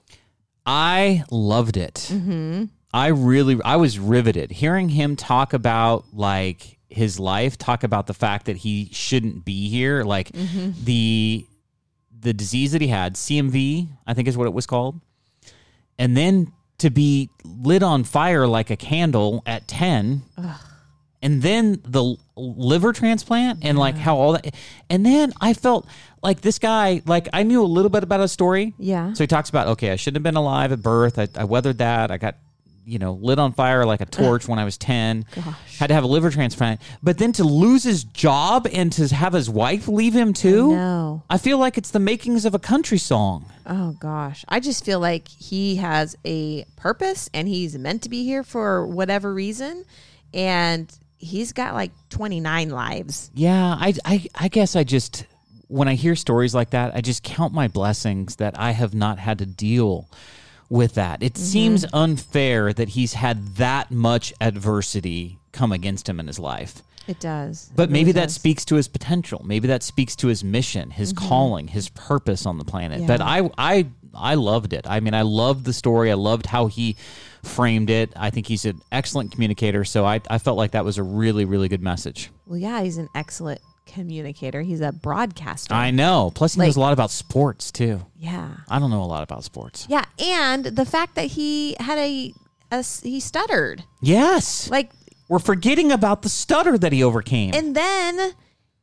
I 0.66 1.24
loved 1.32 1.78
it. 1.78 2.08
Mm-hmm. 2.10 2.66
I 2.94 3.08
really, 3.08 3.60
I 3.64 3.76
was 3.76 4.00
riveted 4.00 4.52
hearing 4.52 4.90
him 4.90 5.16
talk 5.16 5.54
about 5.54 6.06
like 6.14 6.80
his 6.90 7.20
life, 7.20 7.58
talk 7.58 7.84
about 7.84 8.08
the 8.08 8.14
fact 8.14 8.46
that 8.46 8.58
he 8.58 8.90
shouldn't 8.92 9.46
be 9.46 9.70
here, 9.70 10.04
like 10.04 10.32
mm-hmm. 10.32 10.72
the 10.84 11.46
the 12.22 12.34
disease 12.34 12.74
that 12.74 12.82
he 12.82 12.88
had, 12.88 13.16
CMV, 13.16 13.88
I 14.06 14.14
think 14.14 14.28
is 14.28 14.36
what 14.36 14.46
it 14.48 14.54
was 14.54 14.66
called, 14.66 15.00
and 16.00 16.18
then 16.18 16.52
to 16.80 16.90
be 16.90 17.30
lit 17.44 17.84
on 17.84 18.04
fire 18.04 18.48
like 18.48 18.70
a 18.72 18.76
candle 18.78 19.44
at 19.46 19.68
ten, 19.68 20.24
and 21.22 21.42
then 21.42 21.82
the 21.84 22.16
liver 22.38 22.94
transplant 22.94 23.60
and 23.64 23.78
like 23.78 23.96
how 23.96 24.16
all 24.16 24.32
that, 24.34 24.56
and 24.90 25.06
then 25.06 25.34
I 25.42 25.54
felt 25.54 25.86
like 26.24 26.40
this 26.42 26.58
guy, 26.58 27.02
like 27.06 27.28
I 27.34 27.44
knew 27.44 27.62
a 27.62 27.68
little 27.68 27.90
bit 27.90 28.04
about 28.04 28.22
his 28.22 28.32
story, 28.32 28.74
Yeah. 28.78 29.14
so 29.14 29.24
he 29.24 29.28
talks 29.28 29.50
about, 29.50 29.68
okay, 29.68 29.92
I 29.92 29.98
shouldn't 29.98 30.18
have 30.18 30.24
been 30.24 30.38
alive 30.38 30.72
at 30.72 30.82
birth. 30.82 31.20
I, 31.20 31.28
I 31.36 31.44
weathered 31.44 31.78
that. 31.80 32.12
I 32.12 32.18
got, 32.18 32.36
you 32.90 33.00
know, 33.00 33.14
lit 33.14 33.38
on 33.40 33.54
fire 33.54 33.86
like 33.86 34.02
a 34.02 34.06
torch 34.06 34.48
when 34.48 34.58
I 34.60 34.66
was 34.66 34.78
10. 34.78 35.26
Had 35.78 35.88
to 35.88 35.94
have 35.94 36.04
a 36.04 36.08
liver 36.08 36.30
transplant. 36.32 36.82
But 37.04 37.18
then 37.20 37.32
to 37.34 37.44
lose 37.44 37.84
his 37.84 38.04
job 38.04 38.68
and 38.74 38.92
to 38.94 39.08
have 39.14 39.34
his 39.34 39.50
wife 39.50 39.88
leave 39.88 40.14
him 40.14 40.34
too, 40.34 40.72
No. 40.76 41.24
I 41.30 41.38
feel 41.38 41.58
like 41.58 41.78
it's 41.78 41.92
the 41.92 42.00
makings 42.00 42.46
of 42.46 42.54
a 42.56 42.60
country 42.60 42.98
song. 42.98 43.46
Oh 43.66 43.92
gosh. 44.00 44.44
I 44.50 44.60
just 44.60 44.84
feel 44.84 45.00
like 45.00 45.28
he 45.28 45.76
has 45.76 46.18
a 46.26 46.66
purpose 46.76 47.30
and 47.34 47.48
he's 47.48 47.78
meant 47.78 48.02
to 48.04 48.10
be 48.10 48.24
here 48.24 48.44
for 48.44 48.88
whatever 48.88 49.34
reason. 49.34 49.86
And 50.34 50.92
he's 51.18 51.54
got 51.54 51.74
like 51.76 51.92
29 52.10 52.70
lives. 52.70 53.30
Yeah, 53.34 53.76
I, 53.80 53.94
I, 54.06 54.26
I 54.36 54.48
guess 54.48 54.76
I 54.76 54.84
just, 54.84 55.26
when 55.68 55.88
I 55.88 55.94
hear 55.96 56.16
stories 56.16 56.56
like 56.56 56.72
that, 56.72 56.96
I 56.96 57.02
just 57.02 57.22
count 57.24 57.54
my 57.54 57.68
blessings 57.68 58.38
that 58.38 58.58
I 58.60 58.72
have 58.72 58.94
not 58.94 59.20
had 59.20 59.38
to 59.40 59.46
deal 59.46 60.08
with 60.70 60.94
that. 60.96 61.24
It 61.24 61.38
seems 61.38 61.86
unfair 61.94 62.72
that 62.74 62.90
he's 62.90 63.14
had 63.14 63.56
that 63.56 63.92
much 63.92 64.34
adversity 64.40 65.40
come 65.52 65.72
against 65.72 66.08
him 66.08 66.20
in 66.20 66.28
his 66.28 66.40
life. 66.40 66.82
It 67.08 67.20
does. 67.20 67.72
But 67.76 67.90
It 67.90 67.92
maybe 67.92 68.04
really 68.06 68.12
that 68.14 68.26
does. 68.26 68.36
speaks 68.36 68.64
to 68.66 68.76
his 68.76 68.88
potential. 68.88 69.42
Maybe 69.44 69.68
that 69.70 69.82
speaks 69.82 70.16
to 70.18 70.28
his 70.28 70.44
mission, 70.44 70.92
his 70.92 71.12
calling, 71.12 71.68
his 71.68 71.90
purpose 71.90 72.46
on 72.46 72.60
the 72.60 72.66
planet. 72.66 73.08
But 73.08 73.20
Mm-hmm. 73.20 73.52
I 73.58 73.78
I 73.80 73.86
I 74.14 74.36
loved 74.36 74.74
it. 74.74 74.86
I 74.88 75.00
mean, 75.00 75.14
I 75.16 75.22
loved 75.24 75.66
the 75.66 75.74
story. 75.74 76.12
I 76.12 76.16
loved 76.16 76.46
how 76.46 76.68
he 76.68 76.96
framed 77.44 77.90
it. 77.90 78.12
I 78.16 78.30
think 78.32 78.48
he's 78.48 78.66
an 78.66 78.82
excellent 78.92 79.32
communicator. 79.32 79.86
So 79.86 80.04
I, 80.06 80.20
I 80.30 80.40
felt 80.40 80.58
like 80.58 80.72
that 80.72 80.84
was 80.86 80.98
a 80.98 81.04
really, 81.04 81.46
really 81.46 81.68
good 81.68 81.82
message. 81.82 82.30
Well, 82.46 82.58
yeah, 82.58 82.82
he's 82.82 82.98
an 82.98 83.08
excellent 83.16 83.62
communicator. 83.94 84.62
He's 84.62 84.82
a 84.82 84.92
broadcaster. 84.92 85.74
I 85.74 85.92
know. 85.92 86.32
Plus, 86.34 86.54
he 86.56 86.62
knows 86.62 86.76
a 86.78 86.80
lot 86.80 86.94
about 86.94 87.12
sports 87.12 87.72
too. 87.72 88.02
yeah. 88.18 88.52
I 88.70 88.80
don't 88.80 88.90
know 88.92 89.04
a 89.04 89.06
lot 89.06 89.24
about 89.24 89.44
sports. 89.44 89.86
Yeah, 89.90 90.06
and 90.18 90.64
the 90.66 90.86
fact 90.86 91.16
that 91.16 91.26
he 91.26 91.76
had 91.80 91.98
a 91.98 92.34
he 93.04 93.20
stuttered. 93.20 93.84
Yes. 94.02 94.70
Like 94.70 94.92
We're 95.28 95.40
forgetting 95.40 95.92
about 95.92 96.22
the 96.22 96.30
stutter 96.30 96.78
that 96.78 96.92
he 96.94 97.04
overcame. 97.04 97.52
and 97.56 97.76
then 97.76 98.34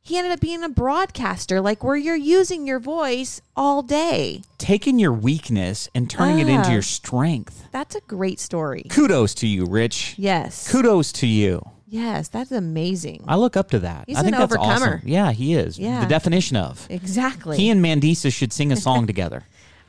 he 0.01 0.17
ended 0.17 0.31
up 0.33 0.39
being 0.39 0.63
a 0.63 0.69
broadcaster 0.69 1.59
like 1.61 1.83
where 1.83 1.95
you're 1.97 2.15
using 2.15 2.65
your 2.67 2.79
voice 2.79 3.41
all 3.55 3.81
day. 3.81 4.41
Taking 4.57 4.99
your 4.99 5.11
weakness 5.13 5.89
and 5.95 6.09
turning 6.09 6.39
it 6.39 6.49
into 6.49 6.71
your 6.71 6.81
strength. 6.81 7.67
That's 7.71 7.95
a 7.95 8.01
great 8.01 8.39
story. 8.39 8.83
Kudos 8.89 9.33
to 9.35 9.47
you, 9.47 9.65
Rich. 9.65 10.15
Yes. 10.17 10.69
Kudos 10.71 11.11
to 11.13 11.27
you. 11.27 11.61
Yes, 11.89 12.27
that's 12.27 12.51
amazing. 12.51 13.23
I 13.27 13.35
look 13.37 13.55
up 13.55 13.69
to 13.71 13.79
that. 13.79 14.03
He's 14.07 14.17
I 14.17 14.21
think 14.23 14.35
an 14.35 14.41
that's 14.41 14.53
overcomer. 14.53 14.95
awesome. 14.97 15.01
Yeah, 15.07 15.31
he 15.31 15.53
is. 15.53 15.79
Yeah. 15.79 16.01
The 16.01 16.07
definition 16.07 16.57
of. 16.57 16.85
exactly. 16.89 17.55
He 17.57 17.69
and 17.69 17.83
Mandisa 17.83 18.31
should 18.33 18.51
sing 18.51 18.71
a 18.73 18.75
song 18.75 19.07
together. 19.13 19.43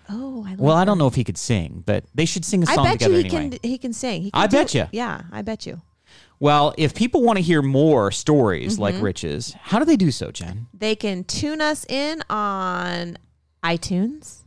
oh, 0.09 0.45
I 0.47 0.51
love 0.51 0.61
Well, 0.61 0.77
I 0.77 0.85
don't 0.85 0.99
know 0.99 1.09
if 1.09 1.15
he 1.17 1.25
could 1.25 1.37
sing, 1.39 1.83
but 1.85 2.05
they 2.15 2.25
should 2.25 2.45
sing 2.45 2.63
a 2.63 2.67
song 2.67 2.87
I 2.87 2.93
bet 2.97 3.01
you 3.03 3.09
together 3.09 3.29
he 3.29 3.37
anyway. 3.37 3.59
can 3.59 3.71
he 3.71 3.79
can 3.79 3.93
sing. 3.93 4.23
He 4.23 4.31
can 4.31 4.41
I 4.41 4.47
do- 4.47 4.57
bet 4.59 4.75
you. 4.75 4.87
Yeah, 4.93 5.23
I 5.33 5.43
bet 5.43 5.67
you. 5.67 5.83
Well, 6.41 6.73
if 6.79 6.95
people 6.95 7.23
want 7.23 7.39
to 7.39 7.43
hear 7.43 7.63
more 7.63 8.13
stories 8.13 8.75
Mm-hmm. 8.75 8.83
like 8.83 9.03
Rich's, 9.03 9.55
how 9.61 9.81
do 9.81 9.85
they 9.85 9.97
do 9.97 10.13
so, 10.13 10.31
Jen? 10.31 10.69
They 10.73 10.95
can 10.95 11.25
tune 11.25 11.61
us 11.61 11.85
in 11.89 12.23
on 12.31 13.19
iTunes, 13.65 14.43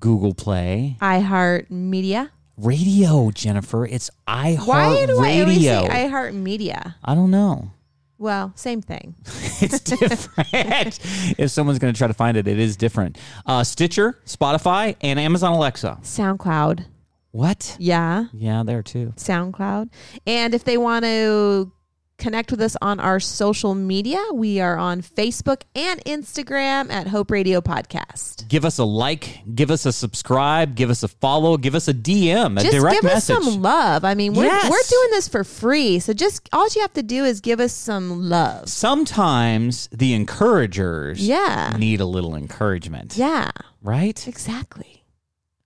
Google 0.00 0.32
Play, 0.32 0.96
iHeart 1.02 1.70
Media. 1.70 2.30
Radio, 2.58 3.30
Jennifer. 3.30 3.86
It's 3.86 4.10
Why 4.26 4.56
iHeart 4.58 5.06
do 5.06 5.18
I 5.20 5.40
always 5.40 5.62
say 5.62 5.76
Radio. 5.78 5.88
iHeart 5.88 6.34
Media? 6.34 6.96
I 7.04 7.14
don't 7.14 7.30
know. 7.30 7.70
Well, 8.18 8.52
same 8.56 8.82
thing. 8.82 9.14
It's 9.60 9.80
different. 9.80 11.00
if 11.38 11.50
someone's 11.50 11.80
going 11.80 11.92
to 11.92 11.98
try 11.98 12.06
to 12.06 12.14
find 12.14 12.36
it, 12.36 12.46
it 12.46 12.60
is 12.60 12.76
different. 12.76 13.18
Uh, 13.44 13.64
Stitcher, 13.64 14.20
Spotify, 14.24 14.94
and 15.00 15.18
Amazon 15.18 15.52
Alexa. 15.52 15.98
SoundCloud. 16.02 16.84
What? 17.32 17.76
Yeah, 17.80 18.26
Yeah, 18.32 18.62
there 18.64 18.82
too. 18.84 19.14
SoundCloud. 19.16 19.90
And 20.28 20.54
if 20.54 20.62
they 20.62 20.78
want 20.78 21.04
to 21.06 21.72
connect 22.18 22.50
with 22.50 22.60
us 22.60 22.76
on 22.82 22.98
our 23.00 23.20
social 23.20 23.74
media, 23.74 24.18
we 24.34 24.60
are 24.60 24.76
on 24.76 25.00
Facebook 25.00 25.62
and 25.74 26.04
Instagram 26.04 26.90
at 26.90 27.06
Hope 27.06 27.30
Radio 27.30 27.60
Podcast. 27.60 28.48
Give 28.48 28.64
us 28.64 28.78
a 28.78 28.84
like, 28.84 29.40
give 29.54 29.70
us 29.70 29.86
a 29.86 29.92
subscribe, 29.92 30.74
give 30.74 30.90
us 30.90 31.02
a 31.04 31.08
follow, 31.08 31.56
give 31.56 31.74
us 31.76 31.86
a 31.88 31.94
DM, 31.94 32.58
a 32.58 32.62
Just 32.62 32.76
direct 32.76 32.96
give 32.96 33.04
message. 33.04 33.36
us 33.36 33.44
some 33.44 33.62
love. 33.62 34.04
I 34.04 34.14
mean, 34.14 34.34
we're, 34.34 34.44
Yes. 34.44 34.64
we're 34.70 34.98
doing 34.98 35.10
this 35.12 35.28
for 35.28 35.44
free. 35.44 36.00
So 36.00 36.12
just 36.12 36.48
all 36.52 36.66
you 36.74 36.80
have 36.80 36.92
to 36.94 37.02
do 37.02 37.24
is 37.24 37.40
give 37.40 37.60
us 37.60 37.72
some 37.72 38.28
love. 38.28 38.68
Sometimes 38.68 39.88
the 39.92 40.12
encouragers 40.14 41.20
Yeah. 41.26 41.76
need 41.78 42.00
a 42.00 42.06
little 42.06 42.34
encouragement. 42.34 43.16
Yeah, 43.16 43.50
Right? 43.80 44.26
exactly. 44.26 45.04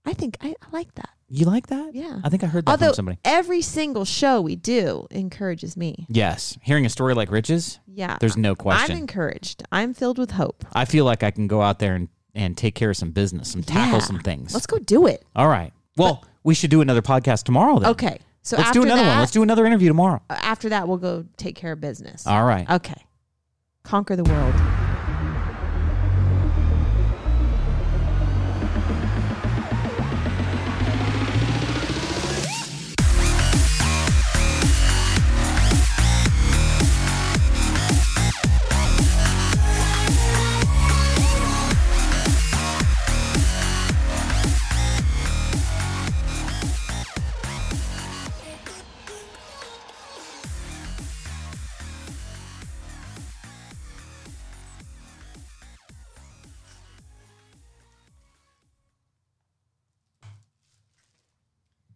I 0.05 0.13
think 0.13 0.37
I, 0.43 0.49
I 0.49 0.67
like 0.73 0.95
that. 0.97 1.09
You 1.35 1.47
like 1.47 1.69
that? 1.69 1.95
Yeah. 1.95 2.21
I 2.23 2.29
think 2.29 2.45
I 2.45 2.47
heard 2.47 2.67
that 2.67 2.73
Although 2.73 2.89
from 2.89 2.95
somebody. 2.95 3.19
every 3.25 3.63
single 3.63 4.05
show 4.05 4.43
we 4.43 4.55
do 4.55 5.07
encourages 5.11 5.79
me. 5.79 6.05
Yes. 6.11 6.59
Hearing 6.61 6.85
a 6.85 6.91
story 6.91 7.15
like 7.15 7.31
Rich's, 7.31 7.79
Yeah. 7.87 8.19
there's 8.21 8.37
no 8.37 8.55
question. 8.55 8.97
I'm 8.97 8.99
encouraged. 9.03 9.63
I'm 9.73 9.95
filled 9.95 10.19
with 10.19 10.33
hope. 10.33 10.63
I 10.75 10.85
feel 10.85 11.07
like 11.07 11.23
I 11.23 11.31
can 11.31 11.47
go 11.47 11.63
out 11.63 11.79
there 11.79 11.95
and, 11.95 12.09
and 12.35 12.55
take 12.55 12.75
care 12.75 12.91
of 12.91 12.99
some 12.99 13.13
business, 13.13 13.51
some 13.51 13.63
tackle 13.63 13.99
Yeah. 14.01 14.05
some 14.05 14.19
things. 14.21 14.53
Let's 14.53 14.67
go 14.67 14.79
do 14.79 15.07
it. 15.07 15.25
All 15.35 15.49
right. 15.49 15.73
Well, 15.97 16.23
we 16.45 16.53
should 16.53 16.69
do 16.71 16.83
another 16.83 17.01
podcast 17.03 17.45
tomorrow 17.45 17.79
then. 17.79 17.91
Okay. 17.93 18.19
So 18.43 18.57
Let's 18.59 18.69
after 18.69 18.81
do 18.81 18.85
another 18.85 19.03
that, 19.03 19.09
one. 19.09 19.19
Let's 19.21 19.33
do 19.33 19.43
another 19.43 19.65
interview 19.65 19.89
tomorrow. 19.89 20.21
after 20.29 20.69
that, 20.69 20.87
we'll 20.87 20.99
go 20.99 21.25
take 21.39 21.57
care 21.57 21.73
of 21.73 21.81
business. 21.81 22.27
All 22.27 22.45
right. 22.45 22.69
Okay. 22.69 23.03
Conquer 23.85 24.17
the 24.17 24.25
world. 24.25 24.55